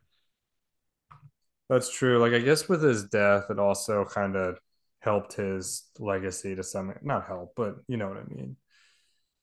That's 1.69 1.91
true. 1.91 2.19
Like 2.19 2.33
I 2.33 2.39
guess 2.39 2.67
with 2.67 2.83
his 2.83 3.05
death, 3.05 3.45
it 3.49 3.59
also 3.59 4.05
kind 4.05 4.35
of 4.35 4.59
helped 4.99 5.33
his 5.33 5.89
legacy 5.99 6.55
to 6.55 6.63
some 6.63 6.93
not 7.01 7.25
help, 7.27 7.53
but 7.55 7.77
you 7.87 7.97
know 7.97 8.07
what 8.09 8.17
I 8.17 8.23
mean. 8.25 8.57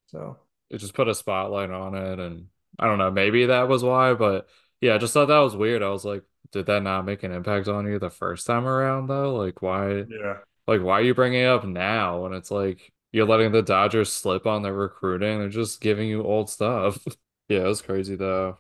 So 0.09 0.39
It 0.71 0.79
just 0.79 0.95
put 0.95 1.09
a 1.09 1.15
spotlight 1.15 1.71
on 1.71 1.95
it, 1.95 2.19
and 2.19 2.49
I 2.79 2.87
don't 2.87 2.99
know, 2.99 3.11
maybe 3.11 3.47
that 3.47 3.69
was 3.69 3.83
why, 3.83 4.15
but 4.15 4.49
yeah, 4.81 4.95
I 4.95 4.99
just 4.99 5.15
thought 5.15 5.27
that 5.27 5.39
was 5.39 5.57
weird. 5.57 5.83
I 5.83 5.89
was 5.91 6.05
like, 6.05 6.25
did 6.53 6.67
that 6.67 6.83
not 6.83 7.05
make 7.05 7.23
an 7.23 7.33
impact 7.33 7.69
on 7.69 7.87
you 7.87 7.99
the 7.99 8.11
first 8.11 8.47
time 8.47 8.67
around 8.67 9.07
though? 9.09 9.35
Like 9.37 9.63
why? 9.63 10.07
yeah. 10.07 10.39
Like, 10.69 10.83
why 10.83 11.01
are 11.01 11.03
you 11.03 11.15
bringing 11.15 11.43
it 11.43 11.47
up 11.47 11.65
now 11.65 12.23
when 12.23 12.35
it's 12.35 12.51
like 12.51 12.93
you're 13.13 13.27
letting 13.27 13.53
the 13.53 13.63
Dodgers 13.63 14.13
slip 14.13 14.47
on 14.47 14.63
their 14.63 14.75
recruiting? 14.75 15.39
They're 15.41 15.49
just 15.51 15.81
giving 15.83 16.09
you 16.09 16.25
old 16.25 16.51
stuff. 16.51 17.05
Yeah, 17.49 17.61
it 17.61 17.69
was 17.69 17.83
crazy 17.83 18.17
though. 18.17 18.59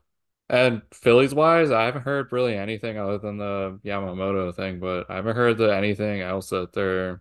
And 0.50 0.82
Phillies 0.92 1.34
wise, 1.34 1.70
I 1.70 1.84
haven't 1.84 2.02
heard 2.02 2.32
really 2.32 2.56
anything 2.56 2.98
other 2.98 3.18
than 3.18 3.36
the 3.36 3.78
Yamamoto 3.84 4.54
thing, 4.54 4.80
but 4.80 5.10
I 5.10 5.16
haven't 5.16 5.36
heard 5.36 5.58
the 5.58 5.74
anything 5.74 6.22
else 6.22 6.50
that 6.50 6.72
they're 6.72 7.20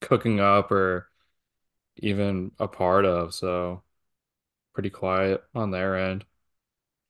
cooking 0.00 0.40
up 0.40 0.72
or 0.72 1.08
even 1.96 2.50
a 2.58 2.66
part 2.66 3.04
of. 3.04 3.32
So 3.32 3.82
pretty 4.74 4.90
quiet 4.90 5.44
on 5.54 5.70
their 5.70 5.96
end. 5.96 6.24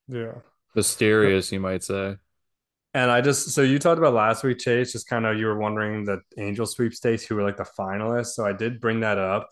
Yeah. 0.07 0.35
Mysterious, 0.75 1.51
you 1.51 1.59
might 1.59 1.83
say. 1.83 2.17
And 2.93 3.11
I 3.11 3.21
just 3.21 3.49
so 3.49 3.61
you 3.63 3.79
talked 3.79 3.97
about 3.97 4.13
last 4.13 4.43
week, 4.43 4.59
Chase, 4.59 4.91
just 4.91 5.09
kind 5.09 5.25
of 5.25 5.37
you 5.37 5.47
were 5.47 5.57
wondering 5.57 6.05
the 6.05 6.21
Angel 6.37 6.65
sweepstakes 6.65 7.25
who 7.25 7.35
were 7.35 7.43
like 7.43 7.57
the 7.57 7.67
finalists. 7.77 8.35
So 8.35 8.45
I 8.45 8.53
did 8.53 8.79
bring 8.79 8.99
that 8.99 9.17
up 9.17 9.49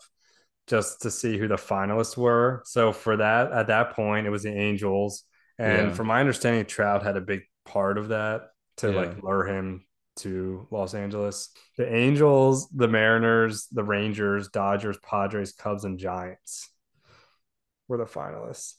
just 0.66 1.02
to 1.02 1.10
see 1.10 1.36
who 1.38 1.48
the 1.48 1.56
finalists 1.56 2.16
were. 2.16 2.62
So 2.64 2.92
for 2.92 3.16
that, 3.18 3.52
at 3.52 3.66
that 3.68 3.92
point, 3.92 4.26
it 4.26 4.30
was 4.30 4.42
the 4.44 4.52
Angels. 4.54 5.24
And 5.58 5.88
Yeah. 5.88 5.94
from 5.94 6.06
my 6.08 6.20
understanding, 6.20 6.64
Trout 6.66 7.02
had 7.02 7.16
a 7.16 7.20
big 7.20 7.42
part 7.64 7.98
of 7.98 8.08
that 8.08 8.48
to 8.78 8.90
Yeah. 8.90 8.96
like 8.96 9.22
lure 9.22 9.44
him 9.44 9.86
to 10.16 10.66
Los 10.70 10.94
Angeles. 10.94 11.50
The 11.76 11.92
Angels, 11.92 12.68
the 12.70 12.88
Mariners, 12.88 13.66
the 13.72 13.84
Rangers, 13.84 14.48
Dodgers, 14.48 14.98
Padres, 14.98 15.52
Cubs, 15.52 15.84
and 15.84 15.98
Giants 15.98 16.70
were 17.88 17.98
the 17.98 18.04
finalists. 18.04 18.74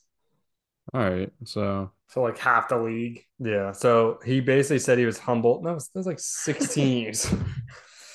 All 0.94 1.02
right, 1.02 1.32
so 1.44 1.92
So 2.10 2.22
like 2.22 2.38
half 2.38 2.70
the 2.70 2.78
league. 2.78 3.24
Yeah. 3.40 3.72
So 3.72 4.20
he 4.24 4.40
basically 4.40 4.80
said 4.80 4.98
he 4.98 5.06
was 5.06 5.18
humble. 5.18 5.62
No, 5.64 5.72
it 5.72 5.74
was, 5.76 5.90
it 5.94 5.98
was 5.98 6.08
like 6.08 6.20
16 6.20 7.14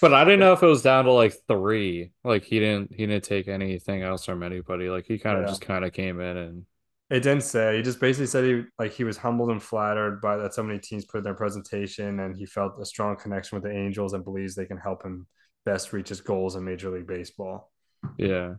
But 0.01 0.15
I 0.15 0.25
didn't 0.25 0.41
know 0.41 0.53
if 0.53 0.63
it 0.63 0.67
was 0.67 0.83
down 0.83 1.05
to 1.05 1.13
like 1.13 1.35
three. 1.47 2.13
Like 2.25 2.45
he 2.45 2.59
didn't 2.59 2.93
he 2.95 3.07
didn't 3.07 3.25
take 3.25 3.49
anything 3.49 4.03
else 4.03 4.25
from 4.25 4.43
anybody. 4.43 4.89
Like 4.89 5.07
he 5.07 5.19
kind 5.19 5.39
of 5.39 5.47
just 5.47 5.61
kind 5.61 5.85
of 5.85 5.93
came 5.93 6.21
in 6.21 6.37
and 6.37 6.67
It 7.11 7.21
didn't 7.21 7.43
say. 7.43 7.77
He 7.77 7.83
just 7.83 8.01
basically 8.01 8.27
said 8.27 8.45
he 8.45 8.63
like 8.79 8.93
he 8.93 9.05
was 9.05 9.17
humbled 9.17 9.51
and 9.51 9.63
flattered 9.63 10.21
by 10.21 10.37
that 10.39 10.55
so 10.55 10.63
many 10.63 10.79
teams 10.79 11.05
put 11.05 11.19
in 11.19 11.25
their 11.25 11.35
presentation, 11.35 12.21
and 12.21 12.37
he 12.37 12.47
felt 12.47 12.81
a 12.81 12.85
strong 12.87 13.17
connection 13.17 13.57
with 13.57 13.65
the 13.65 13.77
Angels 13.77 14.13
and 14.13 14.25
believes 14.25 14.55
they 14.55 14.67
can 14.67 14.79
help 14.79 15.03
him 15.05 15.27
best 15.67 15.93
reach 15.93 16.09
his 16.09 16.21
goals 16.21 16.57
in 16.57 16.65
Major 16.65 16.91
League 16.91 17.07
Baseball. 17.07 17.71
yeah. 18.17 18.55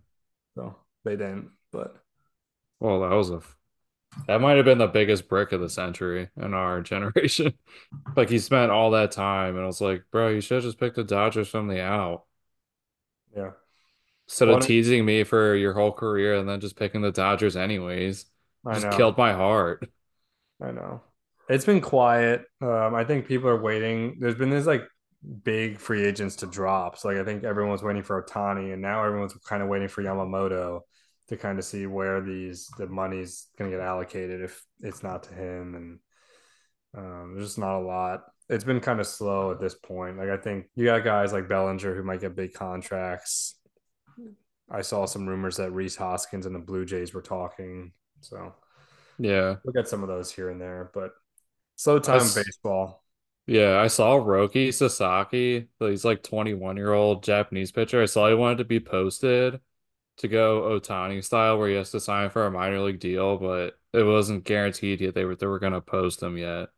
So 0.56 0.76
they 1.06 1.16
didn't, 1.16 1.52
but 1.72 1.96
Well, 2.80 3.02
that 3.02 3.16
was 3.16 3.32
a 3.32 3.36
f- 3.38 3.58
that 4.28 4.42
might 4.42 4.58
have 4.58 4.66
been 4.66 4.78
the 4.78 4.88
biggest 4.88 5.28
brick 5.28 5.52
of 5.52 5.62
the 5.62 5.70
century 5.70 6.30
in 6.38 6.54
our 6.54 6.82
generation. 6.84 7.54
Like 8.16 8.30
he 8.30 8.40
spent 8.40 8.72
all 8.72 8.92
that 8.92 9.12
time 9.12 9.56
and 9.56 9.64
I 9.64 9.68
was 9.68 9.82
like, 9.82 10.06
bro, 10.12 10.30
you 10.30 10.42
should 10.42 10.56
have 10.56 10.64
just 10.66 10.80
picked 10.80 10.96
the 10.98 11.04
Dodgers 11.04 11.50
from 11.50 11.68
the 11.68 11.82
out. 11.82 12.26
yeah, 13.36 13.52
Instead 14.28 14.50
of 14.50 14.60
teasing 14.62 15.04
me 15.06 15.24
for 15.24 15.56
your 15.56 15.74
whole 15.74 15.92
career 15.92 16.36
and 16.36 16.48
then 16.48 16.62
just 16.62 16.78
picking 16.78 17.02
the 17.02 17.12
Dodgers 17.12 17.58
anyways. 17.58 18.26
I 18.66 18.78
Just 18.78 18.80
know. 18.80 18.98
killed 18.98 19.18
my 19.18 19.34
heart. 19.34 19.90
I 20.62 20.72
know. 20.72 21.02
It's 21.50 21.66
been 21.66 21.82
quiet. 21.82 22.46
Um, 22.62 22.96
I 22.96 23.04
think 23.04 23.28
people 23.28 23.50
are 23.50 23.62
waiting. 23.62 24.18
There's 24.20 24.36
been 24.36 24.50
this 24.50 24.66
like 24.66 24.88
big 25.44 25.78
free 25.80 26.06
agents 26.06 26.38
to 26.38 26.48
drop. 26.48 26.98
So 26.98 27.10
like 27.10 27.18
I 27.18 27.24
think 27.26 27.44
everyone 27.44 27.72
was 27.72 27.84
waiting 27.84 28.04
for 28.04 28.22
Ohtani, 28.24 28.74
and 28.74 28.82
now 28.82 29.04
everyone's 29.04 29.34
kind 29.46 29.62
of 29.64 29.70
waiting 29.70 29.88
for 29.90 30.04
Yamamoto 30.04 30.82
to 31.32 31.38
kind 31.38 31.58
of 31.58 31.66
see 31.66 31.86
where 31.88 32.22
these 32.22 32.70
the 32.78 32.86
money's 32.88 33.48
going 33.58 33.72
to 33.72 33.76
get 33.78 33.84
allocated 33.84 34.42
if 34.42 34.64
it's 34.82 35.02
not 35.02 35.24
to 35.24 35.34
him. 35.34 35.76
And 35.76 36.00
um, 36.96 37.34
there's 37.34 37.48
just 37.48 37.58
not 37.58 37.80
a 37.80 37.86
lot. 37.86 38.26
It's 38.50 38.66
been 38.66 38.82
kind 38.82 39.00
of 39.00 39.08
slow 39.08 39.52
at 39.52 39.60
this 39.62 39.74
point. 39.74 40.18
Like 40.18 40.30
I 40.30 40.36
think 40.38 40.66
you 40.76 40.86
got 40.86 41.06
guys 41.06 41.32
like 41.32 41.48
Bellinger 41.48 41.96
who 41.96 42.04
might 42.04 42.20
get 42.22 42.36
big 42.36 42.54
contracts. 42.54 43.56
I 44.70 44.82
saw 44.82 45.06
some 45.06 45.28
rumors 45.28 45.58
that 45.58 45.72
Rhys 45.72 45.96
Hoskins 45.96 46.46
and 46.46 46.54
the 46.54 46.60
Blue 46.60 46.86
Jays 46.86 47.14
were 47.14 47.22
talking. 47.22 47.94
So 48.20 48.54
Yeah. 49.18 49.56
we'll 49.64 49.74
get 49.74 49.88
some 49.88 50.04
of 50.04 50.10
those 50.10 50.32
here 50.34 50.50
and 50.50 50.60
there, 50.62 50.92
but 50.94 51.12
slow 51.78 51.98
time 52.00 52.20
That's- 52.20 52.36
baseball. 52.36 53.00
Yeah, 53.48 53.80
I 53.82 53.88
saw 53.88 54.18
Roki 54.18 54.72
Sasaki. 54.74 55.68
He's 55.80 56.06
like 56.06 56.24
21 56.24 56.78
year 56.78 56.94
old 56.94 57.24
Japanese 57.24 57.72
pitcher. 57.72 58.02
I 58.02 58.06
saw 58.06 58.30
he 58.30 58.36
wanted 58.36 58.60
to 58.60 58.66
be 58.66 58.80
posted 58.80 59.60
to 60.22 60.28
go 60.28 60.64
Ohtani 60.80 61.24
style, 61.24 61.58
where 61.58 61.70
he 61.70 61.76
has 61.76 61.92
to 61.92 62.00
sign 62.00 62.30
for 62.30 62.46
a 62.46 62.52
minor 62.52 62.80
league 62.82 63.00
deal, 63.00 63.38
but 63.38 63.78
it 63.94 64.04
wasn't 64.04 64.44
guaranteed 64.46 65.02
yet 65.02 65.16
they 65.16 65.26
were 65.26 65.36
they 65.36 65.48
were 65.48 65.60
gonna 65.60 65.82
post 65.82 66.22
him 66.24 66.38
yet. 66.38 66.70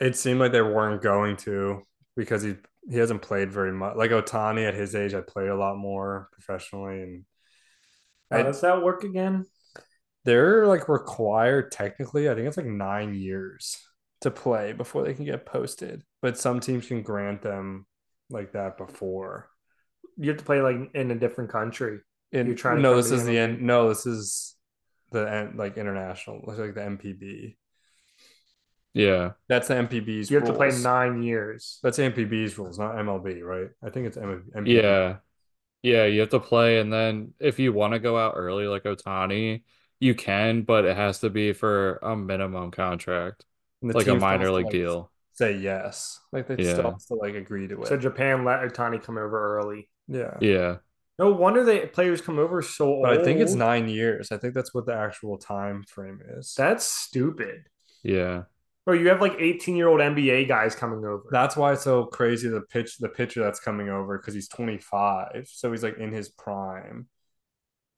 It 0.00 0.16
seemed 0.16 0.40
like 0.40 0.52
they 0.52 0.62
weren't 0.62 1.02
going 1.02 1.36
to 1.38 1.82
because 2.16 2.42
he 2.42 2.56
he 2.88 2.98
hasn't 2.98 3.22
played 3.22 3.50
very 3.50 3.72
much. 3.72 3.96
Like 3.96 4.10
Ohtani 4.10 4.66
at 4.68 4.74
his 4.74 4.94
age, 4.94 5.14
I 5.14 5.20
played 5.22 5.48
a 5.48 5.56
lot 5.56 5.76
more 5.78 6.28
professionally, 6.32 7.02
and 7.02 7.24
How 8.30 8.38
I- 8.38 8.42
does 8.42 8.60
that 8.60 8.82
work 8.82 9.04
again? 9.04 9.46
they're 10.24 10.66
like 10.66 10.88
required 10.88 11.70
technically. 11.72 12.28
I 12.28 12.34
think 12.34 12.46
it's 12.46 12.56
like 12.56 12.66
nine 12.66 13.14
years 13.14 13.78
to 14.22 14.30
play 14.30 14.72
before 14.72 15.02
they 15.04 15.14
can 15.14 15.24
get 15.24 15.46
posted. 15.46 16.02
But 16.22 16.38
some 16.38 16.60
teams 16.60 16.86
can 16.86 17.02
grant 17.02 17.42
them 17.42 17.86
like 18.30 18.52
that 18.52 18.78
before. 18.78 19.50
You 20.16 20.30
have 20.30 20.38
to 20.38 20.44
play 20.44 20.60
like 20.62 20.94
in 20.94 21.10
a 21.10 21.14
different 21.14 21.50
country. 21.50 22.00
And 22.32 22.48
You're 22.48 22.56
trying 22.56 22.76
to 22.76 22.82
no, 22.82 22.96
this 22.96 23.10
is 23.10 23.24
the 23.24 23.38
end. 23.38 23.62
No, 23.62 23.88
this 23.88 24.06
is 24.06 24.56
the 25.12 25.30
end, 25.30 25.56
like 25.56 25.76
international, 25.76 26.42
Looks 26.44 26.58
like 26.58 26.74
the 26.74 26.80
NPB. 26.82 27.56
Yeah. 28.92 29.32
That's 29.48 29.68
the 29.68 29.74
NPB's. 29.74 30.30
You 30.30 30.38
have 30.38 30.46
to 30.46 30.52
play 30.52 30.70
nine 30.80 31.22
years. 31.22 31.78
That's 31.82 31.98
NPB's 31.98 32.56
rules, 32.58 32.78
not 32.78 32.96
MLB, 32.96 33.42
right? 33.42 33.68
I 33.82 33.90
think 33.90 34.06
it's 34.06 34.16
M- 34.16 34.50
NPB. 34.54 34.82
Yeah. 34.82 35.16
Yeah, 35.82 36.06
you 36.06 36.20
have 36.20 36.30
to 36.30 36.40
play, 36.40 36.78
and 36.80 36.90
then 36.90 37.34
if 37.38 37.58
you 37.58 37.70
want 37.74 37.92
to 37.92 37.98
go 37.98 38.16
out 38.16 38.34
early 38.38 38.66
like 38.66 38.84
Ohtani, 38.84 39.64
you 40.00 40.14
can, 40.14 40.62
but 40.62 40.86
it 40.86 40.96
has 40.96 41.18
to 41.20 41.28
be 41.28 41.52
for 41.52 41.96
a 42.02 42.16
minimum 42.16 42.70
contract, 42.70 43.44
And 43.82 43.94
like 43.94 44.06
a 44.06 44.14
minor 44.14 44.50
league 44.50 44.64
like, 44.64 44.72
deal. 44.72 45.10
Say 45.34 45.58
yes, 45.58 46.20
like 46.32 46.46
they 46.46 46.56
Yeah. 46.56 46.72
still 46.72 46.90
have 46.92 47.06
to 47.08 47.14
like 47.14 47.34
agree 47.34 47.68
to 47.68 47.82
it. 47.82 47.88
So 47.88 47.98
Japan 47.98 48.44
let 48.44 48.60
Ohtani 48.60 49.02
come 49.02 49.18
over 49.18 49.58
early. 49.58 49.90
yeah, 50.08 50.38
Yeah. 50.40 50.76
No 51.18 51.30
wonder 51.32 51.64
the 51.64 51.86
players 51.92 52.20
come 52.20 52.38
over 52.38 52.60
so 52.60 53.00
but 53.02 53.20
I 53.20 53.22
think 53.22 53.40
it's 53.40 53.54
nine 53.54 53.88
years. 53.88 54.32
I 54.32 54.36
think 54.36 54.54
that's 54.54 54.74
what 54.74 54.86
the 54.86 54.94
actual 54.94 55.38
time 55.38 55.84
frame 55.84 56.20
is. 56.36 56.54
That's 56.56 56.84
stupid. 56.84 57.66
Yeah. 58.02 58.42
Bro, 58.84 58.96
you 58.96 59.08
have 59.08 59.20
like 59.20 59.36
18 59.38 59.76
year 59.76 59.88
old 59.88 60.00
NBA 60.00 60.48
guys 60.48 60.74
coming 60.74 61.04
over. 61.04 61.24
That's 61.30 61.56
why 61.56 61.72
it's 61.72 61.84
so 61.84 62.04
crazy. 62.04 62.48
The 62.48 62.60
pitch, 62.60 62.98
the 62.98 63.08
pitcher 63.08 63.42
that's 63.42 63.60
coming 63.60 63.88
over 63.88 64.18
because 64.18 64.34
he's 64.34 64.48
25, 64.48 65.48
so 65.50 65.70
he's 65.70 65.82
like 65.82 65.98
in 65.98 66.12
his 66.12 66.28
prime. 66.28 67.06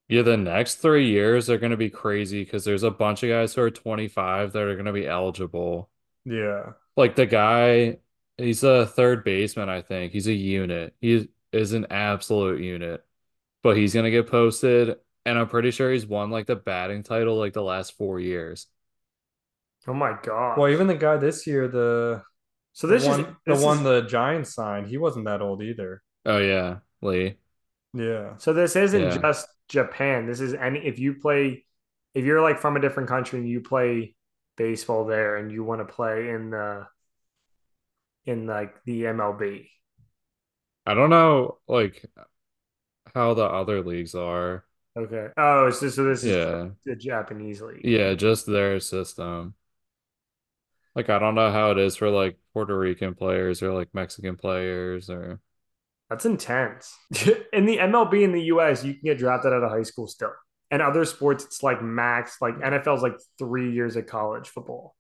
Yeah, 0.09 0.23
the 0.23 0.37
next 0.37 0.77
three 0.77 1.09
years 1.09 1.51
are 1.51 1.59
going 1.59 1.73
to 1.73 1.77
be 1.77 1.91
crazy 1.91 2.45
because 2.45 2.65
there's 2.65 2.85
a 2.85 2.93
bunch 2.93 3.25
of 3.25 3.31
guys 3.31 3.55
who 3.55 3.63
are 3.63 3.71
25 3.71 4.53
that 4.53 4.63
are 4.63 4.75
going 4.75 4.87
to 4.87 4.93
be 4.93 5.07
eligible. 5.07 5.91
Yeah. 6.25 6.73
Like 6.97 7.17
the 7.17 7.27
guy, 7.27 7.99
he's 8.37 8.63
a 8.63 8.87
third 8.87 9.25
baseman, 9.25 9.69
I 9.69 9.83
think. 9.83 10.13
He's 10.13 10.29
a 10.29 10.33
unit. 10.33 10.95
He 11.01 11.29
is 11.53 11.73
an 11.73 11.87
absolute 11.91 12.61
unit, 12.61 13.05
but 13.63 13.77
he's 13.77 13.95
going 13.95 14.05
to 14.05 14.11
get 14.11 14.29
posted, 14.31 14.97
and 15.25 15.39
I'm 15.39 15.49
pretty 15.49 15.71
sure 15.71 15.93
he's 15.93 16.07
won 16.07 16.31
like 16.31 16.47
the 16.47 16.57
batting 16.57 17.03
title 17.03 17.37
like 17.39 17.53
the 17.53 17.63
last 17.63 17.97
four 17.97 18.21
years. 18.21 18.67
Oh 19.89 19.95
my 19.95 20.17
god. 20.23 20.59
Well, 20.59 20.71
even 20.71 20.87
the 20.87 20.95
guy 20.97 21.17
this 21.17 21.47
year, 21.47 21.69
the 21.69 22.23
so 22.73 22.87
this 22.87 23.05
the 23.05 23.11
is 23.11 23.19
one, 23.19 23.37
this 23.47 23.61
the 23.61 23.67
one 23.67 23.79
is- 23.79 23.83
the 23.85 24.03
Giants 24.03 24.55
signed, 24.55 24.87
he 24.89 24.99
wasn't 24.99 25.27
that 25.27 25.41
old 25.43 25.63
either. 25.63 26.03
Oh 26.25 26.39
yeah, 26.39 26.79
Lee. 27.03 27.37
Yeah. 27.95 28.37
So 28.39 28.53
this 28.53 28.77
isn't 28.77 29.01
Yeah. 29.01 29.19
just 29.19 29.49
Japan. 29.69 30.27
This 30.27 30.41
is 30.41 30.55
any 30.55 30.81
if 30.87 30.99
you 30.99 31.15
play 31.15 31.65
if 32.15 32.25
you're 32.25 32.41
like 32.43 32.59
from 32.61 32.77
a 32.77 32.81
different 32.81 33.09
country 33.09 33.39
and 33.39 33.49
you 33.49 33.61
play 33.61 34.15
baseball 34.57 35.05
there 35.07 35.37
and 35.37 35.53
you 35.53 35.65
want 35.65 35.87
to 35.87 35.93
play 35.93 36.31
in 36.31 36.51
the 36.51 36.87
in 38.25 38.47
like 38.47 38.83
the 38.85 39.07
MLB. 39.07 39.69
I 40.85 40.95
don't 40.95 41.11
know 41.11 41.59
like 41.69 42.05
how 43.17 43.35
the 43.35 43.45
other 43.45 43.83
leagues 43.83 44.15
are. 44.15 44.65
Okay. 44.97 45.29
Oh, 45.37 45.71
so, 45.71 45.89
so 45.89 46.05
this 46.05 46.25
is 46.25 46.37
Yeah. 46.37 46.69
the 46.85 46.97
Japanese 46.97 47.61
league. 47.63 47.85
Yeah, 47.85 48.15
just 48.15 48.47
their 48.47 48.81
system. 48.81 49.55
Like 50.95 51.11
I 51.11 51.19
don't 51.19 51.35
know 51.35 51.53
how 51.53 51.71
it 51.73 51.79
is 51.79 51.97
for 51.97 52.09
like 52.11 52.39
Puerto 52.53 52.77
Rican 52.77 53.15
players 53.15 53.63
or 53.63 53.73
like 53.73 53.89
Mexican 53.95 54.37
players 54.37 55.11
or 55.11 55.41
That's 56.09 56.25
intense. 56.25 56.97
in 57.53 57.67
the 57.67 57.79
MLB 57.79 58.23
in 58.23 58.33
the 58.33 58.43
US, 58.45 58.85
you 58.85 58.95
can 58.95 59.03
get 59.05 59.19
drafted 59.19 59.53
out 59.53 59.63
of 59.63 59.71
high 59.71 59.83
school 59.83 60.07
still. 60.07 60.33
And 60.71 60.83
other 60.83 61.05
sports, 61.05 61.45
it's 61.45 61.63
like 61.63 61.83
max, 61.83 62.39
like 62.41 62.55
NFL's 62.63 63.03
like 63.03 63.17
three 63.39 63.73
years 63.73 63.97
of 63.97 64.07
college 64.07 64.49
football. 64.49 64.97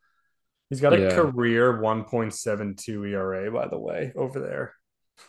He's 0.70 0.80
got 0.80 0.92
a 0.94 0.98
Yeah. 0.98 1.10
career 1.10 1.80
1.72 1.80 3.04
ERA, 3.04 3.50
by 3.50 3.68
the 3.68 3.78
way, 3.78 4.12
over 4.16 4.40
there. 4.40 4.74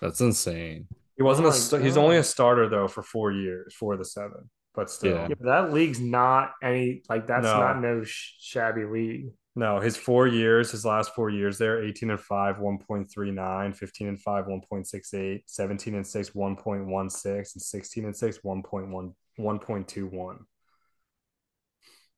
that's 0.01 0.21
insane. 0.21 0.87
He 1.17 1.23
wasn't 1.23 1.45
Oh 1.45 1.49
a 1.49 1.51
my 1.51 1.57
st- 1.57 1.83
he's 1.83 1.97
only 1.97 2.17
a 2.17 2.23
starter 2.23 2.69
though 2.69 2.87
for 2.87 3.03
four 3.03 3.31
years, 3.31 3.73
for 3.73 3.97
the 3.97 4.05
seven. 4.05 4.49
But 4.75 4.91
still. 4.91 5.15
Yeah. 5.15 5.27
Yeah, 5.29 5.35
but 5.39 5.45
that 5.47 5.73
league's 5.73 5.99
not 5.99 6.51
any 6.61 7.01
like 7.09 7.25
that's 7.25 7.43
No. 7.43 7.59
not 7.59 7.81
no 7.81 8.03
sh- 8.03 8.35
shabby 8.39 8.85
league. 8.85 9.31
No, 9.55 9.79
his 9.79 9.97
four 9.97 10.27
years, 10.27 10.69
his 10.69 10.85
last 10.85 11.15
four 11.15 11.31
years 11.31 11.57
there, 11.57 11.83
18 11.83 12.11
and 12.11 12.19
5, 12.19 12.57
1.39, 12.57 13.75
15 13.75 14.07
and 14.07 14.21
5, 14.21 14.45
1.68, 14.45 15.41
17 15.47 15.95
and 15.95 16.05
6, 16.05 16.29
1.16, 16.29 17.55
and 17.55 17.61
16 17.63 18.05
and 18.05 18.15
6, 18.15 18.37
1.1, 18.43 19.15
1.21. 19.39 20.37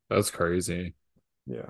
That's 0.09 0.31
crazy. 0.31 0.95
Yeah. 1.45 1.69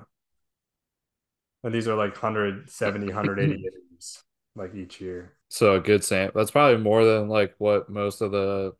And 1.62 1.72
these 1.72 1.86
are 1.86 1.94
like 1.94 2.20
170, 2.20 3.06
180 3.06 3.52
innings 3.54 4.24
like 4.56 4.74
each 4.74 5.00
year. 5.00 5.36
So 5.50 5.74
a 5.74 5.80
good 5.80 6.04
sam 6.04 6.30
that's 6.34 6.50
probably 6.52 6.82
more 6.82 7.04
than 7.04 7.28
like 7.28 7.54
what 7.58 7.90
most 7.90 8.22
of 8.22 8.30
the 8.32 8.72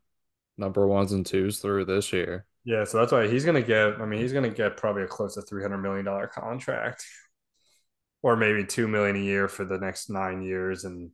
number 0.57 0.87
ones 0.87 1.11
and 1.13 1.25
twos 1.25 1.59
through 1.59 1.85
this 1.85 2.13
year. 2.13 2.45
Yeah, 2.63 2.83
so 2.83 2.99
that's 2.99 3.11
why 3.11 3.27
he's 3.27 3.43
gonna 3.45 3.61
get. 3.61 3.99
I 3.99 4.05
mean, 4.05 4.19
he's 4.21 4.33
gonna 4.33 4.49
get 4.49 4.77
probably 4.77 5.03
a 5.03 5.07
close 5.07 5.33
to 5.35 5.41
three 5.41 5.63
hundred 5.63 5.79
million 5.79 6.05
dollar 6.05 6.27
contract, 6.27 7.05
or 8.21 8.35
maybe 8.35 8.65
two 8.65 8.87
million 8.87 9.15
a 9.15 9.19
year 9.19 9.47
for 9.47 9.65
the 9.65 9.77
next 9.77 10.09
nine 10.09 10.41
years. 10.41 10.83
And 10.83 11.11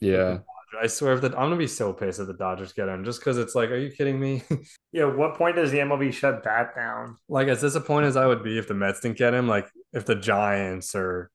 Yeah. 0.00 0.40
I 0.80 0.86
swear, 0.86 1.14
if 1.14 1.22
the, 1.22 1.28
I'm 1.28 1.46
gonna 1.46 1.56
be 1.56 1.66
so 1.66 1.92
pissed 1.92 2.20
if 2.20 2.26
the 2.26 2.34
Dodgers 2.34 2.72
get 2.72 2.88
him, 2.88 3.04
just 3.04 3.20
because 3.20 3.38
it's 3.38 3.54
like, 3.54 3.70
are 3.70 3.78
you 3.78 3.90
kidding 3.90 4.20
me? 4.20 4.42
Yeah, 4.92 5.04
what 5.04 5.34
point 5.36 5.56
does 5.56 5.70
the 5.70 5.80
MLB 5.80 6.10
shut 6.10 6.44
that 6.44 6.74
down? 6.74 7.16
like, 7.28 7.48
as 7.48 7.60
disappointed 7.60 8.06
as 8.08 8.16
I 8.16 8.26
would 8.26 8.42
be 8.42 8.58
if 8.58 8.68
the 8.68 8.74
Mets 8.74 9.00
didn't 9.00 9.18
get 9.18 9.34
him, 9.34 9.46
like 9.48 9.68
if 9.92 10.06
the 10.06 10.14
Giants 10.14 10.94
or 10.94 11.30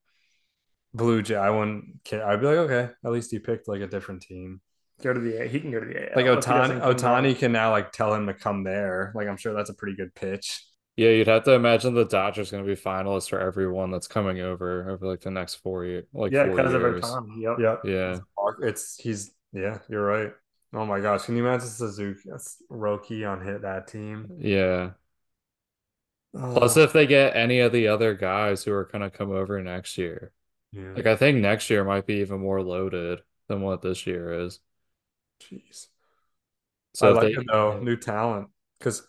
Blue 0.93 1.21
Jay, 1.21 1.35
I 1.35 1.49
wouldn't 1.49 2.03
care. 2.03 2.25
I'd 2.25 2.39
be 2.39 2.45
like, 2.47 2.57
okay, 2.57 2.91
at 3.03 3.11
least 3.11 3.31
he 3.31 3.39
picked 3.39 3.67
like 3.67 3.81
a 3.81 3.87
different 3.87 4.21
team. 4.21 4.61
Go 5.01 5.13
to 5.13 5.19
the 5.19 5.47
he 5.47 5.59
can 5.59 5.71
go 5.71 5.79
to 5.79 5.85
the 5.85 6.11
AL. 6.11 6.15
Like 6.15 6.25
if 6.25 6.45
he 6.45 6.51
doesn't 6.51 6.79
Ohtani, 6.79 6.95
Ohtani 6.95 7.37
can 7.37 7.51
now 7.51 7.71
like 7.71 7.91
tell 7.91 8.13
him 8.13 8.27
to 8.27 8.33
come 8.33 8.63
there. 8.63 9.11
Like, 9.15 9.27
I'm 9.27 9.37
sure 9.37 9.53
that's 9.53 9.69
a 9.69 9.73
pretty 9.73 9.95
good 9.95 10.13
pitch. 10.13 10.65
Yeah, 10.95 11.09
you'd 11.09 11.27
have 11.27 11.43
to 11.45 11.53
imagine 11.53 11.95
the 11.95 12.05
Dodgers 12.05 12.51
going 12.51 12.63
to 12.63 12.67
be 12.67 12.79
finalists 12.79 13.27
for 13.27 13.39
everyone 13.39 13.89
that's 13.89 14.07
coming 14.07 14.39
over 14.41 14.91
over 14.91 15.07
like 15.07 15.21
the 15.21 15.31
next 15.31 15.55
four 15.55 15.85
year 15.85 16.03
like 16.13 16.31
Yeah, 16.31 16.45
four 16.45 16.55
because 16.57 16.73
of 16.73 16.81
years. 16.81 17.03
Ohtani. 17.03 17.41
Yep. 17.41 17.57
Yeah, 17.59 17.91
Yeah. 17.91 18.19
It's 18.61 18.97
he's 18.97 19.31
yeah, 19.51 19.79
you're 19.89 20.05
right. 20.05 20.31
Oh 20.73 20.85
my 20.85 20.99
gosh, 20.99 21.23
can 21.23 21.35
you 21.35 21.45
imagine 21.45 21.67
Suzuki, 21.67 22.29
Roki 22.71 23.29
on 23.29 23.43
hit 23.45 23.61
that 23.61 23.87
team? 23.87 24.27
Yeah. 24.39 24.91
Plus, 26.35 26.77
if 26.77 26.93
they 26.93 27.05
get 27.05 27.35
any 27.35 27.59
of 27.59 27.71
the 27.71 27.87
other 27.87 28.15
guys 28.15 28.63
who 28.63 28.73
are 28.73 28.85
going 28.85 29.03
to 29.03 29.15
come 29.15 29.31
over 29.31 29.61
next 29.61 29.99
year, 29.99 30.31
yeah, 30.73 30.95
like 30.95 31.05
I 31.07 31.15
think 31.15 31.39
next 31.39 31.69
year 31.69 31.83
might 31.83 32.05
be 32.05 32.15
even 32.15 32.39
more 32.41 32.61
loaded 32.61 33.21
than 33.47 33.61
what 33.61 33.81
this 33.81 34.05
year 34.07 34.33
is. 34.45 34.59
jeez. 35.39 35.89
So 36.93 37.07
I 37.07 37.11
like 37.11 37.33
they 37.33 37.35
though, 37.47 37.79
new 37.79 37.97
talent 37.97 38.49
because 38.79 39.07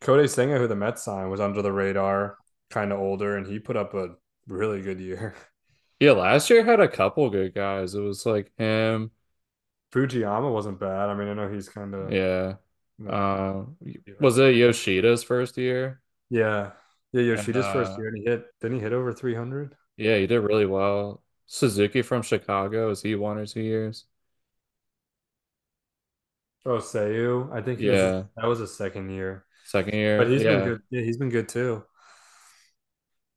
Kodai 0.00 0.28
Senga, 0.30 0.58
who 0.58 0.68
the 0.68 0.76
Mets 0.76 1.02
signed, 1.04 1.30
was 1.30 1.40
under 1.40 1.62
the 1.62 1.72
radar, 1.72 2.38
kind 2.70 2.92
of 2.92 3.00
older, 3.00 3.36
and 3.36 3.46
he 3.46 3.58
put 3.58 3.76
up 3.76 3.94
a 3.94 4.16
really 4.48 4.82
good 4.82 5.00
year. 5.00 5.34
yeah, 6.00 6.12
last 6.12 6.50
year 6.50 6.64
had 6.64 6.80
a 6.80 6.88
couple 6.88 7.28
good 7.30 7.54
guys. 7.54 7.94
It 7.94 8.00
was 8.00 8.26
like 8.26 8.52
him. 8.58 9.10
Fujiyama 9.92 10.52
wasn't 10.52 10.78
bad. 10.78 11.08
I 11.08 11.14
mean, 11.14 11.28
I 11.28 11.34
know 11.34 11.48
he's 11.52 11.68
kind 11.68 11.94
of 11.94 12.16
Yeah. 12.16 12.56
Uh, 13.06 13.64
was 14.18 14.38
it 14.38 14.54
Yoshida's 14.56 15.22
first 15.22 15.56
year? 15.58 16.02
yeah, 16.30 16.72
yeah. 17.12 17.22
Yoshida's 17.22 17.46
And, 17.46 17.56
first 17.68 17.96
uh, 17.96 17.98
year, 17.98 18.08
and 18.08 18.16
he 18.18 18.24
hit. 18.24 18.46
Didn't 18.60 18.78
he 18.78 18.82
hit 18.82 18.92
over 18.92 19.12
three 19.12 19.34
hundred? 19.34 19.76
Yeah, 19.96 20.16
he 20.18 20.26
did 20.26 20.40
really 20.40 20.66
well. 20.66 21.22
Suzuki 21.46 22.02
from 22.02 22.22
Chicago, 22.22 22.90
is 22.90 23.02
he 23.02 23.14
one 23.14 23.38
or 23.38 23.46
two 23.46 23.62
years? 23.62 24.06
Oh, 26.64 26.78
Seiya, 26.78 27.52
I 27.52 27.62
think 27.62 27.78
he 27.80 27.88
was, 27.90 28.00
Yeah. 28.00 28.24
that 28.36 28.46
was 28.46 28.58
his 28.58 28.76
second 28.76 29.10
year, 29.10 29.46
Second 29.64 29.94
year. 29.94 30.18
but 30.18 30.28
he's 30.28 30.42
yeah. 30.42 30.56
been 30.56 30.64
good. 30.64 30.82
Yeah, 30.90 31.02
he's 31.02 31.16
been 31.18 31.28
good 31.30 31.48
too. 31.48 31.84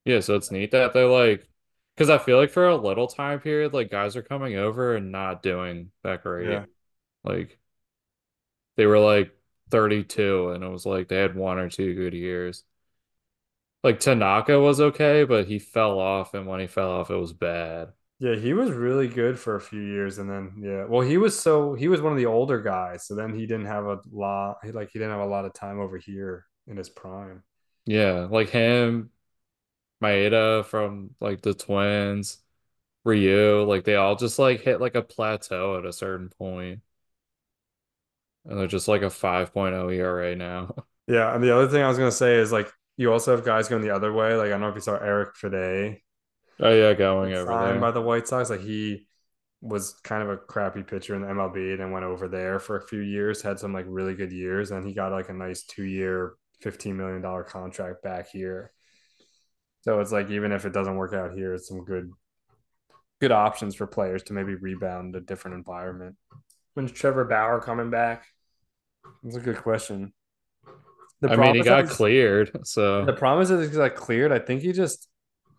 Yeah, 0.05 0.19
so 0.21 0.35
it's 0.35 0.51
neat 0.51 0.71
that 0.71 0.93
they're 0.93 1.07
like, 1.07 1.47
because 1.95 2.09
I 2.09 2.17
feel 2.17 2.37
like 2.37 2.51
for 2.51 2.67
a 2.67 2.75
little 2.75 3.07
time 3.07 3.39
period, 3.39 3.73
like 3.73 3.91
guys 3.91 4.15
are 4.15 4.21
coming 4.23 4.55
over 4.55 4.95
and 4.95 5.11
not 5.11 5.43
doing 5.43 5.91
that 6.03 6.23
great. 6.23 6.49
Yeah. 6.49 6.65
Like 7.23 7.59
they 8.75 8.85
were 8.85 8.99
like 8.99 9.31
32 9.71 10.51
and 10.51 10.63
it 10.63 10.67
was 10.67 10.85
like 10.85 11.07
they 11.07 11.17
had 11.17 11.35
one 11.35 11.59
or 11.59 11.69
two 11.69 11.93
good 11.95 12.13
years. 12.13 12.63
Like 13.83 13.99
Tanaka 13.99 14.59
was 14.59 14.81
okay, 14.81 15.23
but 15.23 15.47
he 15.47 15.59
fell 15.59 15.99
off, 15.99 16.33
and 16.33 16.47
when 16.47 16.59
he 16.59 16.67
fell 16.67 16.91
off, 16.91 17.11
it 17.11 17.15
was 17.15 17.33
bad. 17.33 17.93
Yeah, 18.19 18.35
he 18.35 18.53
was 18.53 18.71
really 18.71 19.07
good 19.07 19.39
for 19.39 19.55
a 19.55 19.61
few 19.61 19.79
years, 19.81 20.17
and 20.17 20.29
then 20.29 20.61
yeah, 20.61 20.85
well, 20.85 21.01
he 21.01 21.17
was 21.17 21.39
so 21.39 21.73
he 21.73 21.87
was 21.87 22.01
one 22.01 22.11
of 22.11 22.17
the 22.17 22.25
older 22.25 22.61
guys, 22.61 23.07
so 23.07 23.15
then 23.15 23.33
he 23.33 23.45
didn't 23.47 23.67
have 23.67 23.85
a 23.85 23.99
lot, 24.11 24.57
like 24.73 24.89
he 24.91 24.99
didn't 24.99 25.13
have 25.13 25.21
a 25.21 25.25
lot 25.25 25.45
of 25.45 25.53
time 25.53 25.79
over 25.79 25.97
here 25.97 26.45
in 26.67 26.75
his 26.75 26.89
prime. 26.89 27.43
Yeah, 27.85 28.27
like 28.29 28.49
him, 28.49 29.11
Maeda 30.03 30.65
from 30.65 31.15
like 31.21 31.41
the 31.41 31.53
Twins, 31.53 32.39
Ryu, 33.05 33.63
like 33.65 33.85
they 33.85 33.95
all 33.95 34.15
just 34.17 34.39
like 34.39 34.61
hit 34.61 34.81
like 34.81 34.95
a 34.95 35.03
plateau 35.03 35.77
at 35.79 35.85
a 35.85 35.93
certain 35.93 36.29
point. 36.29 36.81
And 38.45 38.57
they're 38.59 38.67
just 38.67 38.87
like 38.87 39.01
a 39.01 39.09
5.0 39.09 39.93
ERA 39.93 40.35
now. 40.35 40.75
Yeah, 41.07 41.33
and 41.33 41.43
the 41.43 41.55
other 41.55 41.67
thing 41.67 41.81
I 41.81 41.87
was 41.87 41.97
gonna 41.97 42.11
say 42.11 42.35
is 42.35 42.51
like 42.51 42.71
you 42.99 43.13
also 43.13 43.33
have 43.33 43.45
guys 43.45 43.69
going 43.69 43.81
the 43.81 43.95
other 43.95 44.11
way. 44.11 44.35
Like 44.35 44.47
I 44.47 44.49
don't 44.49 44.61
know 44.61 44.67
if 44.67 44.75
you 44.75 44.81
saw 44.81 44.97
Erick 44.97 45.35
Fedde 45.35 45.99
Oh 46.59 46.73
yeah, 46.73 46.93
going 46.93 47.33
over 47.33 47.51
there 47.51 47.79
by 47.79 47.91
the 47.91 48.01
White 48.01 48.27
Sox. 48.27 48.49
Like 48.49 48.59
he 48.59 49.07
was 49.61 49.93
kind 50.03 50.21
of 50.21 50.29
a 50.29 50.37
crappy 50.37 50.83
pitcher 50.83 51.15
in 51.15 51.21
the 51.21 51.27
MLB, 51.27 51.71
and 51.71 51.79
then 51.79 51.91
went 51.91 52.05
over 52.05 52.27
there 52.27 52.59
for 52.59 52.75
a 52.75 52.85
few 52.85 52.99
years, 52.99 53.41
had 53.41 53.59
some 53.59 53.71
like 53.71 53.85
really 53.87 54.13
good 54.13 54.33
years, 54.33 54.71
and 54.71 54.85
he 54.85 54.93
got 54.93 55.13
like 55.13 55.29
a 55.29 55.33
nice 55.33 55.63
two 55.63 55.85
year, 55.85 56.33
fifteen 56.59 56.97
million 56.97 57.21
dollar 57.21 57.43
contract 57.43 58.03
back 58.03 58.29
here. 58.29 58.73
So 59.81 60.01
it's 60.01 60.11
like 60.11 60.29
even 60.29 60.51
if 60.51 60.65
it 60.65 60.73
doesn't 60.73 60.97
work 60.97 61.13
out 61.13 61.33
here, 61.33 61.53
it's 61.53 61.69
some 61.69 61.85
good 61.85 62.11
good 63.21 63.31
options 63.31 63.75
for 63.75 63.87
players 63.87 64.23
to 64.23 64.33
maybe 64.33 64.55
rebound 64.55 65.15
a 65.15 65.21
different 65.21 65.55
environment. 65.55 66.17
When's 66.73 66.91
Trevor 66.91 67.23
Bauer 67.23 67.61
coming 67.61 67.89
back? 67.89 68.25
That's 69.23 69.37
a 69.37 69.41
good 69.41 69.57
question. 69.57 70.13
The 71.21 71.31
I 71.31 71.35
mean, 71.35 71.55
he 71.55 71.61
got 71.63 71.85
he's- 71.85 71.95
cleared, 71.97 72.51
The 72.53 72.65
so 72.65 73.05
problem 73.17 73.41
is 73.61 73.69
he 73.71 73.75
got 73.77 73.95
cleared. 73.95 74.31
I 74.31 74.39
think 74.39 74.61
he 74.61 74.71
just, 74.71 75.07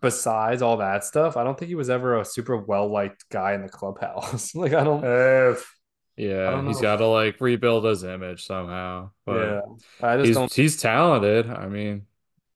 besides 0.01 0.61
all 0.61 0.77
that 0.77 1.03
stuff, 1.03 1.37
I 1.37 1.43
don't 1.43 1.57
think 1.57 1.69
he 1.69 1.75
was 1.75 1.89
ever 1.89 2.19
a 2.19 2.25
super 2.25 2.57
well 2.57 2.87
liked 2.91 3.25
guy 3.29 3.53
in 3.53 3.61
the 3.61 3.69
clubhouse. 3.69 4.55
like 4.55 4.73
I 4.73 4.83
don't, 4.83 5.03
Uh, 5.03 5.55
yeah, 6.17 6.49
don't 6.51 6.67
he's 6.67 6.77
know. 6.77 6.81
got 6.81 6.95
to 6.97 7.07
like 7.07 7.39
rebuild 7.39 7.85
his 7.85 8.03
image 8.03 8.45
somehow. 8.45 9.11
yeah, 9.27 9.61
But 9.99 10.07
I 10.07 10.17
just 10.17 10.27
he's 10.27 10.35
don't. 10.35 10.53
he's 10.53 10.77
talented. 10.81 11.49
I 11.49 11.67
mean, 11.67 12.07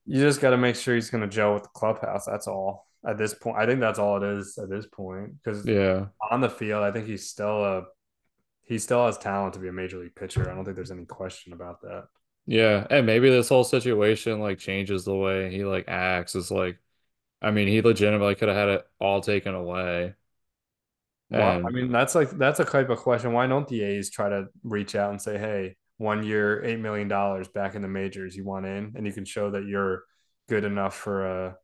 You 0.06 0.22
just 0.22 0.42
got 0.42 0.50
to 0.52 0.58
make 0.58 0.76
sure 0.76 0.96
he's 0.96 1.10
going 1.10 1.22
to 1.22 1.28
gel 1.30 1.54
with 1.54 1.64
the 1.64 1.70
clubhouse. 1.70 2.26
That's 2.26 2.48
all. 2.48 2.88
At 3.08 3.20
this 3.20 3.36
point, 3.36 3.58
I 3.58 3.68
think 3.68 3.80
that's 3.82 4.00
all 4.00 4.18
it 4.18 4.38
is 4.38 4.58
at 4.58 4.68
this 4.68 4.88
point. 4.88 5.34
Because 5.44 5.64
yeah, 5.66 6.08
on 6.32 6.42
the 6.42 6.50
field, 6.50 6.84
I 6.84 6.92
think 6.92 7.06
he's 7.06 7.30
still 7.30 7.64
a 7.64 7.84
he 8.64 8.80
still 8.80 9.06
has 9.06 9.20
talent 9.20 9.54
to 9.54 9.60
be 9.60 9.68
a 9.68 9.72
major 9.72 10.00
league 10.00 10.16
pitcher. 10.16 10.50
I 10.50 10.56
don't 10.56 10.66
think 10.66 10.76
there's 10.76 10.90
any 10.90 11.06
question 11.06 11.54
about 11.54 11.82
that. 11.84 12.06
Yeah, 12.48 12.86
and 12.90 13.06
maybe 13.08 13.30
this 13.30 13.50
whole 13.50 13.64
situation 13.64 14.40
like 14.40 14.60
changes 14.60 15.04
the 15.06 15.16
way 15.16 15.52
he 15.52 15.66
like 15.66 15.86
acts. 15.88 16.36
Is 16.36 16.52
like, 16.52 16.80
I 17.42 17.52
mean, 17.52 17.68
he 17.68 17.82
legitimately 17.82 18.36
could 18.36 18.50
have 18.50 18.58
had 18.58 18.70
it 18.70 18.88
all 19.00 19.22
taken 19.22 19.56
away. 19.56 20.16
Well, 21.32 21.60
I 21.68 21.72
mean, 21.72 21.92
that's 21.92 22.16
like 22.16 22.30
that's 22.32 22.60
a 22.60 22.66
type 22.66 22.90
of 22.90 23.00
question. 23.00 23.34
Why 23.34 23.48
don't 23.48 23.68
the 23.68 23.82
A's 23.84 24.10
try 24.10 24.30
to 24.30 24.48
reach 24.64 24.96
out 24.96 25.12
and 25.12 25.22
say, 25.22 25.38
"Hey, 25.38 25.76
one 25.98 26.24
year, 26.24 26.64
eight 26.64 26.80
million 26.80 27.08
dollars 27.08 27.48
back 27.50 27.76
in 27.76 27.82
the 27.82 27.88
majors, 27.90 28.36
you 28.36 28.46
want 28.46 28.66
in, 28.66 28.94
and 28.96 29.06
you 29.06 29.12
can 29.14 29.26
show 29.26 29.52
that 29.52 29.66
you're 29.66 30.04
good 30.48 30.64
enough 30.64 30.96
for 30.96 31.26
a 31.26 31.58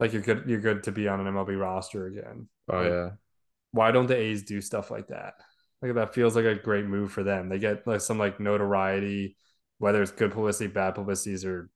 like 0.00 0.12
you're 0.12 0.22
good 0.22 0.44
you're 0.48 0.60
good 0.60 0.84
to 0.84 0.92
be 0.92 1.08
on 1.08 1.20
an 1.20 1.26
MLB 1.28 1.54
roster 1.56 2.06
again." 2.06 2.48
oh 2.68 2.82
Like, 2.82 2.98
yeah, 3.04 3.10
why 3.72 3.90
don't 3.92 4.06
the 4.08 4.16
A's 4.16 4.42
do 4.44 4.60
stuff 4.60 4.90
like 4.90 5.08
that? 5.08 5.34
Like 5.82 5.94
that 5.94 6.14
feels 6.14 6.36
like 6.36 6.46
a 6.46 6.54
great 6.56 6.86
move 6.86 7.12
for 7.12 7.24
them. 7.24 7.48
They 7.50 7.58
get 7.58 7.86
like 7.86 8.00
some 8.02 8.18
like 8.18 8.40
notoriety, 8.40 9.36
whether 9.84 10.00
it's 10.00 10.12
good 10.12 10.32
publicity, 10.32 10.66
bad 10.66 10.94
publicities, 10.94 11.44
or 11.44 11.68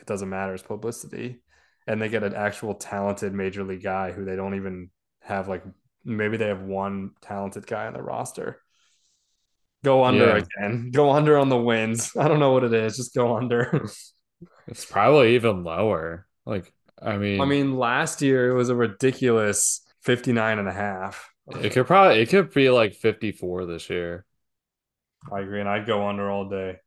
it 0.00 0.06
doesn't 0.06 0.30
matter. 0.30 0.54
It's 0.54 0.62
publicity, 0.62 1.42
and 1.86 2.00
they 2.00 2.08
get 2.08 2.22
an 2.22 2.34
actual 2.34 2.72
talented 2.72 3.34
major 3.34 3.62
league 3.62 3.82
guy 3.82 4.10
who 4.10 4.24
they 4.24 4.36
don't 4.36 4.54
even 4.54 4.88
have 5.20 5.48
like 5.48 5.62
maybe 6.02 6.38
they 6.38 6.46
have 6.46 6.62
one 6.62 7.10
talented 7.20 7.66
guy 7.66 7.88
on 7.88 7.92
the 7.92 8.02
roster. 8.02 8.58
Go 9.84 10.02
under 10.02 10.28
yeah. 10.28 10.44
again. 10.44 10.90
Go 10.94 11.10
under 11.10 11.36
on 11.36 11.50
the 11.50 11.58
wins. 11.58 12.12
I 12.18 12.26
don't 12.26 12.40
know 12.40 12.52
what 12.52 12.64
it 12.64 12.72
is. 12.72 12.96
Just 12.96 13.14
go 13.14 13.36
under. 13.36 13.86
It's 14.66 14.84
probably 14.84 15.34
even 15.34 15.64
lower. 15.64 16.26
Like, 16.46 16.72
I 17.00 17.16
mean 17.16 17.40
I 17.40 17.44
mean, 17.44 17.76
last 17.76 18.22
year 18.22 18.48
it 18.48 18.54
was 18.54 18.70
a 18.70 18.76
ridiculous 18.76 19.84
59 20.02 20.58
and 20.58 20.68
a 20.68 20.72
half. 20.72 21.30
it 21.60 21.72
could 21.72 21.86
probably 21.86 22.22
it 22.22 22.30
could 22.30 22.54
be 22.54 22.70
like 22.70 22.94
54 22.94 23.66
this 23.66 23.90
year. 23.90 24.24
I 25.30 25.40
agree. 25.40 25.60
And 25.60 25.68
I'd 25.68 25.86
go 25.86 26.08
under 26.08 26.30
all 26.30 26.48
day. 26.48 26.78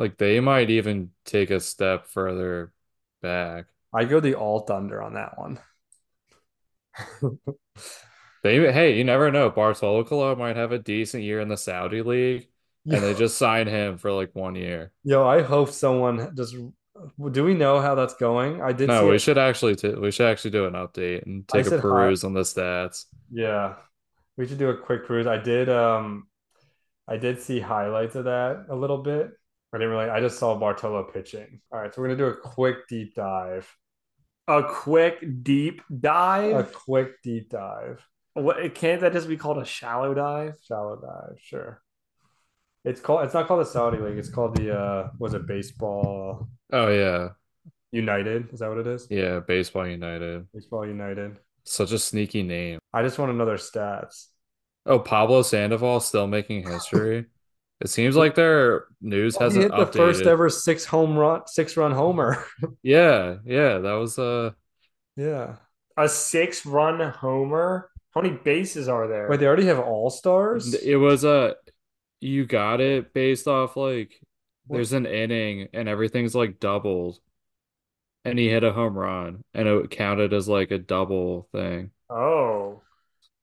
Like 0.00 0.18
they 0.18 0.40
might 0.40 0.70
even 0.70 1.12
take 1.26 1.50
a 1.52 1.60
step 1.60 2.06
further 2.08 2.74
back. 3.22 3.66
I 3.94 4.04
go 4.04 4.18
the 4.18 4.34
alt 4.34 4.68
under 4.68 5.00
on 5.00 5.14
that 5.14 5.38
one. 5.38 5.60
They, 8.42 8.72
hey, 8.72 8.96
you 8.96 9.04
never 9.04 9.30
know. 9.30 9.50
Bartolo 9.50 10.04
Colon 10.04 10.38
might 10.38 10.56
have 10.56 10.72
a 10.72 10.78
decent 10.78 11.22
year 11.22 11.40
in 11.40 11.48
the 11.48 11.56
Saudi 11.56 12.02
league, 12.02 12.48
and 12.88 13.02
they 13.02 13.14
just 13.14 13.36
sign 13.38 13.66
him 13.66 13.98
for 13.98 14.12
like 14.12 14.34
one 14.34 14.54
year. 14.54 14.92
yo, 15.04 15.26
I 15.26 15.42
hope 15.42 15.70
someone 15.70 16.34
just. 16.36 16.54
Do 17.32 17.44
we 17.44 17.54
know 17.54 17.80
how 17.80 17.94
that's 17.94 18.14
going? 18.14 18.60
I 18.60 18.72
did 18.72 18.90
No, 18.90 19.08
we 19.08 19.18
it. 19.18 19.18
should 19.18 19.38
actually 19.38 19.76
t 19.76 19.88
we 19.90 20.10
should 20.10 20.26
actually 20.26 20.50
do 20.52 20.66
an 20.66 20.74
update 20.74 21.22
and 21.26 21.46
take 21.48 21.66
a 21.66 21.70
said 21.70 21.80
hi. 21.80 22.12
peruse 22.12 22.24
on 22.24 22.34
the 22.34 22.40
stats. 22.42 23.06
Yeah, 23.30 23.76
we 24.36 24.46
should 24.46 24.58
do 24.58 24.70
a 24.70 24.76
quick 24.76 25.04
cruise. 25.06 25.26
I 25.26 25.38
did. 25.38 25.68
Um, 25.68 26.28
I 27.08 27.18
did 27.18 27.40
see 27.40 27.60
highlights 27.60 28.16
of 28.16 28.26
that 28.26 28.66
a 28.70 28.76
little 28.76 28.98
bit. 28.98 29.32
I 29.72 29.78
didn't 29.78 29.90
really. 29.90 30.10
I 30.10 30.20
just 30.20 30.38
saw 30.38 30.58
Bartolo 30.58 31.04
pitching. 31.04 31.60
All 31.72 31.80
right, 31.80 31.94
so 31.94 32.00
we're 32.00 32.08
gonna 32.08 32.18
do 32.18 32.26
a 32.26 32.36
quick 32.36 32.88
deep 32.88 33.14
dive. 33.14 33.72
A 34.48 34.62
quick 34.64 35.22
deep 35.42 35.80
dive. 36.00 36.56
A 36.56 36.64
quick 36.64 37.22
deep 37.22 37.50
dive. 37.50 38.04
What 38.34 38.74
can't 38.74 39.00
that 39.02 39.12
just 39.12 39.28
be 39.28 39.36
called 39.36 39.58
a 39.58 39.64
shallow 39.64 40.12
dive? 40.14 40.54
Shallow 40.66 40.96
dive. 41.00 41.38
Sure. 41.40 41.82
It's 42.84 43.00
called. 43.00 43.24
It's 43.24 43.34
not 43.34 43.46
called 43.46 43.60
the 43.60 43.70
Saudi 43.70 43.98
League. 43.98 44.18
It's 44.18 44.30
called 44.30 44.56
the. 44.56 44.76
Uh, 44.76 45.10
was 45.18 45.34
it 45.34 45.46
Baseball 45.46 46.48
Oh 46.72 46.88
yeah, 46.88 47.28
United? 47.92 48.52
Is 48.52 48.60
that 48.60 48.68
what 48.70 48.78
it 48.78 48.86
is? 48.86 49.06
yeah, 49.10 49.40
Baseball 49.40 49.86
United. 49.86 50.46
Baseball 50.52 50.86
United. 50.86 51.36
Such 51.64 51.92
a 51.92 51.98
sneaky 51.98 52.42
name. 52.42 52.78
I 52.92 53.02
just 53.02 53.18
want 53.18 53.30
another 53.32 53.56
stats. 53.56 54.26
Oh, 54.86 54.98
Pablo 54.98 55.42
Sandoval 55.42 56.00
still 56.00 56.26
making 56.26 56.66
history. 56.66 57.26
It 57.80 57.88
seems 57.88 58.16
like 58.16 58.34
their 58.34 58.84
news 59.00 59.36
he 59.36 59.44
hasn't 59.44 59.64
hit 59.64 59.76
the 59.76 59.86
first 59.86 60.22
ever 60.26 60.48
six 60.50 60.84
home 60.84 61.16
run, 61.16 61.42
six 61.46 61.76
run 61.76 61.92
homer. 61.92 62.44
Yeah, 62.82 63.36
yeah, 63.44 63.78
that 63.78 63.92
was 63.92 64.18
uh 64.18 64.52
yeah. 65.16 65.56
A 65.96 66.08
six 66.08 66.64
run 66.66 67.00
homer. 67.10 67.90
How 68.12 68.22
many 68.22 68.36
bases 68.36 68.88
are 68.88 69.06
there? 69.08 69.28
Wait, 69.30 69.38
they 69.40 69.46
already 69.46 69.66
have 69.66 69.78
all 69.78 70.10
stars? 70.10 70.74
it 70.74 70.96
was 70.96 71.24
a 71.24 71.54
you 72.20 72.46
got 72.46 72.80
it 72.80 73.14
based 73.14 73.48
off 73.48 73.76
like 73.76 74.20
What? 74.66 74.76
there's 74.76 74.92
an 74.92 75.06
inning 75.06 75.68
and 75.72 75.88
everything's 75.88 76.34
like 76.34 76.60
doubled 76.60 77.18
and 78.24 78.38
he 78.38 78.48
hit 78.48 78.64
a 78.64 78.72
home 78.72 78.96
run 78.96 79.42
and 79.54 79.68
it 79.68 79.90
counted 79.90 80.32
as 80.32 80.48
like 80.48 80.70
a 80.70 80.78
double 80.78 81.48
thing. 81.52 81.90
Oh, 82.10 82.82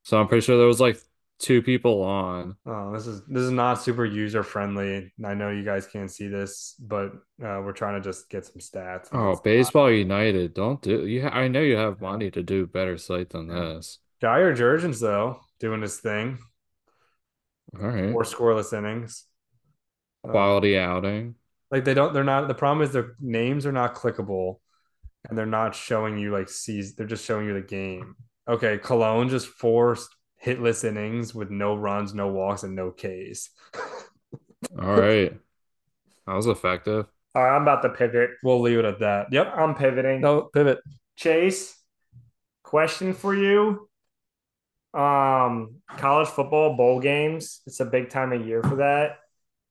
So 0.03 0.19
I'm 0.19 0.27
pretty 0.27 0.45
sure 0.45 0.57
there 0.57 0.67
was 0.67 0.79
like 0.79 0.99
two 1.39 1.61
people 1.61 2.01
on. 2.03 2.55
Oh, 2.65 2.91
this 2.93 3.07
is 3.07 3.23
this 3.25 3.43
is 3.43 3.51
not 3.51 3.75
super 3.81 4.05
user 4.05 4.43
friendly. 4.43 5.13
I 5.23 5.33
know 5.33 5.49
you 5.49 5.63
guys 5.63 5.85
can't 5.87 6.11
see 6.11 6.27
this, 6.27 6.75
but 6.79 7.13
uh, 7.43 7.61
we're 7.63 7.73
trying 7.73 8.01
to 8.01 8.07
just 8.07 8.29
get 8.29 8.45
some 8.45 8.59
stats. 8.59 9.07
Oh. 9.11 9.39
Baseball 9.43 9.91
United, 9.91 10.53
don't 10.53 10.81
do 10.81 11.05
you 11.05 11.23
ha 11.23 11.29
I 11.29 11.47
know 11.47 11.61
you 11.61 11.75
have 11.77 12.01
money 12.01 12.31
to 12.31 12.43
do 12.43 12.65
better 12.67 12.97
site 12.97 13.29
than 13.29 13.47
this. 13.47 13.99
Jair 14.21 14.55
Jurrjens 14.55 14.99
though 14.99 15.39
doing 15.59 15.81
his 15.81 15.97
thing, 15.97 16.39
All 17.79 17.87
right. 17.87 18.11
four 18.11 18.23
scoreless 18.23 18.77
innings. 18.77 19.25
Uh, 20.27 20.31
Quality 20.31 20.77
outing. 20.77 21.35
like 21.71 21.85
they 21.85 21.93
don't, 21.93 22.13
they're 22.13 22.23
not. 22.23 22.47
The 22.47 22.55
problem 22.55 22.83
is 22.85 22.91
their 22.91 23.15
names 23.19 23.65
are 23.65 23.71
not 23.71 23.93
clickable, 23.95 24.59
and 25.29 25.37
they're 25.37 25.45
not 25.45 25.75
showing 25.75 26.17
you 26.17 26.31
like 26.31 26.49
sees. 26.49 26.95
They're 26.95 27.05
just 27.05 27.25
showing 27.25 27.45
you 27.45 27.53
the 27.53 27.61
game. 27.61 28.15
Okay, 28.47 28.77
Colon 28.77 29.29
just 29.29 29.47
four 29.47 29.97
hitless 30.43 30.83
innings 30.83 31.33
with 31.35 31.49
no 31.49 31.75
runs, 31.75 32.13
no 32.13 32.27
walks, 32.29 32.63
and 32.63 32.75
no 32.75 32.91
Ks. 32.91 33.49
All 34.79 34.95
right. 34.99 35.33
That 36.25 36.33
was 36.35 36.47
effective. 36.47 37.07
all 37.35 37.43
right. 37.43 37.55
I'm 37.55 37.61
about 37.63 37.81
to 37.83 37.89
pivot. 37.89 38.31
we'll 38.43 38.61
leave 38.61 38.79
it 38.79 38.85
at 38.85 38.99
that. 38.99 39.27
Yep. 39.31 39.53
I'm 39.55 39.75
pivoting. 39.75 40.21
No 40.21 40.41
pivot. 40.43 40.79
Chase, 41.15 41.75
question 42.63 43.13
for 43.13 43.35
you. 43.35 43.89
Um, 44.93 45.75
college 45.97 46.27
football 46.29 46.75
bowl 46.75 46.99
games. 46.99 47.61
It's 47.67 47.79
a 47.79 47.85
big 47.85 48.09
time 48.09 48.33
of 48.33 48.45
year 48.47 48.63
for 48.63 48.77
that. 48.77 49.17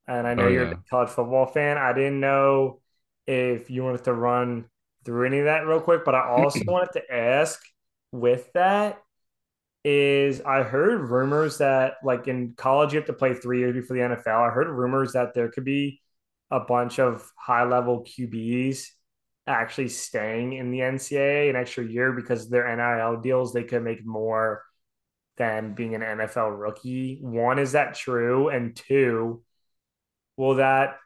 And 0.07 0.27
I 0.27 0.35
know 0.35 0.45
Oh 0.45 0.49
you're 0.49 0.65
a 0.65 0.69
yeah. 0.69 0.71
big 0.71 0.87
college 0.89 1.09
football 1.11 1.47
fan. 1.47 1.79
I 1.79 1.93
didn't 1.93 2.21
know 2.21 2.81
if 3.27 3.71
you 3.71 3.83
wanted 3.83 4.05
to 4.05 4.13
run 4.15 4.67
through 5.05 5.27
any 5.27 5.39
of 5.41 5.47
that 5.47 5.67
real 5.67 5.81
quick, 5.81 6.05
but 6.05 6.15
I 6.15 6.29
also 6.29 6.65
wanted 6.67 6.93
to 6.95 7.13
ask 7.15 7.61
with 8.13 8.53
that 8.55 9.03
is 9.89 10.41
I 10.41 10.65
heard 10.65 11.11
rumors 11.11 11.59
that 11.59 11.95
like 12.03 12.27
in 12.27 12.55
college 12.57 12.93
you 12.93 12.99
have 12.99 13.07
to 13.07 13.13
play 13.13 13.35
three 13.35 13.61
years 13.61 13.73
before 13.73 13.97
the 13.97 14.03
NFL. 14.03 14.49
I 14.49 14.51
heard 14.51 14.67
rumors 14.69 15.13
that 15.13 15.33
there 15.33 15.49
could 15.49 15.65
be 15.65 16.01
a 16.51 16.59
bunch 16.59 16.99
of 16.99 17.31
high 17.39 17.63
level 17.63 18.03
QBs 18.03 18.89
actually 19.47 19.87
staying 19.89 20.55
in 20.55 20.73
the 20.73 20.81
NCAA 20.81 21.51
an 21.51 21.55
extra 21.55 21.85
year 21.85 22.13
because 22.13 22.49
their 22.49 22.67
NIL 22.75 23.21
deals 23.21 23.53
they 23.53 23.63
could 23.63 23.85
make 23.85 24.05
more 24.05 24.65
than 25.37 25.75
being 25.75 25.95
an 25.95 26.01
NFL 26.01 26.59
rookie. 26.59 27.21
One, 27.23 27.61
is 27.61 27.73
that 27.73 27.95
true? 27.95 28.49
And 28.49 28.75
two, 28.75 29.45
will 30.37 30.57
that 30.57 30.97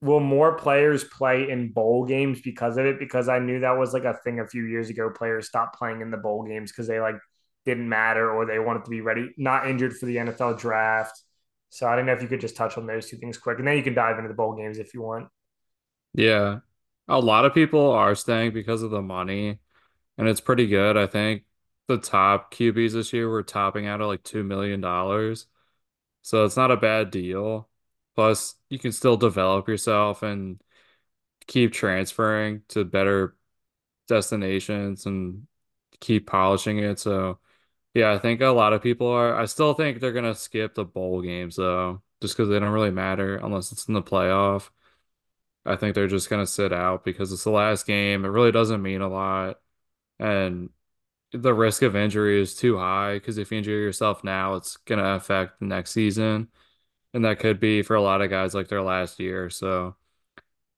will 0.00 0.18
more 0.18 0.56
players 0.56 1.04
play 1.04 1.48
in 1.48 1.70
bowl 1.70 2.06
games 2.06 2.40
because 2.40 2.76
of 2.76 2.86
it? 2.86 2.98
Because 2.98 3.28
I 3.28 3.38
knew 3.38 3.60
that 3.60 3.78
was 3.78 3.92
like 3.92 4.04
a 4.04 4.18
thing 4.24 4.40
a 4.40 4.48
few 4.48 4.64
years 4.64 4.90
ago. 4.90 5.10
Players 5.10 5.46
stopped 5.46 5.78
playing 5.78 6.00
in 6.00 6.10
the 6.10 6.16
bowl 6.16 6.42
games 6.42 6.72
because 6.72 6.88
they 6.88 6.98
like 6.98 7.20
didn't 7.68 7.88
matter 7.88 8.30
or 8.30 8.46
they 8.46 8.58
wanted 8.58 8.84
to 8.84 8.90
be 8.90 9.00
ready, 9.00 9.30
not 9.36 9.68
injured 9.68 9.96
for 9.96 10.06
the 10.06 10.16
NFL 10.16 10.58
draft. 10.58 11.22
So 11.70 11.86
I 11.86 11.96
don't 11.96 12.06
know 12.06 12.12
if 12.12 12.22
you 12.22 12.28
could 12.28 12.40
just 12.40 12.56
touch 12.56 12.78
on 12.78 12.86
those 12.86 13.08
two 13.08 13.18
things 13.18 13.36
quick, 13.36 13.58
and 13.58 13.68
then 13.68 13.76
you 13.76 13.82
can 13.82 13.94
dive 13.94 14.16
into 14.16 14.28
the 14.28 14.34
bowl 14.34 14.54
games 14.54 14.78
if 14.78 14.94
you 14.94 15.02
want. 15.02 15.28
Yeah. 16.14 16.60
A 17.08 17.20
lot 17.20 17.44
of 17.44 17.54
people 17.54 17.90
are 17.90 18.14
staying 18.14 18.52
because 18.52 18.82
of 18.82 18.90
the 18.90 19.02
money, 19.02 19.58
and 20.16 20.28
it's 20.28 20.40
pretty 20.40 20.66
good. 20.66 20.96
I 20.96 21.06
think 21.06 21.44
the 21.86 21.98
top 21.98 22.52
QBs 22.54 22.92
this 22.92 23.12
year 23.12 23.28
were 23.28 23.42
topping 23.42 23.86
out 23.86 24.00
at 24.00 24.06
like 24.06 24.22
$2 24.22 24.44
million. 24.44 24.82
So 26.22 26.44
it's 26.44 26.56
not 26.56 26.70
a 26.70 26.76
bad 26.76 27.10
deal. 27.10 27.68
Plus, 28.14 28.54
you 28.68 28.78
can 28.78 28.92
still 28.92 29.16
develop 29.16 29.68
yourself 29.68 30.22
and 30.22 30.60
keep 31.46 31.72
transferring 31.72 32.62
to 32.68 32.84
better 32.84 33.36
destinations 34.08 35.06
and 35.06 35.46
keep 36.00 36.26
polishing 36.26 36.78
it. 36.78 36.98
So, 36.98 37.38
yeah, 37.94 38.12
I 38.12 38.18
think 38.18 38.40
a 38.40 38.46
lot 38.48 38.72
of 38.72 38.82
people 38.82 39.08
are. 39.08 39.34
I 39.34 39.46
still 39.46 39.74
think 39.74 40.00
they're 40.00 40.12
gonna 40.12 40.34
skip 40.34 40.74
the 40.74 40.84
bowl 40.84 41.22
games 41.22 41.56
though, 41.56 42.02
just 42.20 42.36
because 42.36 42.48
they 42.48 42.58
don't 42.58 42.72
really 42.72 42.90
matter 42.90 43.36
unless 43.36 43.72
it's 43.72 43.88
in 43.88 43.94
the 43.94 44.02
playoff. 44.02 44.70
I 45.66 45.76
think 45.76 45.94
they're 45.94 46.06
just 46.08 46.30
gonna 46.30 46.46
sit 46.46 46.72
out 46.72 47.04
because 47.04 47.32
it's 47.32 47.44
the 47.44 47.50
last 47.50 47.86
game. 47.86 48.24
It 48.24 48.28
really 48.28 48.52
doesn't 48.52 48.82
mean 48.82 49.00
a 49.00 49.08
lot, 49.08 49.60
and 50.18 50.70
the 51.32 51.54
risk 51.54 51.82
of 51.82 51.96
injury 51.96 52.40
is 52.40 52.56
too 52.56 52.78
high 52.78 53.14
because 53.14 53.38
if 53.38 53.50
you 53.52 53.58
injure 53.58 53.72
yourself 53.72 54.24
now, 54.24 54.54
it's 54.56 54.76
gonna 54.78 55.14
affect 55.16 55.60
the 55.60 55.66
next 55.66 55.92
season, 55.92 56.48
and 57.14 57.24
that 57.24 57.40
could 57.40 57.60
be 57.60 57.82
for 57.82 57.96
a 57.96 58.02
lot 58.02 58.22
of 58.22 58.30
guys 58.30 58.54
like 58.54 58.68
their 58.68 58.82
last 58.82 59.20
year. 59.20 59.50
So. 59.50 59.96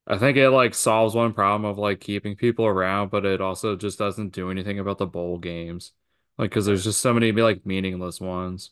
I 0.06 0.18
think 0.18 0.36
it 0.36 0.50
like 0.50 0.74
solves 0.74 1.14
one 1.14 1.32
problem 1.34 1.64
of 1.70 1.78
like 1.78 2.00
keeping 2.00 2.34
people 2.36 2.66
around, 2.66 3.11
but 3.11 3.24
it 3.24 3.40
also 3.40 3.76
just 3.76 3.98
doesn't 3.98 4.32
do 4.32 4.50
anything 4.50 4.78
about 4.78 4.98
the 4.98 5.06
bowl 5.06 5.38
games. 5.38 5.92
Like, 6.39 6.51
because 6.51 6.66
there's 6.66 6.85
just 6.85 7.01
so 7.01 7.12
many 7.14 7.33
like 7.33 7.66
meaningless 7.66 8.20
ones. 8.20 8.70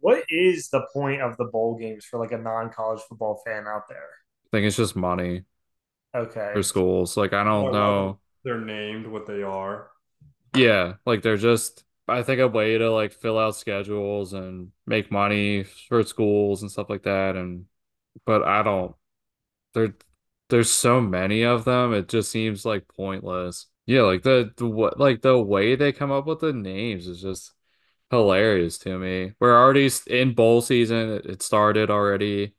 What 0.00 0.24
is 0.28 0.68
the 0.70 0.86
point 0.92 1.22
of 1.22 1.36
the 1.36 1.44
bowl 1.44 1.76
games 1.78 2.04
for 2.04 2.18
like 2.18 2.32
a 2.32 2.38
non-college 2.38 3.00
football 3.08 3.40
fan 3.46 3.66
out 3.66 3.88
there? 3.88 4.08
I 4.52 4.56
think 4.56 4.66
it's 4.66 4.76
just 4.76 4.96
money 4.96 5.44
Okay. 6.14 6.54
for 6.54 6.62
schools. 6.62 7.16
Like 7.16 7.32
I 7.32 7.44
don't 7.44 7.70
Or 7.70 7.72
know. 7.72 8.20
They're 8.44 8.60
named 8.60 9.06
what 9.06 9.26
they 9.26 9.42
are. 9.42 9.90
Yeah, 10.54 10.94
like 11.06 11.22
they're 11.22 11.36
just 11.36 11.84
I 12.08 12.22
think 12.22 12.40
a 12.40 12.48
way 12.48 12.76
to 12.78 12.90
like 12.92 13.12
fill 13.12 13.38
out 13.38 13.56
schedules 13.56 14.32
and 14.32 14.72
make 14.86 15.10
money 15.10 15.64
for 15.64 16.02
schools 16.02 16.62
and 16.62 16.70
stuff 16.70 16.90
like 16.90 17.04
that. 17.04 17.36
And 17.36 17.66
but 18.26 18.42
I 18.44 18.62
don't 18.62 18.96
there 19.74 19.94
there's 20.50 20.70
so 20.70 21.00
many 21.02 21.44
of 21.44 21.64
them, 21.66 21.94
it 21.94 22.08
just 22.08 22.30
seems 22.32 22.64
like 22.66 22.88
pointless. 22.88 23.68
Yeah, 23.86 24.02
like 24.02 24.22
the, 24.22 24.52
the 24.56 24.66
what 24.68 24.98
like 24.98 25.22
the 25.22 25.40
way 25.40 25.74
they 25.76 25.92
come 25.92 26.12
up 26.12 26.26
with 26.26 26.40
the 26.40 26.52
names 26.52 27.06
is 27.06 27.20
just 27.22 27.52
hilarious 28.10 28.78
to 28.80 28.98
me. 28.98 29.34
We're 29.40 29.56
already 29.58 29.90
in 30.08 30.34
bowl 30.34 30.62
season. 30.62 31.10
It 31.14 31.26
it 31.26 31.42
started 31.42 31.90
already. 31.90 32.54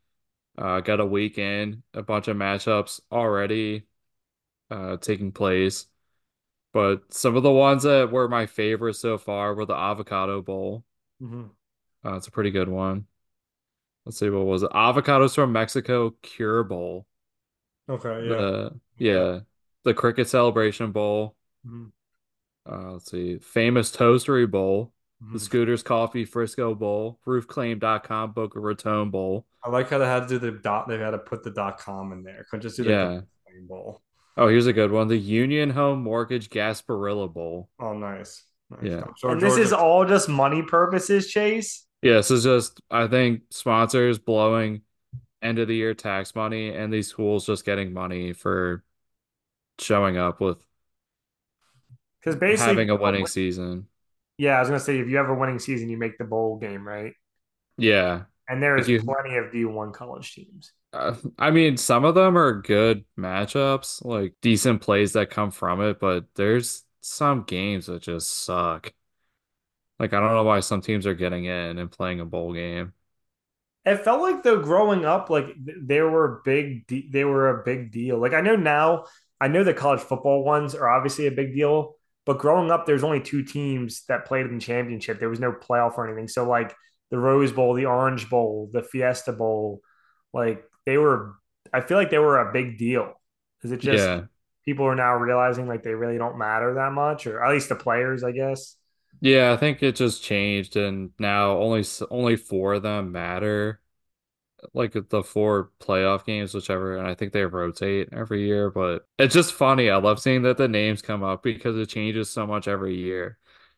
Uh, 0.57 0.81
got 0.81 0.99
a 1.01 1.05
weekend, 1.05 1.83
a 1.93 2.03
bunch 2.03 2.27
of 2.29 2.37
matchups 2.37 3.01
already 3.11 3.87
uh 4.71 4.97
taking 4.97 5.31
place. 5.33 5.87
But 6.73 7.13
some 7.13 7.35
of 7.37 7.43
the 7.43 7.51
ones 7.51 7.83
that 7.83 8.11
were 8.11 8.29
my 8.29 8.45
favorite 8.47 8.95
so 8.95 9.17
far 9.17 9.55
were 9.55 9.65
the 9.65 9.75
Avocado 9.75 10.41
Bowl. 10.41 10.85
Mhm. 11.19 11.55
Uh, 12.05 12.15
it's 12.15 12.27
a 12.27 12.31
pretty 12.31 12.51
good 12.51 12.67
one. 12.69 13.07
Let's 14.05 14.19
see, 14.19 14.29
what 14.29 14.45
was 14.45 14.63
it? 14.63 14.71
Avocados 14.71 15.35
from 15.35 15.51
Mexico 15.53 16.11
Cure 16.21 16.63
Bowl. 16.63 17.07
Okay, 17.89 18.27
yeah. 18.29 18.45
Yeah, 18.97 19.41
the 19.83 19.93
Cricket 19.93 20.27
Celebration 20.27 20.91
Bowl. 20.91 21.35
Mhm. 21.65 21.91
Uh, 22.69 22.93
let's 22.93 23.11
see, 23.11 23.37
Famous 23.39 23.95
Toastery 23.95 24.49
Bowl, 24.49 24.93
the 25.19 25.37
Mhm. 25.37 25.41
Scooters 25.41 25.83
Coffee 25.83 26.25
Frisco 26.25 26.73
Bowl, 26.75 27.19
RoofClaim.com 27.27 28.31
Boca 28.31 28.59
Raton 28.59 29.09
Bowl. 29.09 29.45
I 29.63 29.69
like 29.69 29.89
how 29.89 29.97
they 29.97 30.05
had 30.05 30.27
to 30.27 30.39
do 30.39 30.39
the 30.39 30.51
dot. 30.57 30.87
They 30.87 30.97
had 30.97 31.11
to 31.11 31.17
put 31.17 31.43
the 31.43 31.51
dot 31.51 31.77
com 31.79 32.11
in 32.13 32.23
there. 32.23 32.45
Couldn't 32.49 32.61
just 32.63 32.77
do 32.77 32.83
the 32.83 32.89
Yeah. 32.89 33.21
bowl. 33.67 34.01
Oh, 34.35 34.47
here's 34.47 34.67
a 34.67 34.73
good 34.73 34.91
one. 34.91 35.07
The 35.09 35.17
Union 35.17 35.69
Home 35.71 36.01
Mortgage 36.03 36.49
Gasparilla 36.49 37.31
Bowl. 37.31 37.69
Oh, 37.79 37.93
nice. 37.93 38.45
Nice. 38.69 38.79
Yeah. 38.83 39.03
I'm 39.05 39.13
sure 39.17 39.31
And 39.31 39.41
this 39.41 39.57
is 39.57 39.71
all 39.71 40.05
just 40.05 40.27
money 40.27 40.63
purposes, 40.63 41.27
Chase. 41.29 41.85
Yeah, 42.01 42.13
this 42.15 42.31
is 42.31 42.43
just 42.43 42.81
I 42.89 43.07
think 43.07 43.43
sponsors 43.51 44.17
blowing 44.19 44.81
end 45.41 45.59
of 45.59 45.67
the 45.67 45.75
year 45.75 45.93
tax 45.93 46.33
money 46.35 46.69
and 46.69 46.91
these 46.91 47.07
schools 47.07 47.45
just 47.45 47.65
getting 47.65 47.93
money 47.93 48.33
for 48.33 48.83
showing 49.79 50.17
up 50.17 50.39
with 50.41 50.57
Because 52.19 52.35
basically, 52.39 52.73
having 52.73 52.89
a 52.89 52.95
winning 52.95 53.27
season. 53.27 53.87
yeah, 54.37 54.57
I 54.57 54.59
was 54.59 54.69
gonna 54.69 54.79
say 54.79 54.99
if 54.99 55.07
you 55.07 55.17
have 55.17 55.29
a 55.29 55.33
winning 55.33 55.59
season, 55.59 55.89
you 55.89 55.97
make 55.97 56.17
the 56.17 56.23
bowl 56.25 56.57
game, 56.57 56.87
right? 56.87 57.13
Yeah. 57.77 58.25
And 58.47 58.61
there 58.61 58.77
is 58.77 58.87
you- 58.89 58.99
plenty 58.99 59.37
of 59.37 59.51
D1 59.51 59.91
college 59.93 60.33
teams. 60.33 60.71
Uh, 60.91 61.15
I 61.39 61.49
mean, 61.49 61.77
some 61.77 62.05
of 62.05 62.13
them 62.13 62.37
are 62.37 62.61
good 62.61 63.05
matchups, 63.17 64.05
like 64.05 64.35
decent 64.41 64.81
plays 64.81 65.13
that 65.13 65.31
come 65.31 65.49
from 65.49 65.81
it, 65.81 65.99
but 65.99 66.25
there's 66.35 66.83
some 67.01 67.43
games 67.43 67.87
that 67.87 68.03
just 68.03 68.29
suck. 68.45 68.93
Like 69.99 70.13
I 70.13 70.19
don't 70.19 70.33
know 70.33 70.43
why 70.43 70.59
some 70.59 70.81
teams 70.81 71.07
are 71.07 71.13
getting 71.15 71.45
in 71.45 71.77
and 71.79 71.91
playing 71.91 72.19
a 72.19 72.25
bowl 72.25 72.53
game. 72.53 72.93
It 73.85 73.97
felt 73.97 74.21
like 74.21 74.43
though 74.43 74.61
growing 74.61 75.03
up, 75.05 75.29
like 75.29 75.47
they 75.57 76.01
were 76.01 76.41
big. 76.45 76.87
De- 76.87 77.09
they 77.11 77.25
were 77.25 77.49
a 77.49 77.63
big 77.63 77.91
deal. 77.91 78.17
Like 78.17 78.33
I 78.33 78.41
know 78.41 78.55
now, 78.55 79.05
I 79.43 79.47
know 79.49 79.63
the 79.63 79.73
college 79.73 80.01
football 80.01 80.43
ones 80.43 80.75
are 80.75 80.89
obviously 80.89 81.27
a 81.27 81.31
big 81.31 81.53
deal. 81.53 81.95
But 82.25 82.39
growing 82.39 82.71
up, 82.71 82.85
there's 82.85 83.03
only 83.03 83.19
two 83.19 83.43
teams 83.43 84.05
that 84.07 84.25
played 84.25 84.45
in 84.45 84.55
the 84.55 84.61
championship. 84.61 85.19
There 85.19 85.29
was 85.29 85.41
no 85.41 85.51
playoff 85.51 85.97
or 85.97 86.07
anything. 86.07 86.29
So 86.29 86.47
like 86.47 86.73
the 87.11 87.19
Rose 87.19 87.51
Bowl, 87.51 87.73
the 87.73 87.85
Orange 87.85 88.29
Bowl, 88.29 88.69
the 88.71 88.81
Fiesta 88.83 89.33
Bowl, 89.33 89.81
like 90.33 90.63
they 90.85 90.97
were. 90.97 91.35
I 91.73 91.81
feel 91.81 91.97
like 91.97 92.09
they 92.11 92.19
were 92.19 92.39
a 92.39 92.53
big 92.53 92.77
deal. 92.77 93.13
Is 93.63 93.71
it 93.71 93.81
just 93.81 94.09
Yeah. 94.09 94.25
people 94.65 94.85
are 94.85 94.95
now 94.95 95.15
realizing 95.15 95.67
like 95.67 95.83
they 95.83 95.95
really 95.95 96.17
don't 96.17 96.37
matter 96.37 96.75
that 96.75 96.93
much, 96.93 97.27
or 97.27 97.43
at 97.43 97.51
least 97.51 97.69
the 97.69 97.75
players, 97.75 98.23
I 98.23 98.31
guess. 98.31 98.77
Yeah, 99.21 99.53
I 99.53 99.57
think 99.57 99.81
it 99.81 99.95
just 99.95 100.23
changed 100.23 100.75
and 100.75 101.11
now 101.19 101.57
only 101.57 101.83
only 102.11 102.35
four 102.35 102.73
of 102.75 102.83
them 102.83 103.11
matter. 103.11 103.79
Like 104.73 104.93
the 105.09 105.23
four 105.23 105.71
playoff 105.79 106.25
games, 106.25 106.53
whichever, 106.53 106.97
and 106.97 107.07
I 107.07 107.15
think 107.15 107.33
they 107.33 107.45
rotate 107.45 108.09
every 108.11 108.45
year, 108.45 108.69
but 108.69 109.07
it's 109.19 109.33
just 109.33 109.53
funny. 109.53 109.89
I 109.89 109.97
love 109.97 110.19
seeing 110.19 110.43
that 110.43 110.57
the 110.57 110.67
names 110.67 111.01
come 111.01 111.23
up 111.23 111.43
because 111.43 111.77
it 111.77 111.87
changes 111.89 112.29
so 112.29 112.47
much 112.47 112.67
every 112.67 112.95
year. 112.95 113.37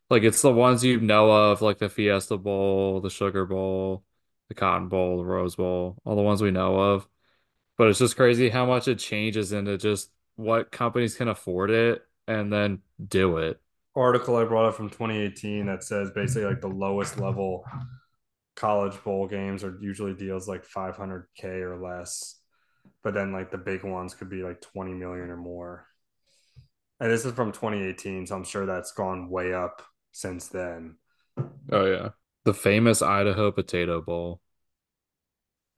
Like 0.09 0.23
it's 0.23 0.41
the 0.41 0.51
ones 0.51 0.83
you 0.83 0.99
know 0.99 1.31
of, 1.31 1.61
like 1.61 1.79
the 1.79 1.89
Fiesta 1.89 2.37
Bowl, 2.37 3.01
the 3.01 3.09
Sugar 3.09 3.45
Bowl, 3.45 4.03
the 4.49 4.53
Cotton 4.55 4.87
Bowl, 4.89 5.17
the 5.17 5.25
Rose 5.25 5.55
Bowl, 5.55 5.97
all 6.05 6.15
the 6.15 6.21
ones 6.21 6.41
we 6.41 6.51
know 6.51 6.75
of. 6.79 7.07
But 7.77 7.89
it's 7.89 7.99
just 7.99 8.15
crazy 8.15 8.49
how 8.49 8.65
much 8.65 8.87
it 8.87 8.99
changes 8.99 9.51
into 9.51 9.77
just 9.77 10.11
what 10.35 10.71
companies 10.71 11.15
can 11.15 11.27
afford 11.27 11.71
it 11.71 12.05
and 12.27 12.51
then 12.51 12.81
do 13.07 13.37
it. 13.37 13.59
article 13.95 14.35
I 14.35 14.43
brought 14.43 14.65
up 14.67 14.75
from 14.75 14.89
2018 14.89 15.65
that 15.67 15.83
says 15.83 16.11
basically 16.11 16.45
like 16.45 16.61
the 16.61 16.67
lowest 16.67 17.17
level 17.17 17.65
college 18.55 19.01
bowl 19.03 19.27
games 19.27 19.63
are 19.63 19.77
usually 19.81 20.13
deals 20.13 20.47
like 20.47 20.65
500k 20.65 21.61
or 21.61 21.77
less, 21.77 22.39
but 23.03 23.13
then 23.13 23.31
like 23.33 23.51
the 23.51 23.57
big 23.57 23.83
ones 23.83 24.15
could 24.15 24.29
be 24.29 24.43
like 24.43 24.61
20 24.61 24.93
million 24.93 25.29
or 25.29 25.37
more. 25.37 25.87
And 26.99 27.09
this 27.11 27.25
is 27.25 27.33
from 27.33 27.51
2018, 27.53 28.27
so 28.27 28.35
I'm 28.35 28.43
sure 28.43 28.65
that's 28.65 28.91
gone 28.91 29.29
way 29.29 29.53
up 29.53 29.81
since 30.11 30.47
then. 30.49 30.97
Oh 31.71 31.85
yeah. 31.85 32.09
The 32.43 32.53
famous 32.53 33.01
Idaho 33.01 33.51
Potato 33.51 34.01
Bowl. 34.01 34.41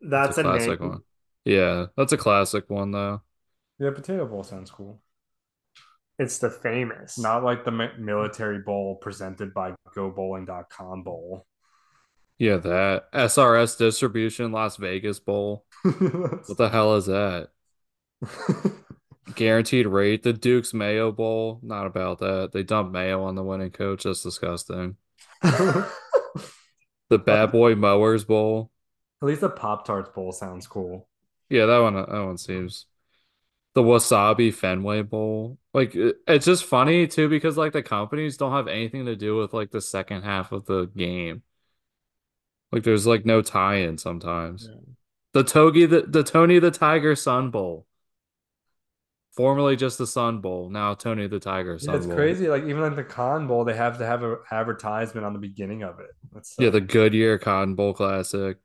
That's 0.01 0.37
It's 0.37 0.37
a, 0.37 0.41
a 0.41 0.43
classic 0.43 0.79
name. 0.79 0.79
one. 0.81 1.01
Yeah, 1.45 1.87
that's 1.95 2.11
a 2.13 2.17
classic 2.17 2.69
one 2.69 2.91
though. 2.91 3.21
Yeah, 3.79 3.91
potato 3.91 4.27
bowl 4.27 4.43
sounds 4.43 4.69
cool. 4.71 5.01
It's 6.19 6.37
the 6.39 6.49
famous. 6.51 7.17
Not 7.17 7.43
like 7.43 7.63
the 7.63 7.71
military 7.97 8.59
bowl 8.59 8.95
presented 8.95 9.53
by 9.53 9.73
GoBowling.com 9.95 11.03
bowl. 11.03 11.45
Yeah, 12.39 12.57
that 12.57 13.11
SRS 13.13 13.77
Distribution 13.77 14.51
Las 14.51 14.77
Vegas 14.77 15.19
Bowl. 15.19 15.65
What 15.83 16.57
the 16.57 16.69
hell 16.69 16.95
is 16.95 17.05
that? 17.07 17.49
Guaranteed 19.35 19.87
rate. 19.87 20.23
The 20.23 20.33
Duke's 20.33 20.73
Mayo 20.73 21.11
Bowl. 21.11 21.59
Not 21.63 21.85
about 21.87 22.19
that. 22.19 22.51
They 22.53 22.63
dumped 22.63 22.91
mayo 22.93 23.23
on 23.23 23.35
the 23.35 23.43
winning 23.43 23.71
coach. 23.71 24.03
That's 24.03 24.23
disgusting. 24.23 24.97
The 27.09 27.17
Bad 27.17 27.53
Boy 27.53 27.73
Mowers 27.75 28.25
Bowl. 28.25 28.69
At 29.21 29.27
least 29.29 29.39
the 29.41 29.49
Pop 29.49 29.85
Tarts 29.85 30.09
bowl 30.09 30.33
sounds 30.33 30.67
cool. 30.67 31.07
Yeah, 31.49 31.65
that 31.65 31.79
one. 31.79 31.93
That 31.95 32.09
one 32.09 32.37
seems. 32.37 32.85
The 33.75 33.81
Wasabi 33.81 34.53
Fenway 34.53 35.03
Bowl. 35.03 35.57
Like 35.73 35.95
it- 35.95 36.17
it's 36.27 36.45
just 36.45 36.65
funny 36.65 37.07
too 37.07 37.29
because 37.29 37.55
like 37.57 37.71
the 37.71 37.81
companies 37.81 38.35
don't 38.35 38.51
have 38.51 38.67
anything 38.67 39.05
to 39.05 39.15
do 39.15 39.37
with 39.37 39.53
like 39.53 39.71
the 39.71 39.79
second 39.79 40.23
half 40.23 40.51
of 40.51 40.65
the 40.65 40.87
game. 40.97 41.43
Like 42.71 42.83
there's 42.83 43.07
like 43.07 43.25
no 43.25 43.41
tie-in 43.41 43.97
sometimes. 43.97 44.67
Yeah. 44.67 44.75
The 45.33 45.43
Togi 45.43 45.85
the, 45.85 46.01
the 46.01 46.23
Tony 46.23 46.59
the 46.59 46.71
Tiger 46.71 47.15
Sun 47.15 47.51
Bowl. 47.51 47.85
Formerly 49.35 49.75
just 49.75 49.97
the 49.99 50.07
Sun 50.07 50.41
Bowl, 50.41 50.69
now 50.69 50.93
Tony 50.95 51.27
the 51.27 51.39
Tiger 51.39 51.77
Yeah, 51.79 51.83
Sun 51.85 51.95
it's 51.95 52.05
Bowl. 52.05 52.15
crazy. 52.15 52.47
Like 52.47 52.63
even 52.63 52.81
like 52.81 52.95
the 52.95 53.03
Con 53.03 53.47
Bowl, 53.47 53.63
they 53.63 53.75
have 53.75 53.97
to 53.99 54.05
have 54.05 54.23
an 54.23 54.37
advertisement 54.51 55.25
on 55.25 55.33
the 55.33 55.39
beginning 55.39 55.83
of 55.83 55.99
it. 55.99 56.09
That's 56.33 56.55
so 56.55 56.63
Yeah, 56.63 56.69
the 56.71 56.81
Goodyear 56.81 57.37
Cotton 57.37 57.75
Bowl 57.75 57.93
Classic, 57.93 58.57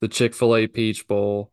the 0.00 0.08
Chick-fil-A 0.08 0.68
Peach 0.68 1.06
Bowl. 1.08 1.52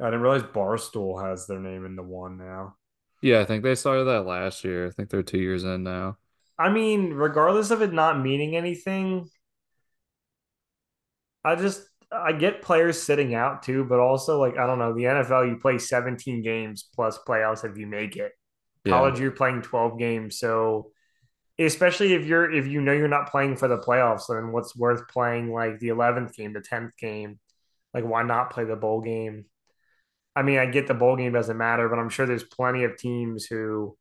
I 0.00 0.06
didn't 0.06 0.20
realize 0.22 0.42
Barstool 0.42 1.22
has 1.22 1.46
their 1.46 1.60
name 1.60 1.84
in 1.84 1.96
the 1.96 2.02
one 2.02 2.38
now. 2.38 2.76
Yeah, 3.22 3.40
I 3.40 3.44
think 3.44 3.62
they 3.62 3.74
started 3.74 4.04
that 4.04 4.26
last 4.26 4.64
year. 4.64 4.86
I 4.86 4.90
think 4.90 5.10
they're 5.10 5.22
two 5.22 5.38
years 5.40 5.64
in 5.64 5.82
now. 5.82 6.18
I 6.58 6.70
mean, 6.70 7.12
regardless 7.12 7.70
of 7.70 7.82
it 7.82 7.92
not 7.92 8.20
meaning 8.20 8.56
anything, 8.56 9.28
I 11.46 11.54
just 11.54 11.82
I 12.10 12.32
get 12.32 12.60
players 12.60 13.00
sitting 13.00 13.34
out 13.34 13.62
too, 13.62 13.84
but 13.84 14.00
also 14.00 14.40
like 14.40 14.58
I 14.58 14.66
don't 14.66 14.80
know, 14.80 14.92
the 14.92 15.04
NFL 15.04 15.48
you 15.48 15.56
play 15.56 15.78
17 15.78 16.42
games 16.42 16.88
plus 16.94 17.18
playoffs 17.26 17.64
if 17.64 17.78
you 17.78 17.86
make 17.86 18.16
it. 18.16 18.32
Yeah. 18.84 18.92
College 18.92 19.20
you're 19.20 19.30
playing 19.30 19.62
12 19.62 19.98
games, 19.98 20.38
so 20.38 20.90
especially 21.58 22.14
if 22.14 22.26
you're 22.26 22.50
if 22.50 22.66
you 22.66 22.80
know 22.80 22.92
you're 22.92 23.08
not 23.08 23.30
playing 23.30 23.56
for 23.56 23.68
the 23.68 23.78
playoffs, 23.78 24.24
then 24.28 24.50
what's 24.52 24.76
worth 24.76 25.08
playing 25.08 25.52
like 25.52 25.78
the 25.78 25.88
11th 25.88 26.34
game, 26.34 26.52
the 26.52 26.60
10th 26.60 26.96
game? 26.98 27.38
Like 27.94 28.04
why 28.04 28.24
not 28.24 28.50
play 28.50 28.64
the 28.64 28.76
bowl 28.76 29.00
game? 29.00 29.46
I 30.34 30.42
mean, 30.42 30.58
I 30.58 30.66
get 30.66 30.86
the 30.86 30.94
bowl 30.94 31.16
game 31.16 31.32
doesn't 31.32 31.56
matter, 31.56 31.88
but 31.88 31.98
I'm 31.98 32.10
sure 32.10 32.26
there's 32.26 32.44
plenty 32.44 32.84
of 32.84 32.98
teams 32.98 33.46
who 33.46 33.96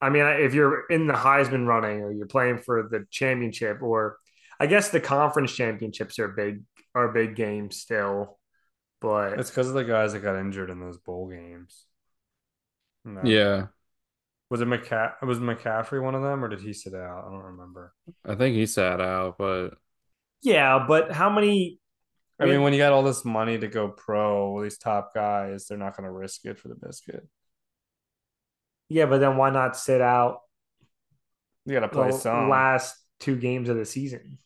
I 0.00 0.10
mean, 0.10 0.24
if 0.24 0.54
you're 0.54 0.86
in 0.86 1.06
the 1.06 1.14
Heisman 1.14 1.66
running 1.66 2.00
or 2.02 2.12
you're 2.12 2.26
playing 2.26 2.58
for 2.58 2.88
the 2.88 3.04
championship, 3.10 3.82
or 3.82 4.18
I 4.60 4.66
guess 4.66 4.88
the 4.90 5.00
conference 5.00 5.54
championships 5.54 6.18
are 6.18 6.28
big 6.28 6.62
are 6.94 7.08
big 7.12 7.36
games 7.36 7.76
still. 7.76 8.38
But 9.00 9.38
It's 9.38 9.50
because 9.50 9.68
of 9.68 9.74
the 9.74 9.84
guys 9.84 10.12
that 10.12 10.20
got 10.20 10.38
injured 10.40 10.70
in 10.70 10.80
those 10.80 10.98
bowl 10.98 11.28
games. 11.28 11.84
No. 13.04 13.20
Yeah, 13.22 13.66
Was 14.50 14.60
it 14.60 14.66
McCa- 14.68 15.14
was 15.22 15.38
McCaffrey 15.38 16.02
one 16.02 16.16
of 16.16 16.22
them 16.22 16.44
or 16.44 16.48
did 16.48 16.60
he 16.60 16.72
sit 16.72 16.94
out? 16.94 17.24
I 17.26 17.30
don't 17.30 17.44
remember. 17.54 17.94
I 18.24 18.34
think 18.34 18.56
he 18.56 18.66
sat 18.66 19.00
out, 19.00 19.38
but 19.38 19.74
Yeah, 20.42 20.84
but 20.88 21.12
how 21.12 21.30
many? 21.30 21.80
I 22.40 22.46
mean, 22.46 22.62
when 22.62 22.72
you 22.72 22.78
got 22.78 22.92
all 22.92 23.02
this 23.02 23.24
money 23.24 23.58
to 23.58 23.66
go 23.68 23.88
pro, 23.88 24.46
all 24.46 24.60
these 24.62 24.78
top 24.78 25.12
guys, 25.14 25.66
they're 25.66 25.78
not 25.78 25.96
going 25.96 26.04
to 26.04 26.12
risk 26.12 26.44
it 26.44 26.58
for 26.58 26.68
the 26.68 26.76
biscuit. 26.76 27.26
Yeah, 28.88 29.06
but 29.06 29.18
then 29.18 29.36
why 29.36 29.50
not 29.50 29.76
sit 29.76 30.00
out 30.00 30.40
You 31.66 31.74
got 31.74 31.80
to 31.80 31.88
play 31.88 32.10
the 32.10 32.18
some. 32.18 32.48
last 32.48 32.96
two 33.20 33.36
games 33.36 33.68
of 33.68 33.76
the 33.76 33.84
season? 33.84 34.38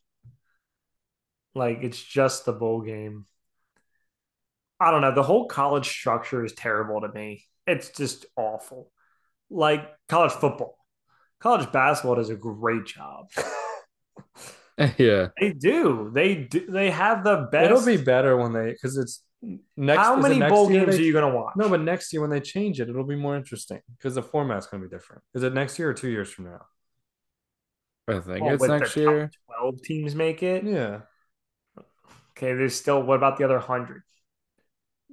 Like 1.55 1.79
it's 1.83 2.03
just 2.03 2.45
the 2.45 2.53
bowl 2.53 2.81
game. 2.81 3.27
I 4.81 4.91
don't 4.91 5.01
know. 5.01 5.15
The 5.15 5.23
whole 5.23 5.47
college 5.47 5.89
structure 5.89 6.45
is 6.45 6.53
terrible 6.55 7.01
to 7.03 7.09
me. 7.13 7.45
It's 7.67 7.91
just 7.91 8.27
awful. 8.37 8.91
Like 9.51 9.87
college 10.09 10.33
football, 10.33 10.77
college 11.41 11.71
basketball 11.71 12.17
does 12.17 12.31
a 12.31 12.37
great 12.37 12.87
job. 12.87 13.29
yeah. 14.99 15.29
They 15.41 15.53
do. 15.53 16.11
They 16.13 16.35
do. 16.35 16.67
They 16.69 16.91
have 16.91 17.23
the 17.23 17.49
best. 17.53 17.71
It'll 17.71 17.85
be 17.85 18.03
better 18.03 18.37
when 18.37 18.53
they 18.53 18.73
because 18.73 18.97
it's 18.97 19.23
next. 19.77 20.01
How 20.01 20.17
many 20.17 20.39
next 20.39 20.51
bowl 20.51 20.69
games 20.69 20.97
they- 20.97 21.03
are 21.03 21.05
you 21.05 21.13
going 21.13 21.31
to 21.31 21.37
watch? 21.37 21.55
No, 21.57 21.69
but 21.69 21.81
next 21.81 22.13
year 22.13 22.23
when 22.23 22.31
they 22.31 22.41
change 22.41 22.81
it, 22.81 22.89
it'll 22.89 23.05
be 23.05 23.17
more 23.17 23.37
interesting 23.37 23.81
because 23.97 24.15
the 24.15 24.23
format's 24.23 24.67
going 24.67 24.83
to 24.83 24.89
be 24.89 24.95
different. 24.95 25.23
Is 25.35 25.43
it 25.43 25.53
next 25.53 25.79
year 25.79 25.91
or 25.91 25.95
two 25.95 26.09
years 26.09 26.31
from 26.31 26.47
now? 26.47 26.63
I 28.09 28.19
think 28.19 28.45
Well, 28.45 28.55
it's 28.55 28.65
next 28.65 28.97
year. 28.97 29.31
Twelve 29.47 29.81
teams 29.83 30.15
make 30.15 30.43
it. 30.43 30.65
Yeah, 30.65 31.03
Okay, 32.43 32.55
there's 32.55 32.75
still. 32.75 33.03
What 33.03 33.17
about 33.17 33.37
the 33.37 33.45
other 33.45 33.59
hundred? 33.59 34.03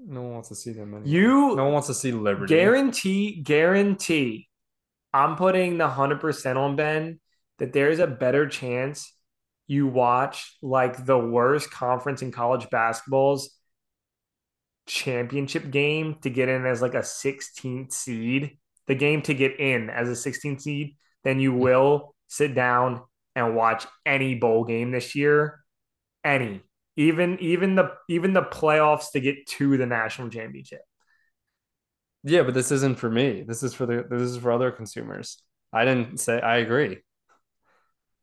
no 0.05 0.21
one 0.21 0.33
wants 0.33 0.49
to 0.49 0.55
see 0.55 0.71
them. 0.71 0.93
Anymore. 0.93 1.07
You 1.07 1.55
no 1.55 1.65
one 1.65 1.73
wants 1.73 1.87
to 1.87 1.93
see 1.93 2.11
Liberty. 2.11 2.53
guarantee, 2.53 3.41
guarantee. 3.41 4.47
I'm 5.13 5.35
putting 5.35 5.77
the 5.77 5.87
hundred 5.87 6.21
percent 6.21 6.57
on 6.57 6.75
Ben 6.75 7.19
that 7.57 7.73
there's 7.73 7.99
a 7.99 8.07
better 8.07 8.47
chance 8.47 9.13
you 9.67 9.87
watch 9.87 10.57
like 10.61 11.05
the 11.05 11.17
worst 11.17 11.69
conference 11.69 12.21
in 12.21 12.31
college 12.31 12.69
basketball's 12.69 13.51
championship 14.87 15.69
game 15.69 16.15
to 16.21 16.29
get 16.29 16.49
in 16.49 16.65
as 16.65 16.81
like 16.81 16.95
a 16.95 16.99
16th 16.99 17.91
seed, 17.93 18.57
the 18.87 18.95
game 18.95 19.21
to 19.21 19.33
get 19.35 19.59
in 19.59 19.89
as 19.89 20.09
a 20.09 20.29
16th 20.29 20.61
seed, 20.61 20.95
than 21.23 21.39
you 21.39 21.53
mm. 21.53 21.59
will 21.59 22.15
sit 22.27 22.55
down 22.55 23.01
and 23.35 23.55
watch 23.55 23.85
any 24.05 24.33
bowl 24.33 24.63
game 24.63 24.91
this 24.91 25.13
year. 25.13 25.59
Any. 26.23 26.61
Even 26.99 27.37
even 27.39 27.75
the 27.75 27.93
even 28.09 28.33
the 28.33 28.41
playoffs 28.41 29.11
to 29.13 29.21
get 29.21 29.47
to 29.47 29.77
the 29.77 29.85
national 29.85 30.29
championship. 30.29 30.81
Yeah, 32.23 32.43
but 32.43 32.53
this 32.53 32.71
isn't 32.73 32.99
for 32.99 33.09
me. 33.09 33.43
This 33.47 33.63
is 33.63 33.73
for 33.73 33.85
the 33.85 34.05
this 34.09 34.21
is 34.21 34.35
for 34.37 34.51
other 34.51 34.69
consumers. 34.71 35.41
I 35.71 35.85
didn't 35.85 36.19
say 36.19 36.41
I 36.41 36.57
agree. 36.57 36.97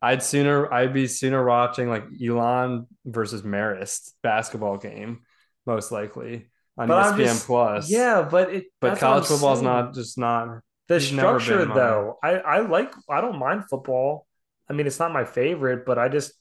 I'd 0.02 0.22
sooner 0.22 0.70
I'd 0.70 0.92
be 0.92 1.06
sooner 1.06 1.42
watching 1.42 1.88
like 1.88 2.04
Elon 2.22 2.86
versus 3.06 3.40
Marist 3.42 4.12
basketball 4.22 4.76
game, 4.76 5.20
most 5.64 5.90
likely 5.90 6.50
on 6.76 6.88
But 6.88 7.14
ESPN 7.14 7.16
just- 7.24 7.46
Plus. 7.46 7.90
Yeah, 7.90 8.28
but 8.30 8.52
it 8.52 8.64
but 8.78 8.98
college 8.98 9.24
football's 9.24 9.62
not 9.62 9.94
just 9.94 10.18
not. 10.18 10.60
the 10.88 11.00
structure 11.00 11.64
though. 11.64 12.18
I 12.22 12.32
I 12.40 12.60
like 12.60 12.92
I 13.08 13.22
don't 13.22 13.38
mind 13.38 13.64
football. 13.70 14.26
I 14.68 14.74
mean, 14.74 14.86
it's 14.86 14.98
not 14.98 15.12
my 15.12 15.24
favorite, 15.24 15.86
but 15.86 15.98
I 15.98 16.10
just 16.10 16.32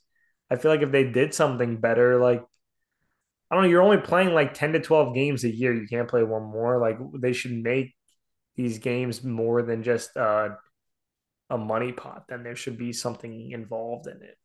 I 0.49 0.55
feel 0.57 0.71
like 0.71 0.81
if 0.81 0.91
they 0.91 1.03
did 1.03 1.33
something 1.33 1.77
better, 1.77 2.19
like 2.19 2.43
I 3.49 3.55
don't 3.55 3.63
know, 3.63 3.69
you're 3.69 3.81
only 3.81 3.97
playing 3.97 4.33
like 4.33 4.53
10 4.53 4.73
to 4.73 4.79
12 4.79 5.13
games 5.13 5.43
a 5.43 5.49
year. 5.49 5.73
You 5.73 5.87
can't 5.87 6.07
play 6.07 6.23
one 6.23 6.43
more. 6.43 6.79
Like 6.79 6.97
they 7.19 7.33
should 7.33 7.51
make 7.51 7.95
these 8.55 8.79
games 8.79 9.23
more 9.23 9.61
than 9.61 9.83
just 9.83 10.15
uh, 10.17 10.49
a 11.49 11.57
money 11.57 11.91
pot. 11.91 12.25
Then 12.27 12.43
there 12.43 12.55
should 12.55 12.77
be 12.77 12.93
something 12.93 13.51
involved 13.51 14.07
in 14.07 14.21
it. 14.21 14.37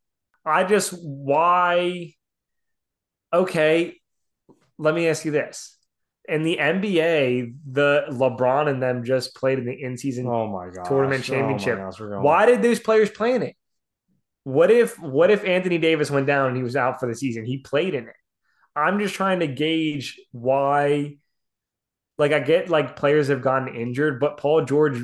I 0.45 0.65
just 0.65 0.93
why 1.03 2.13
okay, 3.33 3.97
let 4.79 4.95
me 4.95 5.09
ask 5.09 5.25
you 5.25 5.31
this. 5.31 5.77
In 6.29 6.43
the 6.43 6.59
NBA, 6.59 7.55
the 7.71 8.05
LeBron 8.11 8.69
and 8.69 8.83
them 8.83 9.05
just 9.05 9.35
played 9.35 9.59
in 9.59 9.67
the 9.67 9.83
in-season 9.83 10.27
Oh 10.27 10.47
my 10.47 10.69
god! 10.71 10.85
Tournament 10.85 11.25
championship. 11.25 11.79
Oh 11.79 12.21
why 12.21 12.47
did 12.47 12.63
those 12.63 12.81
players 12.81 13.11
play 13.11 13.35
in 13.35 13.43
it? 13.43 13.57
What 14.45 14.70
if 14.70 14.99
what 14.99 15.30
if 15.30 15.45
Anthony 15.45 15.78
Davis 15.78 16.11
went 16.11 16.26
down 16.26 16.49
and 16.49 16.57
he 16.57 16.62
was 16.62 16.76
out 16.76 16.99
for 17.01 17.07
the 17.09 17.14
season? 17.14 17.45
He 17.45 17.59
played 17.59 17.95
in 17.95 18.09
it. 18.09 18.14
I'm 18.74 18.99
just 18.99 19.14
trying 19.14 19.41
to 19.41 19.47
gauge 19.47 20.18
why. 20.32 21.16
Like 22.18 22.32
I 22.32 22.41
get 22.41 22.68
like 22.68 22.97
players 22.97 23.28
have 23.28 23.43
gotten 23.43 23.74
injured, 23.74 24.20
but 24.20 24.36
Paul 24.36 24.64
George 24.64 24.99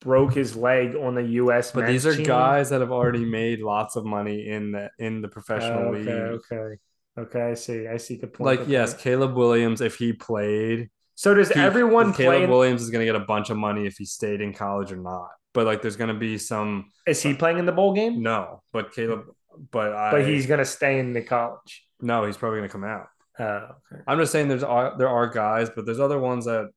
broke 0.00 0.34
his 0.34 0.56
leg 0.56 0.96
on 0.96 1.14
the 1.14 1.22
U.S. 1.22 1.70
But 1.70 1.86
these 1.86 2.06
are 2.06 2.16
team. 2.16 2.26
guys 2.26 2.70
that 2.70 2.80
have 2.80 2.90
already 2.92 3.24
made 3.24 3.60
lots 3.60 3.94
of 3.96 4.04
money 4.04 4.48
in 4.48 4.72
the 4.72 4.90
in 4.98 5.20
the 5.22 5.28
Oh, 5.28 5.30
professional 5.30 5.94
okay, 5.94 5.98
league. 5.98 6.40
okay, 6.52 6.76
okay. 7.18 7.42
I 7.42 7.54
see. 7.54 7.86
I 7.86 7.96
see 7.98 8.16
the 8.16 8.26
point. 8.26 8.46
Like 8.46 8.60
Okay. 8.60 8.72
yes, 8.72 8.94
Caleb 8.94 9.34
Williams, 9.36 9.80
if 9.80 9.96
he 9.96 10.12
played, 10.12 10.90
So 11.14 11.34
does 11.34 11.50
he- 11.50 11.60
everyone 11.60 12.12
Caleb 12.14 12.44
in- 12.44 12.50
Williams 12.50 12.82
is 12.82 12.90
going 12.90 13.00
to 13.00 13.06
get 13.06 13.20
a 13.20 13.24
bunch 13.24 13.50
of 13.50 13.56
money 13.58 13.86
if 13.86 13.96
he 13.98 14.04
stayed 14.06 14.40
in 14.40 14.52
college 14.54 14.92
or 14.92 14.96
not. 14.96 15.28
But 15.54 15.66
like, 15.66 15.82
there's 15.82 15.96
going 15.96 16.08
to 16.12 16.18
be 16.18 16.38
some 16.38 16.90
Is 17.06 17.22
he 17.22 17.34
playing 17.34 17.58
in 17.58 17.66
the 17.66 17.72
bowl 17.72 17.92
game? 17.94 18.22
no. 18.22 18.62
But 18.72 18.92
Caleb, 18.94 19.24
but 19.70 19.92
I, 19.92 20.10
But 20.12 20.26
he's 20.26 20.46
gonna 20.46 20.64
stay 20.64 20.98
in 20.98 21.12
the 21.12 21.22
college. 21.22 21.84
no, 22.00 22.24
he's 22.24 22.36
probably 22.38 22.58
going 22.60 22.68
to 22.68 22.72
come 22.72 22.84
out. 22.84 23.06
Oh, 23.38 23.44
okay. 23.92 24.02
I'm 24.06 24.18
just 24.18 24.32
saying 24.32 24.48
there's 24.48 24.62
are 24.62 24.96
there 24.98 25.08
are 25.08 25.26
guys, 25.28 25.70
but 25.74 25.84
there's 25.86 26.00
other 26.00 26.18
ones 26.18 26.44
that 26.46 26.70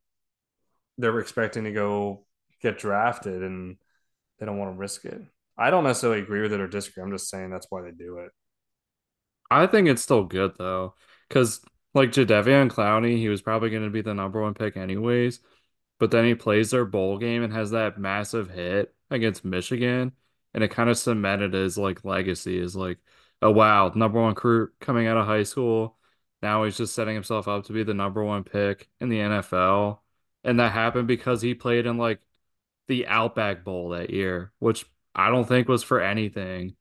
they're 0.98 1.20
expecting 1.20 1.66
to 1.66 1.72
go 1.72 2.26
get 2.62 2.78
drafted 2.80 3.44
and 3.44 3.78
they 4.40 4.46
don't 4.46 4.58
want 4.58 4.74
to 4.74 4.78
risk 4.80 5.06
it. 5.06 5.22
I 5.58 5.70
don't 5.70 5.84
necessarily 5.86 6.22
agree 6.22 6.42
with 6.42 6.54
it 6.54 6.60
or 6.62 6.68
disagree. 6.68 7.04
I'm 7.04 7.12
just 7.12 7.30
saying 7.30 7.50
that's 7.50 7.68
why 7.70 7.82
they 7.82 7.92
do 7.92 8.20
it. 8.20 8.32
I 9.52 9.68
think 9.68 9.88
it's 9.88 10.02
still 10.02 10.24
good 10.24 10.54
though, 10.58 10.96
because 11.30 11.62
like 11.94 12.12
Jadeveon 12.12 12.70
Clowney, 12.70 13.18
he 13.18 13.30
was 13.30 13.42
probably 13.42 13.70
going 13.70 13.84
to 13.84 13.90
be 13.90 14.02
the 14.02 14.14
number 14.14 14.42
one 14.42 14.54
pick 14.54 14.76
anyways, 14.76 15.40
but 16.00 16.12
then 16.12 16.26
he 16.26 16.36
plays 16.36 16.72
their 16.72 16.86
bowl 16.86 17.18
game 17.18 17.44
and 17.44 17.54
has 17.54 17.72
that 17.72 17.98
massive 17.98 18.50
hit 18.50 18.94
against 19.10 19.46
Michigan, 19.46 20.12
and 20.54 20.64
it 20.64 20.72
kind 20.72 20.90
of 20.90 20.98
cemented 20.98 21.54
his 21.54 21.78
like 21.78 22.06
legacy 22.06 22.58
is 22.60 22.76
like, 22.76 23.00
oh 23.42 23.52
wow, 23.52 23.92
number 23.96 24.20
one 24.20 24.30
recruit 24.30 24.74
coming 24.80 25.08
out 25.08 25.18
of 25.18 25.26
high 25.26 25.44
school. 25.44 25.98
Now 26.42 26.64
he's 26.64 26.78
just 26.78 26.96
setting 26.96 27.16
himself 27.16 27.48
up 27.48 27.66
to 27.66 27.74
be 27.74 27.84
the 27.84 27.94
number 27.94 28.24
one 28.24 28.44
pick 28.44 28.90
in 29.00 29.10
the 29.10 29.20
NFL, 29.20 30.00
and 30.44 30.60
that 30.60 30.72
happened 30.72 31.08
because 31.08 31.42
he 31.42 31.54
played 31.54 31.86
in 31.86 31.98
like 31.98 32.22
the 32.88 33.08
Outback 33.08 33.64
Bowl 33.64 33.90
that 33.90 34.10
year, 34.10 34.52
which 34.60 34.86
I 35.14 35.30
don't 35.30 35.48
think 35.48 35.68
was 35.68 35.84
for 35.84 36.02
anything 36.02 36.76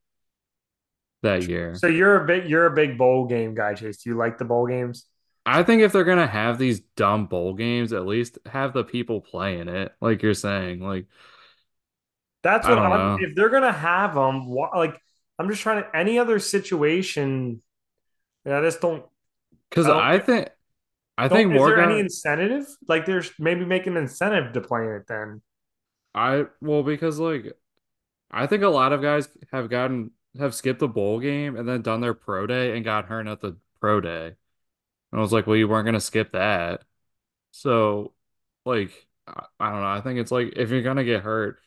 that 1.23 1.49
year. 1.49 1.75
So 1.77 1.87
you're 1.87 2.23
a 2.23 2.27
big 2.27 2.49
you're 2.49 2.67
a 2.67 2.75
big 2.75 2.99
bowl 2.99 3.27
game 3.27 3.55
guy, 3.55 3.75
Chase. 3.75 3.99
Do 3.99 4.11
you 4.11 4.17
like 4.17 4.39
the 4.39 4.45
bowl 4.45 4.67
games? 4.67 5.07
I 5.47 5.63
think 5.63 5.83
if 5.83 5.93
they're 5.93 6.05
gonna 6.05 6.27
have 6.27 6.59
these 6.59 6.81
dumb 6.97 7.27
bowl 7.27 7.55
games, 7.55 7.93
at 7.93 8.07
least 8.07 8.39
have 8.47 8.73
the 8.73 8.85
people 8.85 9.21
playing 9.21 9.69
it, 9.69 9.93
like 10.01 10.23
you're 10.23 10.35
saying. 10.35 10.81
Like, 10.81 11.07
That's 12.43 12.69
what 12.69 12.79
I'm. 12.79 13.19
If 13.23 13.35
they're 13.35 13.49
gonna 13.49 13.73
have 13.73 14.15
them, 14.15 14.49
like 14.49 15.01
I'm 15.39 15.49
just 15.49 15.63
trying 15.63 15.83
to. 15.83 15.97
Any 15.97 16.19
other 16.19 16.39
situation, 16.39 17.63
I 18.47 18.61
just 18.61 18.81
don't. 18.81 19.05
because 19.71 19.89
I 19.89 20.15
I 20.15 20.19
think, 20.19 20.49
I 21.19 21.29
think 21.29 21.53
is 21.53 21.59
more 21.59 21.71
there 21.71 21.81
any 21.81 22.01
incentive? 22.01 22.67
Like, 22.89 23.07
there's 23.07 23.33
maybe 23.39 23.65
make 23.65 23.87
an 23.87 23.97
incentive 23.97 24.53
to 24.53 24.61
play 24.61 24.83
in 24.85 24.91
it. 24.91 25.07
Then 25.09 25.43
I 26.15 26.47
well 26.61 26.83
because 26.83 27.19
like, 27.19 27.53
I 28.31 28.47
think 28.47 28.63
a 28.63 28.69
lot 28.69 28.93
of 28.93 29.03
guys 29.03 29.29
have 29.53 29.71
gotten 29.71 30.13
have 30.39 30.55
skipped 30.55 30.81
the 30.81 30.89
bowl 30.89 31.21
game 31.21 31.57
and 31.57 31.69
then 31.69 31.83
done 31.83 32.01
their 32.01 32.15
pro 32.15 32.47
day 32.47 32.77
and 32.77 32.85
got 32.85 33.07
hurt 33.07 33.27
at 33.27 33.41
the 33.41 33.57
pro 33.81 34.01
day, 34.01 34.35
and 35.15 35.21
I 35.21 35.23
was 35.23 35.33
like, 35.33 35.47
well, 35.47 35.57
you 35.57 35.69
weren't 35.69 35.87
gonna 35.87 36.01
skip 36.01 36.33
that, 36.33 36.85
so 37.53 38.15
like, 38.67 39.09
I, 39.29 39.47
I 39.61 39.73
don't 39.73 39.83
know. 39.83 39.89
I 39.89 40.03
think 40.03 40.21
it's 40.21 40.33
like 40.33 40.55
if 40.57 40.71
you're 40.71 40.83
gonna 40.83 41.05
get 41.05 41.23
hurt, 41.25 41.61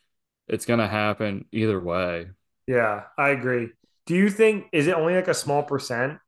it's 0.50 0.66
gonna 0.68 0.88
happen 0.90 1.46
either 1.54 1.80
way. 1.82 2.30
yeah, 2.68 3.04
I 3.18 3.30
agree. 3.30 3.70
Do 4.06 4.16
you 4.16 4.30
think 4.30 4.68
is 4.72 4.88
it 4.88 4.96
only 4.96 5.16
like 5.16 5.28
a 5.28 5.34
small 5.34 5.64
percent 5.64 6.20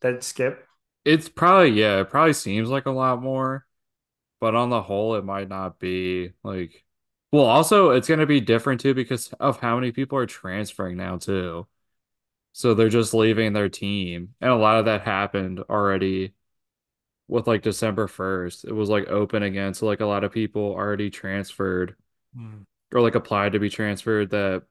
that 0.00 0.22
skip? 0.24 0.66
It's 1.04 1.28
probably 1.28 1.70
yeah, 1.70 2.00
it 2.00 2.10
probably 2.10 2.32
seems 2.34 2.68
like 2.68 2.86
a 2.86 2.90
lot 2.90 3.22
more, 3.22 3.66
but 4.40 4.54
on 4.54 4.70
the 4.70 4.82
whole, 4.82 5.16
it 5.16 5.24
might 5.24 5.48
not 5.48 5.80
be 5.80 6.32
like. 6.44 6.84
Well, 7.32 7.44
also 7.46 7.90
it's 7.92 8.08
gonna 8.08 8.26
be 8.26 8.40
different 8.40 8.80
too 8.82 8.94
because 8.94 9.32
of 9.40 9.60
how 9.60 9.76
many 9.76 9.92
people 9.92 10.18
are 10.18 10.26
transferring 10.26 10.96
now 10.98 11.18
too. 11.18 11.68
So 12.52 12.74
they're 12.74 12.88
just 12.90 13.14
leaving 13.14 13.52
their 13.54 13.68
team, 13.70 14.34
and 14.40 14.50
a 14.52 14.56
lot 14.56 14.78
of 14.80 14.86
that 14.86 15.02
happened 15.02 15.60
already 15.70 16.34
with 17.28 17.46
like 17.46 17.62
December 17.62 18.08
1st. 18.08 18.64
It 18.64 18.72
was 18.72 18.88
like 18.88 19.08
open 19.08 19.42
again, 19.42 19.74
so 19.74 19.86
like 19.86 20.00
a 20.00 20.06
lot 20.06 20.24
of 20.24 20.32
people 20.32 20.72
already 20.72 21.10
transferred 21.10 21.94
mm. 22.36 22.64
or 22.92 23.00
like 23.00 23.14
applied 23.14 23.52
to 23.52 23.60
be 23.60 23.70
transferred 23.70 24.30
that 24.30 24.62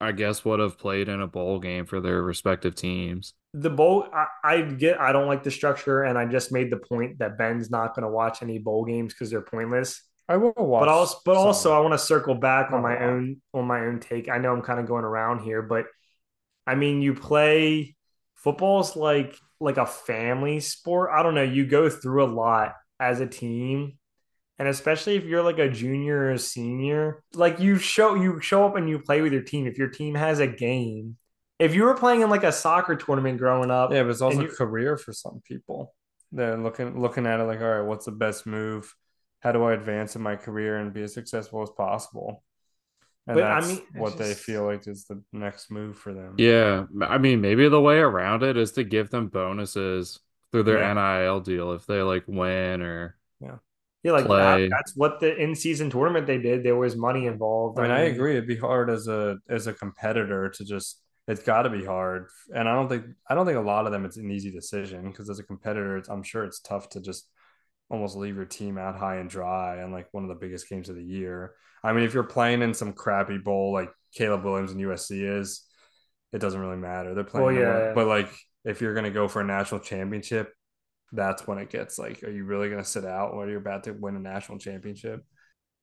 I 0.00 0.12
guess 0.12 0.44
would 0.44 0.60
have 0.60 0.78
played 0.78 1.08
in 1.08 1.22
a 1.22 1.26
bowl 1.26 1.58
game 1.58 1.86
for 1.86 2.00
their 2.00 2.22
respective 2.22 2.74
teams. 2.74 3.32
The 3.54 3.70
bowl, 3.70 4.06
I, 4.12 4.26
I 4.44 4.60
get. 4.60 5.00
I 5.00 5.12
don't 5.12 5.26
like 5.26 5.42
the 5.42 5.50
structure, 5.50 6.02
and 6.02 6.18
I 6.18 6.26
just 6.26 6.52
made 6.52 6.70
the 6.70 6.76
point 6.76 7.20
that 7.20 7.38
Ben's 7.38 7.70
not 7.70 7.94
going 7.94 8.02
to 8.02 8.10
watch 8.10 8.42
any 8.42 8.58
bowl 8.58 8.84
games 8.84 9.14
because 9.14 9.30
they're 9.30 9.40
pointless. 9.40 10.02
I 10.28 10.36
will 10.36 10.52
watch. 10.56 10.82
but 10.82 10.88
also, 10.88 11.18
but 11.24 11.34
some. 11.34 11.46
also, 11.46 11.72
I 11.72 11.80
want 11.80 11.94
to 11.94 11.98
circle 11.98 12.34
back 12.34 12.72
on 12.72 12.82
my 12.82 12.98
own 12.98 13.40
on 13.54 13.64
my 13.66 13.80
own 13.80 14.00
take. 14.00 14.28
I 14.28 14.38
know 14.38 14.52
I'm 14.52 14.60
kind 14.60 14.80
of 14.80 14.86
going 14.86 15.04
around 15.04 15.40
here, 15.40 15.62
but 15.62 15.86
I 16.66 16.74
mean, 16.74 17.00
you 17.00 17.14
play 17.14 17.96
football's 18.34 18.96
like 18.96 19.34
like 19.60 19.76
a 19.76 19.86
family 19.86 20.60
sport. 20.60 21.10
I 21.12 21.22
don't 21.22 21.34
know. 21.34 21.42
You 21.42 21.66
go 21.66 21.88
through 21.88 22.24
a 22.24 22.32
lot 22.32 22.74
as 23.00 23.20
a 23.20 23.26
team. 23.26 23.98
And 24.58 24.68
especially 24.68 25.16
if 25.16 25.24
you're 25.24 25.42
like 25.42 25.58
a 25.58 25.68
junior 25.68 26.16
or 26.16 26.30
a 26.32 26.38
senior, 26.38 27.22
like 27.34 27.60
you 27.60 27.76
show 27.76 28.14
you 28.14 28.40
show 28.40 28.64
up 28.64 28.76
and 28.76 28.88
you 28.88 28.98
play 28.98 29.20
with 29.20 29.32
your 29.32 29.42
team. 29.42 29.66
If 29.66 29.76
your 29.76 29.88
team 29.88 30.14
has 30.14 30.40
a 30.40 30.46
game, 30.46 31.18
if 31.58 31.74
you 31.74 31.84
were 31.84 31.94
playing 31.94 32.22
in 32.22 32.30
like 32.30 32.44
a 32.44 32.52
soccer 32.52 32.96
tournament 32.96 33.38
growing 33.38 33.70
up, 33.70 33.92
Yeah, 33.92 34.02
but 34.02 34.10
it's 34.10 34.22
also 34.22 34.46
a 34.46 34.48
career 34.48 34.96
for 34.96 35.12
some 35.12 35.42
people. 35.46 35.94
They're 36.32 36.56
looking 36.56 37.00
looking 37.00 37.26
at 37.26 37.40
it 37.40 37.44
like, 37.44 37.60
all 37.60 37.70
right, 37.70 37.86
what's 37.86 38.06
the 38.06 38.12
best 38.12 38.46
move? 38.46 38.94
How 39.40 39.52
do 39.52 39.62
I 39.64 39.74
advance 39.74 40.16
in 40.16 40.22
my 40.22 40.36
career 40.36 40.78
and 40.78 40.92
be 40.92 41.02
as 41.02 41.12
successful 41.12 41.62
as 41.62 41.70
possible? 41.70 42.42
And 43.26 43.36
but 43.36 43.44
I 43.44 43.60
that's 43.60 43.68
mean, 43.68 43.82
it's 43.94 43.98
what 44.00 44.18
they 44.18 44.34
feel 44.34 44.64
like 44.64 44.86
is 44.86 45.04
the 45.06 45.22
next 45.32 45.70
move 45.70 45.98
for 45.98 46.14
them. 46.14 46.36
Yeah, 46.38 46.86
I 47.00 47.18
mean, 47.18 47.40
maybe 47.40 47.68
the 47.68 47.80
way 47.80 47.98
around 47.98 48.42
it 48.42 48.56
is 48.56 48.72
to 48.72 48.84
give 48.84 49.10
them 49.10 49.28
bonuses 49.28 50.20
through 50.52 50.64
their 50.64 50.78
Yeah. 50.78 50.92
NIL 50.92 51.40
deal 51.40 51.72
if 51.72 51.86
they 51.86 52.02
like 52.02 52.24
win 52.28 52.82
or 52.82 53.16
Yeah, 53.40 53.58
Yeah, 54.02 54.12
like 54.12 54.26
play. 54.26 54.38
that, 54.38 54.68
that's 54.70 54.96
what 54.96 55.20
the 55.20 55.36
in-season 55.36 55.90
tournament 55.90 56.26
they 56.26 56.38
did. 56.38 56.62
There 56.64 56.76
was 56.76 56.96
money 56.96 57.26
involved. 57.26 57.78
I 57.78 57.82
mean, 57.82 57.90
I 57.90 58.00
agree. 58.02 58.32
It'd 58.32 58.46
be 58.46 58.56
hard 58.56 58.90
as 58.90 59.08
a 59.08 59.38
as 59.48 59.66
a 59.66 59.72
competitor 59.74 60.48
to 60.50 60.64
just. 60.64 61.02
It's 61.28 61.42
got 61.42 61.62
to 61.62 61.70
be 61.70 61.84
hard, 61.84 62.28
and 62.54 62.68
I 62.68 62.74
don't 62.76 62.88
think 62.88 63.04
I 63.28 63.34
don't 63.34 63.46
think 63.46 63.58
a 63.58 63.60
lot 63.60 63.84
of 63.86 63.90
them 63.90 64.04
it's 64.04 64.16
an 64.16 64.30
easy 64.30 64.52
decision 64.52 65.10
because 65.10 65.28
as 65.28 65.40
a 65.40 65.42
competitor, 65.42 65.96
it's, 65.96 66.08
I'm 66.08 66.22
sure 66.22 66.44
it's 66.44 66.60
tough 66.60 66.88
to 66.90 67.00
just 67.00 67.28
almost 67.88 68.16
leave 68.16 68.36
your 68.36 68.44
team 68.44 68.78
out 68.78 68.96
high 68.96 69.16
and 69.16 69.30
dry 69.30 69.82
on 69.82 69.92
like 69.92 70.08
one 70.12 70.24
of 70.24 70.28
the 70.28 70.34
biggest 70.34 70.68
games 70.68 70.88
of 70.88 70.96
the 70.96 71.04
year. 71.04 71.54
I 71.84 71.92
mean, 71.92 72.04
if 72.04 72.14
you're 72.14 72.24
playing 72.24 72.62
in 72.62 72.74
some 72.74 72.92
crappy 72.92 73.38
bowl 73.38 73.72
like 73.72 73.90
Caleb 74.14 74.44
Williams 74.44 74.72
and 74.72 74.80
USC 74.80 75.38
is, 75.40 75.62
it 76.32 76.38
doesn't 76.38 76.60
really 76.60 76.76
matter. 76.76 77.14
They're 77.14 77.24
playing, 77.24 77.46
Well, 77.46 77.54
yeah. 77.54 77.92
but 77.94 78.06
like 78.06 78.28
if 78.64 78.80
you're 78.80 78.94
gonna 78.94 79.10
go 79.10 79.28
for 79.28 79.40
a 79.40 79.44
national 79.44 79.80
championship, 79.80 80.52
that's 81.12 81.46
when 81.46 81.58
it 81.58 81.70
gets 81.70 81.98
like, 81.98 82.22
are 82.24 82.30
you 82.30 82.44
really 82.44 82.68
gonna 82.68 82.84
sit 82.84 83.04
out 83.04 83.36
when 83.36 83.48
you're 83.48 83.58
about 83.58 83.84
to 83.84 83.92
win 83.92 84.16
a 84.16 84.20
national 84.20 84.58
championship? 84.58 85.24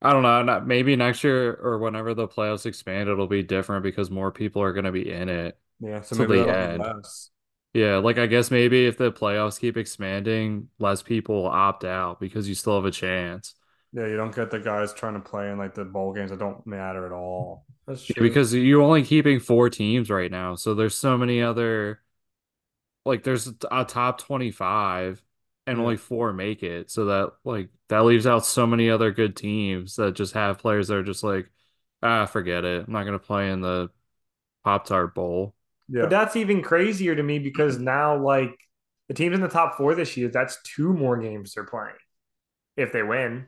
I 0.02 0.12
don't 0.12 0.24
know, 0.24 0.44
not 0.44 0.68
maybe 0.68 0.96
next 0.98 1.24
year 1.24 1.54
or 1.54 1.80
whenever 1.80 2.14
the 2.14 2.28
playoffs 2.28 2.66
expand, 2.66 3.08
it'll 3.08 3.28
be 3.28 3.42
different 3.42 3.84
because 3.84 4.12
more 4.12 4.32
people 4.34 4.62
are 4.62 4.74
going 4.74 4.84
to 4.84 4.92
be 4.92 5.10
in 5.10 5.30
it. 5.30 5.58
Yeah, 5.80 6.02
so 6.02 6.18
Till 6.18 6.28
maybe 6.28 6.42
the 6.44 6.50
end. 6.50 6.84
less. 6.84 7.30
Yeah, 7.74 7.98
like 7.98 8.18
I 8.20 8.28
guess 8.28 8.52
maybe 8.52 8.86
if 8.86 8.98
the 8.98 9.12
playoffs 9.12 9.60
keep 9.60 9.78
expanding, 9.78 10.70
less 10.78 11.02
people 11.02 11.48
opt 11.48 11.84
out 11.84 12.20
because 12.20 12.48
you 12.48 12.54
still 12.56 12.76
have 12.76 12.86
a 12.86 12.92
chance. 12.92 13.56
Yeah, 13.92 14.08
you 14.08 14.18
don't 14.18 14.36
get 14.36 14.50
the 14.52 14.60
guys 14.60 14.94
trying 14.94 15.14
to 15.14 15.20
play 15.20 15.50
in 15.52 15.58
like 15.58 15.76
the 15.76 15.86
bowl 15.86 16.14
games 16.14 16.32
that 16.32 16.40
don't 16.40 16.66
matter 16.66 17.06
at 17.06 17.12
all. 17.12 17.66
That's 17.86 18.04
Yeah, 18.08 18.16
true. 18.16 18.22
because 18.22 18.54
you're 18.54 18.82
only 18.82 19.04
keeping 19.04 19.40
four 19.40 19.70
teams 19.70 20.10
right 20.10 20.30
now, 20.32 20.56
so 20.56 20.76
there's 20.76 20.96
so 20.98 21.18
many 21.18 21.42
other 21.42 22.02
like 23.06 23.24
there's 23.24 23.48
a 23.72 23.86
top 23.86 24.20
25 24.20 25.22
and 25.68 25.80
Yeah. 25.80 25.80
only 25.80 25.98
four 25.98 26.34
make 26.34 26.64
it, 26.64 26.92
so 26.92 27.06
that 27.06 27.34
like 27.44 27.70
that 27.90 28.04
leaves 28.06 28.28
out 28.28 28.46
so 28.46 28.68
many 28.68 28.90
other 28.90 29.12
good 29.12 29.36
teams 29.36 29.96
that 29.96 30.14
just 30.16 30.34
have 30.34 30.60
players 30.60 30.88
that 30.88 30.98
are 30.98 31.04
just 31.04 31.24
like 31.24 31.50
ah, 32.02 32.26
forget 32.26 32.66
it. 32.66 32.86
I'm 32.88 32.94
not 32.94 33.06
gonna 33.06 33.20
play 33.20 33.50
in 33.52 33.62
the 33.62 33.90
Pop 34.66 34.86
Tart 34.88 35.16
Bowl. 35.16 35.56
Yeah, 35.88 36.08
But 36.08 36.10
that's 36.10 36.36
even 36.36 36.62
crazier 36.62 37.16
to 37.16 37.24
me 37.24 37.40
because 37.40 37.80
now, 37.80 38.18
like 38.18 38.56
the 39.08 39.14
teams 39.14 39.36
in 39.36 39.42
the 39.42 39.48
top 39.50 39.76
four 39.78 39.96
this 39.96 40.18
year, 40.18 40.30
that's 40.30 40.62
two 40.64 40.94
more 40.94 41.18
games 41.18 41.54
they're 41.54 41.66
playing 41.66 41.96
if 42.78 42.92
they 42.94 43.04
win. 43.04 43.48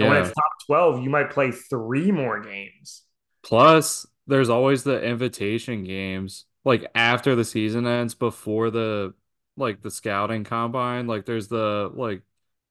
And 0.00 0.08
when 0.08 0.18
it's 0.18 0.30
top 0.32 0.52
12, 0.66 1.02
you 1.04 1.10
might 1.10 1.30
play 1.30 1.52
three 1.52 2.12
more 2.12 2.40
games. 2.40 3.04
Plus, 3.42 4.06
there's 4.26 4.48
always 4.48 4.84
the 4.84 5.02
invitation 5.02 5.84
games, 5.84 6.46
like 6.64 6.90
after 6.94 7.34
the 7.34 7.44
season 7.44 7.86
ends, 7.86 8.14
before 8.14 8.70
the 8.70 9.14
like 9.56 9.82
the 9.82 9.90
scouting 9.90 10.44
combine. 10.44 11.06
Like 11.06 11.26
there's 11.26 11.48
the 11.48 11.90
like 11.94 12.22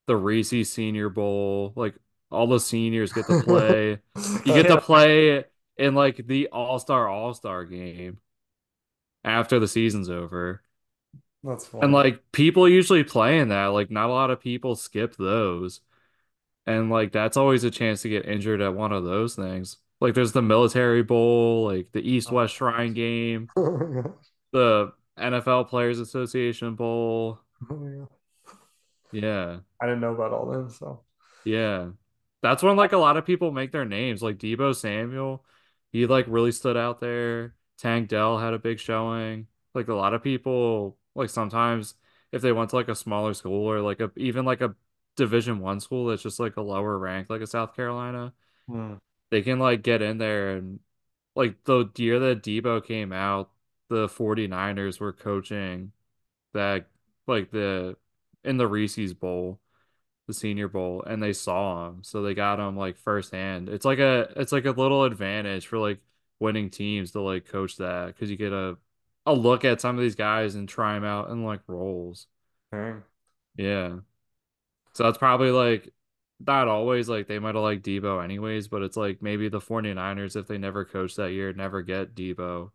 the 0.08 0.16
Reese 0.18 0.70
Senior 0.72 1.10
Bowl. 1.10 1.74
Like 1.76 1.96
all 2.32 2.48
the 2.48 2.60
seniors 2.60 3.14
get 3.14 3.28
to 3.28 3.36
play. 3.36 4.00
You 4.44 4.54
get 4.54 4.68
Yeah. 4.68 4.70
to 4.70 4.78
play 4.78 5.46
in 5.78 5.96
like 5.96 6.26
the 6.28 6.48
All-Star 6.50 7.08
All-Star 7.08 7.66
game 7.66 8.20
after 9.24 9.60
the 9.60 9.68
season's 9.68 10.10
over. 10.10 10.62
that's 11.44 11.66
fun. 11.66 11.84
And 11.84 11.94
like 11.94 12.32
people 12.32 12.68
usually 12.68 13.04
play 13.04 13.40
in 13.40 13.50
that. 13.50 13.68
Like 13.68 13.92
not 13.92 14.10
a 14.10 14.14
lot 14.14 14.32
of 14.32 14.42
people 14.42 14.76
skip 14.76 15.16
those. 15.16 15.82
And 16.66 16.90
like 16.90 17.12
that's 17.12 17.38
always 17.38 17.64
a 17.64 17.72
chance 17.72 18.02
to 18.04 18.10
get 18.10 18.26
injured 18.28 18.62
at 18.62 18.74
one 18.76 18.92
of 18.94 19.04
those 19.04 19.36
things. 19.36 19.78
Like 20.00 20.14
there's 20.14 20.32
the 20.34 20.42
Military 20.42 21.04
Bowl, 21.04 21.66
like 21.66 21.92
the 21.92 22.02
East 22.02 22.30
oh 22.32 22.36
West 22.36 22.56
Shrine 22.56 22.94
game, 22.94 23.50
oh 23.58 24.16
the 24.52 24.94
NFL 25.18 25.70
Players 25.70 26.00
Association 26.00 26.76
Bowl. 26.76 27.40
Oh 27.70 28.08
yeah. 29.12 29.60
I 29.80 29.86
didn't 29.86 30.02
know 30.02 30.14
about 30.14 30.34
all 30.34 30.48
them, 30.48 30.70
so 30.70 31.04
Yeah. 31.46 31.90
That's 32.42 32.62
when 32.64 32.76
like 32.76 32.92
a 32.92 32.98
lot 32.98 33.16
of 33.18 33.26
people 33.26 33.52
make 33.52 33.72
their 33.72 33.86
names. 33.86 34.22
Like 34.22 34.38
Deebo 34.38 34.76
Samuel, 34.76 35.46
he 35.92 36.06
like 36.08 36.26
really 36.28 36.52
stood 36.52 36.76
out 36.78 37.00
there. 37.00 37.56
Tank 37.78 38.10
Dell 38.10 38.38
had 38.40 38.54
a 38.54 38.60
big 38.60 38.80
showing. 38.80 39.48
Like 39.74 39.88
a 39.88 39.94
lot 39.94 40.14
of 40.14 40.24
people 40.24 40.98
like 41.16 41.30
sometimes 41.30 41.96
if 42.32 42.42
they 42.42 42.52
went 42.52 42.70
to 42.72 42.76
like 42.76 42.90
a 42.90 42.96
smaller 42.96 43.34
school 43.34 43.66
or 43.68 43.82
like 43.82 44.00
a 44.02 44.12
even 44.18 44.46
like 44.46 44.62
a 44.62 44.76
division 45.16 45.60
one 45.60 45.80
school 45.80 46.08
that's 46.08 46.24
just 46.24 46.40
like 46.40 46.58
a 46.58 46.62
lower 46.62 46.98
rank 46.98 47.30
like 47.30 47.42
a 47.42 47.48
South 47.48 47.76
Carolina, 47.76 48.34
Hmm. 48.68 48.94
they 49.32 49.42
can 49.42 49.60
like 49.60 49.82
get 49.84 50.02
in 50.02 50.18
there 50.18 50.58
and 50.58 50.80
like 51.36 51.64
the 51.66 51.90
year 51.98 52.20
that 52.20 52.44
Deebo 52.44 52.86
came 52.86 53.12
out, 53.14 53.52
the 53.90 54.08
49ers 54.10 55.00
were 55.00 55.14
coaching 55.14 55.92
that 56.54 56.88
like 57.28 57.52
the 57.52 57.98
in 58.44 58.58
the 58.58 58.68
Reese's 58.68 59.14
Bowl 59.14 59.60
the 60.28 60.34
Senior 60.34 60.68
Bowl 60.70 61.04
and 61.08 61.22
they 61.24 61.34
saw 61.34 61.90
him, 61.90 62.04
so 62.04 62.22
they 62.22 62.34
got 62.34 62.60
him 62.60 62.78
like 62.78 62.98
firsthand. 62.98 63.70
It's 63.70 63.86
like 63.86 64.00
a 64.00 64.32
it's 64.38 64.52
like 64.52 64.66
a 64.66 64.72
little 64.72 65.04
advantage 65.06 65.68
for 65.68 65.80
like 65.80 66.00
winning 66.40 66.70
teams 66.70 67.12
to 67.12 67.22
like 67.22 67.48
coach 67.48 67.78
that 67.78 68.08
because 68.08 68.30
you 68.30 68.38
get 68.38 68.54
a 68.54 68.78
a 69.26 69.34
look 69.34 69.66
at 69.66 69.82
some 69.82 69.98
of 69.98 70.02
these 70.02 70.16
guys 70.16 70.56
and 70.56 70.68
try 70.70 70.96
them 70.96 71.04
out 71.06 71.30
in 71.30 71.44
like 71.46 71.62
roles. 71.68 72.28
Dang. 72.72 73.04
Yeah, 73.56 74.00
so 74.94 75.04
that's 75.04 75.18
probably 75.18 75.52
like 75.52 75.94
not 76.40 76.68
always 76.68 77.10
like 77.10 77.28
they 77.28 77.40
might 77.40 77.56
have 77.56 77.64
liked 77.64 77.86
Deebo 77.86 78.24
anyways, 78.24 78.68
but 78.68 78.84
it's 78.84 78.98
like 78.98 79.22
maybe 79.22 79.50
the 79.50 79.62
49ers 79.62 80.36
if 80.36 80.48
they 80.48 80.58
never 80.58 80.86
coach 80.86 81.16
that 81.16 81.32
year 81.34 81.54
never 81.54 81.82
get 81.82 82.16
Deebo. 82.16 82.72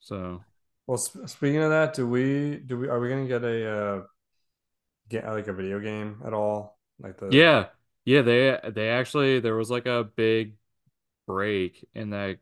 So 0.00 0.44
Well, 0.86 0.98
sp- 0.98 1.28
speaking 1.28 1.62
of 1.62 1.70
that, 1.70 1.94
do 1.94 2.06
we 2.06 2.56
do 2.58 2.78
we 2.78 2.88
are 2.88 2.98
we 3.00 3.08
gonna 3.08 3.26
get 3.28 3.44
a 3.44 3.70
uh 3.70 4.02
get 5.08 5.26
like 5.26 5.48
a 5.48 5.52
video 5.52 5.80
game 5.80 6.20
at 6.24 6.32
all? 6.32 6.78
Like 6.98 7.18
the 7.18 7.30
yeah, 7.30 7.68
yeah, 8.04 8.22
they 8.22 8.58
they 8.70 8.88
actually 8.90 9.40
there 9.40 9.56
was 9.56 9.70
like 9.70 9.86
a 9.86 10.04
big 10.04 10.56
break 11.28 11.86
in 11.94 12.10
that 12.12 12.40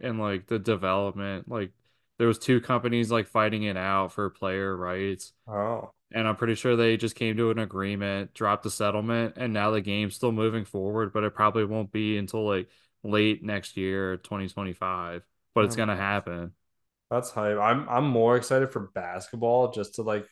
in 0.00 0.18
like 0.18 0.46
the 0.48 0.58
development. 0.58 1.48
Like 1.50 1.72
there 2.18 2.28
was 2.28 2.38
two 2.38 2.60
companies 2.60 3.10
like 3.10 3.28
fighting 3.28 3.64
it 3.64 3.76
out 3.76 4.12
for 4.12 4.30
player 4.30 4.76
rights. 4.76 5.32
Oh, 5.48 5.94
And 6.12 6.26
I'm 6.28 6.36
pretty 6.36 6.54
sure 6.54 6.76
they 6.76 6.96
just 6.96 7.16
came 7.16 7.36
to 7.36 7.50
an 7.50 7.58
agreement, 7.58 8.34
dropped 8.34 8.62
the 8.64 8.70
settlement, 8.70 9.34
and 9.36 9.52
now 9.52 9.70
the 9.72 9.82
game's 9.82 10.14
still 10.16 10.32
moving 10.32 10.64
forward, 10.64 11.12
but 11.12 11.24
it 11.24 11.34
probably 11.34 11.64
won't 11.66 11.92
be 11.92 12.16
until 12.18 12.46
like 12.48 12.68
late 13.04 13.42
next 13.44 13.76
year, 13.76 14.16
2025. 14.18 15.22
But 15.54 15.64
it's 15.66 15.76
Oh, 15.76 15.76
gonna 15.76 15.96
happen. 15.96 16.54
that's 17.10 17.30
hype. 17.30 17.58
I'm 17.58 17.88
I'm 17.88 18.04
more 18.08 18.36
excited 18.36 18.70
for 18.72 18.90
basketball 18.94 19.72
just 19.72 19.94
to 19.96 20.02
like 20.02 20.26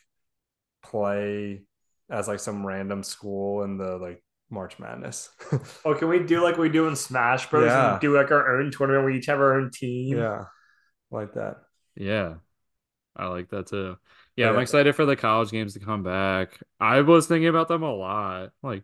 play 0.83 1.63
as 2.09 2.27
like 2.27 2.39
some 2.41 2.65
random 2.65 3.03
school 3.03 3.63
in 3.63 3.77
the 3.77 3.97
like 3.97 4.23
March 4.49 4.79
Madness. 4.79 5.29
Oh, 5.85 5.93
can 5.93 6.09
we 6.09 6.19
do 6.19 6.43
like 6.43 6.57
we 6.57 6.69
do 6.69 6.87
in 6.87 6.95
Smash 6.95 7.49
Bros. 7.49 7.67
Yeah. 7.67 7.93
and 7.93 8.01
do 8.01 8.15
like 8.15 8.31
our 8.31 8.59
own 8.59 8.71
tournament? 8.71 9.05
We 9.05 9.17
each 9.17 9.27
have 9.27 9.39
our 9.39 9.59
own 9.59 9.71
team. 9.71 10.17
yeah, 10.17 10.45
like 11.11 11.33
that. 11.33 11.57
Yeah. 11.95 12.35
I 13.15 13.27
like 13.27 13.49
that 13.49 13.67
too. 13.67 13.97
Yeah, 14.35 14.49
I'm 14.49 14.59
excited 14.59 14.95
for 14.95 15.05
the 15.05 15.15
college 15.15 15.49
games 15.49 15.73
to 15.73 15.79
come 15.79 16.03
back. 16.03 16.59
I 16.79 17.01
was 17.01 17.25
thinking 17.25 17.47
about 17.47 17.67
them 17.67 17.81
a 17.81 17.93
lot. 17.93 18.51
Like 18.61 18.83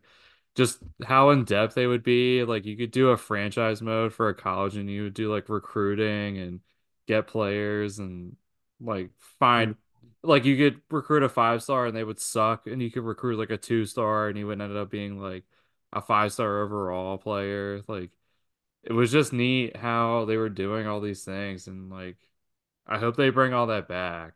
just 0.55 0.80
how 1.05 1.30
in 1.30 1.45
depth 1.45 1.76
they 1.76 1.86
would 1.86 2.03
be. 2.03 2.43
Like 2.43 2.66
you 2.66 2.76
could 2.76 2.91
do 2.91 3.09
a 3.09 3.18
franchise 3.18 3.82
mode 3.82 4.14
for 4.14 4.30
a 4.30 4.36
college 4.36 4.76
and 4.76 4.89
you 4.89 5.03
would 5.03 5.14
do 5.14 5.32
like 5.32 5.49
recruiting 5.49 6.39
and 6.39 6.59
get 7.07 7.28
players 7.28 7.99
and 7.99 8.36
like 8.82 9.11
find 9.39 9.76
mm. 9.76 9.78
like 10.24 10.45
you 10.45 10.57
could 10.57 10.82
recruit 10.89 11.24
a 11.24 11.30
five 11.30 11.61
star 11.61 11.86
and 11.86 11.95
they 11.95 12.03
would 12.03 12.20
suck 12.20 12.66
and 12.66 12.82
you 12.82 12.89
could 12.89 13.03
recruit 13.03 13.38
like 13.38 13.51
a 13.51 13.57
two 13.57 13.86
star 13.86 14.28
and 14.28 14.38
he 14.38 14.43
would 14.43 14.59
end 14.59 14.76
up 14.76 14.89
being 14.89 15.20
like 15.20 15.43
a 15.94 16.02
five 16.02 16.34
star 16.34 16.62
overall 16.62 17.18
player. 17.18 17.82
Like 17.88 18.12
it 18.84 18.94
was 18.94 19.12
just 19.12 19.34
neat 19.34 19.78
how 19.78 20.26
they 20.26 20.38
were 20.38 20.50
doing 20.50 20.88
all 20.88 21.00
these 21.00 21.24
things 21.24 21.68
and 21.68 21.89
like 21.89 22.18
I 22.86 22.98
hope 22.98 23.16
they 23.16 23.30
bring 23.30 23.54
all 23.54 23.68
that 23.68 23.88
back 23.88 24.34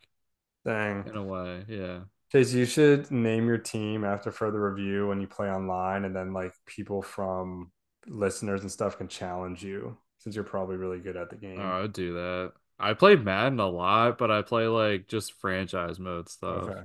Dang. 0.66 1.06
in 1.08 1.16
a 1.16 1.24
way. 1.24 1.66
Yeah. 1.68 2.00
Chase, 2.32 2.54
you 2.54 2.66
should 2.66 3.10
name 3.10 3.48
your 3.48 3.58
team 3.58 4.04
after 4.04 4.32
further 4.32 4.70
review 4.70 5.08
when 5.08 5.22
you 5.22 5.28
play 5.28 5.50
online, 5.50 6.04
and 6.04 6.14
then 6.14 6.34
like 6.34 6.54
people 6.66 7.02
from 7.02 7.72
listeners 8.06 8.62
and 8.62 8.72
stuff 8.72 8.98
can 8.98 9.08
challenge 9.08 9.64
you 9.64 9.98
since 10.18 10.36
you're 10.36 10.44
probably 10.44 10.76
really 10.76 11.00
good 11.00 11.16
at 11.16 11.30
the 11.30 11.38
oh, 11.38 11.40
game. 11.40 11.60
Oh, 11.60 11.64
I 11.64 11.82
would 11.82 11.94
do 11.94 12.14
that. 12.16 12.52
I 12.80 12.94
play 12.94 13.16
Madden 13.16 13.60
a 13.60 13.70
lot, 13.70 14.18
but 14.18 14.30
I 14.30 14.42
play 14.42 14.68
like 14.68 15.08
just 15.08 15.34
franchise 15.40 16.00
mode 16.00 16.28
stuff. 16.28 16.64
Okay. 16.64 16.82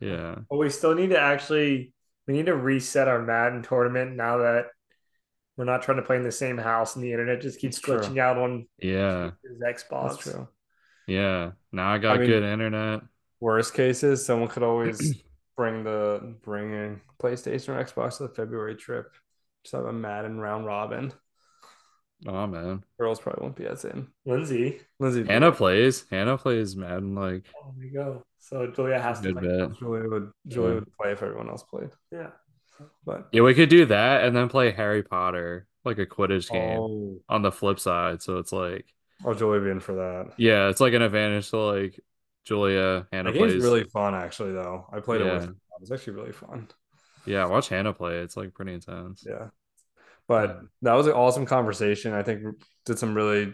Yeah. 0.00 0.36
But 0.48 0.56
we 0.56 0.70
still 0.70 0.94
need 0.94 1.10
to 1.10 1.20
actually 1.20 1.92
we 2.30 2.36
need 2.36 2.46
to 2.46 2.54
reset 2.54 3.08
our 3.08 3.20
Madden 3.20 3.60
tournament 3.62 4.14
now 4.14 4.38
that 4.38 4.66
we're 5.56 5.64
not 5.64 5.82
trying 5.82 5.96
to 5.96 6.02
play 6.04 6.14
in 6.16 6.22
the 6.22 6.30
same 6.30 6.56
house 6.56 6.94
and 6.94 7.04
the 7.04 7.10
internet 7.10 7.40
just 7.40 7.58
keeps 7.58 7.76
That's 7.80 7.84
true. 7.86 8.14
glitching 8.14 8.18
out 8.18 8.38
on 8.38 8.68
Yeah. 8.78 9.32
his 9.42 9.58
Xbox. 9.60 10.10
That's 10.10 10.22
true. 10.22 10.48
Yeah. 11.08 11.50
Now 11.72 11.92
I 11.92 11.98
got 11.98 12.16
I 12.16 12.18
mean- 12.20 12.28
good 12.28 12.42
internet. 12.44 13.00
Worst 13.40 13.74
cases, 13.74 14.24
someone 14.24 14.48
could 14.48 14.62
always 14.62 15.14
bring 15.56 15.82
the 15.82 16.36
bring 16.44 16.72
in 16.72 17.00
PlayStation 17.20 17.70
or 17.70 17.82
Xbox 17.84 18.18
to 18.18 18.24
the 18.24 18.34
February 18.34 18.76
trip. 18.76 19.10
Just 19.64 19.74
have 19.74 19.86
a 19.86 19.92
Madden 19.92 20.38
round 20.38 20.66
robin. 20.66 21.12
Oh 22.26 22.46
man. 22.46 22.84
Girls 22.98 23.18
probably 23.20 23.42
won't 23.42 23.56
be 23.56 23.66
as 23.66 23.84
in. 23.84 24.08
Lindsay. 24.26 24.80
Lindsay 24.98 25.24
Hannah 25.24 25.52
plays. 25.52 26.04
Hannah 26.10 26.36
plays 26.38 26.76
Madden 26.76 27.14
like 27.14 27.44
Oh, 27.56 27.72
there 27.76 27.86
you 27.86 27.92
go. 27.92 28.22
So 28.38 28.66
Julia 28.70 28.98
has 29.00 29.20
to 29.20 29.32
good 29.32 29.42
play. 29.70 29.78
Julia 29.78 30.08
would 30.10 30.30
Julia 30.46 30.68
Yeah. 30.70 30.74
would 30.80 30.92
play 31.00 31.12
if 31.12 31.22
everyone 31.22 31.48
else 31.48 31.62
played. 31.62 31.90
Yeah. 32.12 32.30
But 33.04 33.28
Yeah, 33.32 33.42
we 33.42 33.54
could 33.54 33.68
do 33.70 33.86
that 33.86 34.24
and 34.24 34.34
then 34.36 34.48
play 34.48 34.70
Harry 34.70 35.02
Potter, 35.02 35.66
like 35.84 35.98
a 35.98 36.06
Quidditch 36.06 36.50
game 36.50 36.78
oh, 36.78 37.20
on 37.28 37.42
the 37.42 37.52
flip 37.52 37.78
side. 37.80 38.22
So 38.22 38.38
it's 38.38 38.52
like, 38.52 38.86
oh, 39.24 39.34
Julia 39.34 39.60
would 39.60 39.64
be 39.64 39.70
in 39.70 39.80
for 39.80 39.94
that. 39.96 40.32
yeah, 40.38 40.68
it's 40.68 40.80
like 40.80 40.92
an 40.94 41.02
advantage 41.02 41.50
to 41.50 41.58
like 41.58 42.00
Julia, 42.44 43.06
Hannah 43.12 43.32
The 43.32 43.38
game's 43.38 43.52
plays. 43.52 43.64
really 43.64 43.84
fun, 43.84 44.14
actually. 44.14 44.52
Though 44.52 44.86
I 44.92 45.00
played 45.00 45.20
it 45.20 45.26
Yeah. 45.26 45.38
with. 45.46 45.56
It's 45.82 45.90
actually 45.92 46.14
really 46.14 46.32
fun. 46.32 46.68
Yeah, 47.26 47.44
watch 47.46 47.68
Hannah 47.68 47.92
play. 47.92 48.18
It's 48.18 48.36
like 48.36 48.54
pretty 48.54 48.72
intense. 48.74 49.24
Yeah. 49.26 49.48
But 50.30 50.60
that 50.82 50.94
was 50.94 51.08
an 51.08 51.14
awesome 51.14 51.44
conversation. 51.44 52.12
I 52.12 52.22
think 52.22 52.44
did 52.86 53.00
some 53.00 53.16
really 53.16 53.52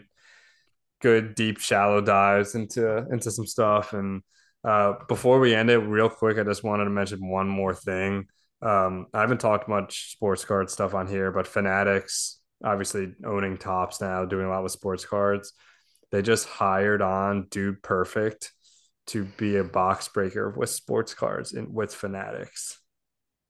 good, 1.01 1.33
deep, 1.33 1.57
shallow 1.57 2.01
dives 2.01 2.53
into 2.53 2.99
into 3.11 3.31
some 3.31 3.47
stuff. 3.47 3.93
And 3.93 4.21
uh, 4.63 4.93
before 5.07 5.39
we 5.39 5.55
end 5.55 5.71
it, 5.71 5.79
real 5.79 6.07
quick, 6.07 6.37
I 6.37 6.43
just 6.43 6.63
wanted 6.63 6.83
to 6.83 6.91
mention 6.91 7.27
one 7.27 7.49
more 7.49 7.73
thing. 7.73 8.27
Um, 8.61 9.07
I 9.11 9.21
haven't 9.21 9.39
talked 9.39 9.67
much 9.67 10.11
sports 10.11 10.45
card 10.45 10.69
stuff 10.69 10.93
on 10.93 11.07
here, 11.07 11.31
but 11.31 11.47
Fanatics, 11.47 12.41
obviously 12.63 13.11
owning 13.25 13.57
Topps 13.57 13.99
now, 13.99 14.25
doing 14.25 14.45
a 14.45 14.49
lot 14.49 14.61
with 14.61 14.71
sports 14.71 15.03
cards. 15.03 15.53
They 16.11 16.21
just 16.21 16.47
hired 16.47 17.01
on 17.01 17.47
Dude 17.49 17.81
Perfect 17.81 18.53
to 19.07 19.25
be 19.25 19.55
a 19.55 19.63
box 19.63 20.09
breaker 20.09 20.51
with 20.51 20.69
sports 20.69 21.15
cards 21.15 21.53
and 21.53 21.73
with 21.73 21.91
Fanatics. 21.91 22.77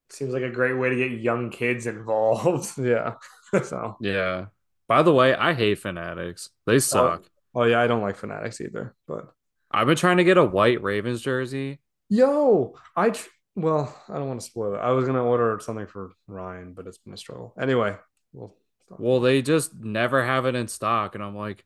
Seems 0.09 0.33
like 0.33 0.43
a 0.43 0.49
great 0.49 0.73
way 0.73 0.89
to 0.89 0.95
get 0.95 1.11
young 1.19 1.49
kids 1.49 1.85
involved. 1.87 2.77
Yeah. 2.77 3.15
so 3.63 3.97
Yeah. 3.99 4.47
By 4.87 5.03
the 5.03 5.13
way, 5.13 5.35
I 5.35 5.53
hate 5.53 5.79
Fanatics. 5.79 6.49
They 6.65 6.75
oh, 6.75 6.79
suck. 6.79 7.25
Oh 7.53 7.63
yeah, 7.63 7.81
I 7.81 7.87
don't 7.87 8.01
like 8.01 8.15
Fanatics 8.17 8.61
either. 8.61 8.95
But 9.07 9.33
I've 9.71 9.87
been 9.87 9.97
trying 9.97 10.17
to 10.17 10.23
get 10.23 10.37
a 10.37 10.43
white 10.43 10.81
Ravens 10.81 11.21
jersey. 11.21 11.79
yo, 12.09 12.75
I 12.95 13.09
tr- 13.11 13.29
well, 13.55 13.93
I 14.07 14.15
don't 14.15 14.27
want 14.27 14.39
to 14.39 14.45
spoil 14.45 14.75
it. 14.75 14.79
I 14.79 14.91
was 14.91 15.05
gonna 15.05 15.23
order 15.23 15.59
something 15.61 15.87
for 15.87 16.11
Ryan, 16.27 16.73
but 16.73 16.87
it's 16.87 16.99
been 16.99 17.13
a 17.13 17.17
struggle. 17.17 17.53
Anyway, 17.59 17.97
well, 18.33 18.55
Well, 18.97 19.19
they 19.19 19.41
just 19.41 19.73
never 19.75 20.23
have 20.25 20.45
it 20.45 20.55
in 20.55 20.67
stock. 20.67 21.15
And 21.15 21.23
I'm 21.23 21.35
like, 21.35 21.65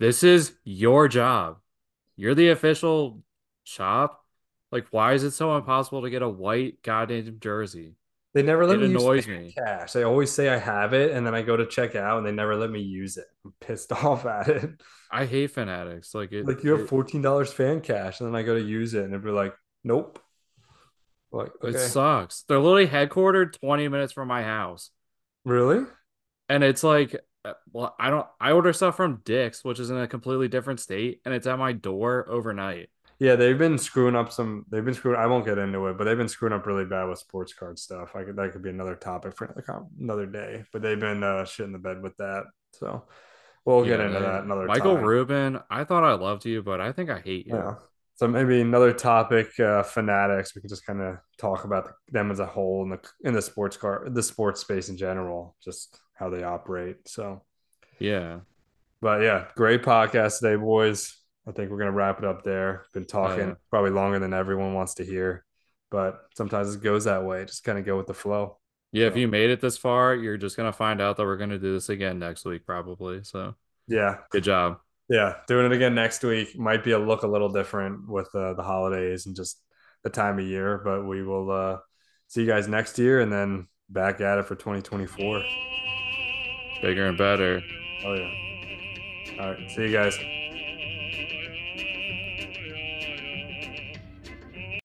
this 0.00 0.22
is 0.22 0.54
your 0.64 1.08
job. 1.08 1.58
You're 2.16 2.34
the 2.34 2.48
official 2.50 3.22
shop. 3.64 4.24
Like, 4.72 4.86
why 4.90 5.14
is 5.14 5.24
it 5.24 5.32
so 5.32 5.56
impossible 5.56 6.02
to 6.02 6.10
get 6.10 6.22
a 6.22 6.28
white 6.28 6.82
goddamn 6.82 7.38
jersey? 7.40 7.96
they 8.34 8.42
never 8.42 8.66
let 8.66 8.78
It 8.78 8.80
me 8.80 8.86
use 8.86 9.06
annoys 9.06 9.26
fan 9.26 9.26
me. 9.26 9.56
cash. 9.56 9.92
They 9.92 10.02
always 10.02 10.30
say 10.30 10.48
I 10.48 10.58
have 10.58 10.92
it, 10.94 11.12
and 11.12 11.26
then 11.26 11.34
I 11.34 11.42
go 11.42 11.56
to 11.56 11.66
check 11.66 11.94
out, 11.96 12.18
and 12.18 12.26
they 12.26 12.32
never 12.32 12.56
let 12.56 12.70
me 12.70 12.80
use 12.80 13.16
it. 13.16 13.26
I'm 13.44 13.54
pissed 13.60 13.92
off 14.04 14.26
at 14.26 14.48
it. 14.48 14.70
I 15.10 15.24
hate 15.26 15.50
Fanatics. 15.50 16.14
Like, 16.14 16.32
it, 16.32 16.46
Like 16.46 16.62
you 16.64 16.70
have 16.72 16.88
fourteen 16.88 17.22
dollars 17.22 17.52
fan 17.52 17.80
cash, 17.80 18.20
and 18.20 18.28
then 18.28 18.34
I 18.36 18.42
go 18.42 18.54
to 18.58 18.64
use 18.64 18.94
it, 18.94 19.04
and 19.04 19.12
they'd 19.12 19.22
be 19.22 19.30
like, 19.30 19.54
"Nope." 19.84 20.20
Like, 21.30 21.52
it 21.62 21.78
sucks. 21.78 22.42
They're 22.42 22.58
literally 22.58 22.86
headquartered 22.86 23.52
20 23.58 23.88
minutes 23.88 24.12
from 24.12 24.28
my 24.28 24.42
house. 24.42 24.90
really? 25.44 25.84
And 26.48 26.64
it's 26.64 26.82
like, 26.82 27.14
uh, 27.44 27.54
well, 27.72 27.94
I 27.98 28.10
don't, 28.10 28.26
I 28.40 28.52
order 28.52 28.72
stuff 28.72 28.96
from 28.96 29.20
Dick's, 29.24 29.64
which 29.64 29.80
is 29.80 29.90
in 29.90 29.96
a 29.98 30.08
completely 30.08 30.48
different 30.48 30.80
state, 30.80 31.20
and 31.24 31.34
it's 31.34 31.46
at 31.46 31.58
my 31.58 31.72
door 31.72 32.26
overnight. 32.28 32.90
Yeah, 33.20 33.34
they've 33.34 33.58
been 33.58 33.78
screwing 33.78 34.14
up 34.14 34.30
some. 34.32 34.64
They've 34.70 34.84
been 34.84 34.94
screwing. 34.94 35.18
I 35.18 35.26
won't 35.26 35.44
get 35.44 35.58
into 35.58 35.86
it, 35.88 35.98
but 35.98 36.04
they've 36.04 36.16
been 36.16 36.28
screwing 36.28 36.54
up 36.54 36.66
really 36.66 36.84
bad 36.84 37.04
with 37.08 37.18
sports 37.18 37.52
card 37.52 37.78
stuff. 37.78 38.14
I 38.14 38.22
could 38.22 38.36
that 38.36 38.52
could 38.52 38.62
be 38.62 38.70
another 38.70 38.94
topic 38.94 39.36
for 39.36 39.46
another 39.46 39.86
another 40.00 40.26
day. 40.26 40.64
But 40.72 40.82
they've 40.82 41.00
been 41.00 41.22
uh, 41.24 41.42
shitting 41.44 41.72
the 41.72 41.78
bed 41.78 42.00
with 42.00 42.16
that. 42.18 42.44
So 42.72 43.04
we'll 43.64 43.84
get 43.84 43.98
into 44.00 44.20
they- 44.20 44.24
that 44.24 44.44
another 44.44 44.66
Michael 44.66 44.94
time. 44.96 45.04
Rubin, 45.04 45.58
I 45.68 45.82
thought 45.84 46.04
I 46.04 46.14
loved 46.14 46.44
you, 46.44 46.62
but 46.62 46.80
I 46.80 46.92
think 46.92 47.10
I 47.10 47.18
hate 47.18 47.46
you. 47.48 47.56
Yeah. 47.56 47.74
So 48.14 48.26
maybe 48.28 48.60
another 48.60 48.92
topic, 48.92 49.58
uh, 49.60 49.82
fanatics. 49.84 50.54
We 50.54 50.60
can 50.60 50.68
just 50.68 50.84
kind 50.86 51.00
of 51.00 51.18
talk 51.38 51.64
about 51.64 51.92
them 52.08 52.30
as 52.32 52.38
a 52.40 52.46
whole 52.46 52.82
in 52.84 52.90
the 52.90 53.00
in 53.24 53.32
the 53.34 53.42
sports 53.42 53.76
car, 53.76 54.06
the 54.08 54.22
sports 54.22 54.60
space 54.60 54.88
in 54.88 54.96
general, 54.96 55.56
just 55.62 55.98
how 56.14 56.28
they 56.30 56.42
operate. 56.44 57.08
So, 57.08 57.42
Yeah. 57.98 58.40
but 59.00 59.22
yeah, 59.22 59.46
great 59.56 59.82
podcast 59.82 60.38
today, 60.40 60.56
boys. 60.56 61.16
I 61.48 61.52
think 61.52 61.70
we're 61.70 61.78
gonna 61.78 61.92
wrap 61.92 62.18
it 62.18 62.24
up 62.24 62.44
there. 62.44 62.84
Been 62.92 63.06
talking 63.06 63.48
yeah. 63.48 63.54
probably 63.70 63.90
longer 63.90 64.18
than 64.18 64.34
everyone 64.34 64.74
wants 64.74 64.94
to 64.94 65.04
hear, 65.04 65.44
but 65.90 66.20
sometimes 66.34 66.74
it 66.74 66.82
goes 66.82 67.04
that 67.04 67.24
way. 67.24 67.44
Just 67.46 67.64
kind 67.64 67.78
of 67.78 67.86
go 67.86 67.96
with 67.96 68.06
the 68.06 68.14
flow. 68.14 68.58
Yeah, 68.92 69.06
if 69.06 69.16
you 69.16 69.28
made 69.28 69.50
it 69.50 69.60
this 69.60 69.78
far, 69.78 70.14
you're 70.14 70.36
just 70.36 70.56
gonna 70.56 70.72
find 70.72 71.00
out 71.00 71.16
that 71.16 71.24
we're 71.24 71.38
gonna 71.38 71.58
do 71.58 71.72
this 71.72 71.88
again 71.88 72.18
next 72.18 72.44
week, 72.44 72.66
probably. 72.66 73.24
So 73.24 73.54
Yeah, 73.86 74.18
good 74.30 74.44
job. 74.44 74.78
yeah, 75.08 75.36
doing 75.46 75.66
it 75.66 75.72
again 75.72 75.94
next 75.94 76.22
week 76.22 76.58
might 76.58 76.84
be 76.84 76.92
a 76.92 76.98
look 76.98 77.22
a 77.22 77.28
little 77.28 77.48
different 77.48 78.06
with 78.08 78.28
uh, 78.34 78.52
the 78.52 78.62
holidays 78.62 79.26
and 79.26 79.34
just 79.34 79.62
the 80.04 80.10
time 80.10 80.38
of 80.38 80.44
year, 80.44 80.82
but 80.84 81.06
we 81.06 81.22
will 81.22 81.50
uh, 81.50 81.78
see 82.26 82.42
you 82.42 82.46
guys 82.46 82.68
next 82.68 82.98
year 82.98 83.20
and 83.20 83.32
then 83.32 83.68
back 83.88 84.20
at 84.20 84.38
it 84.38 84.46
for 84.46 84.54
2024. 84.54 85.42
Bigger 86.82 87.06
and 87.06 87.18
better. 87.18 87.62
Oh 88.04 88.14
yeah. 88.14 89.40
All 89.40 89.50
right, 89.52 89.70
see 89.70 89.82
you 89.82 89.92
guys. 89.92 90.18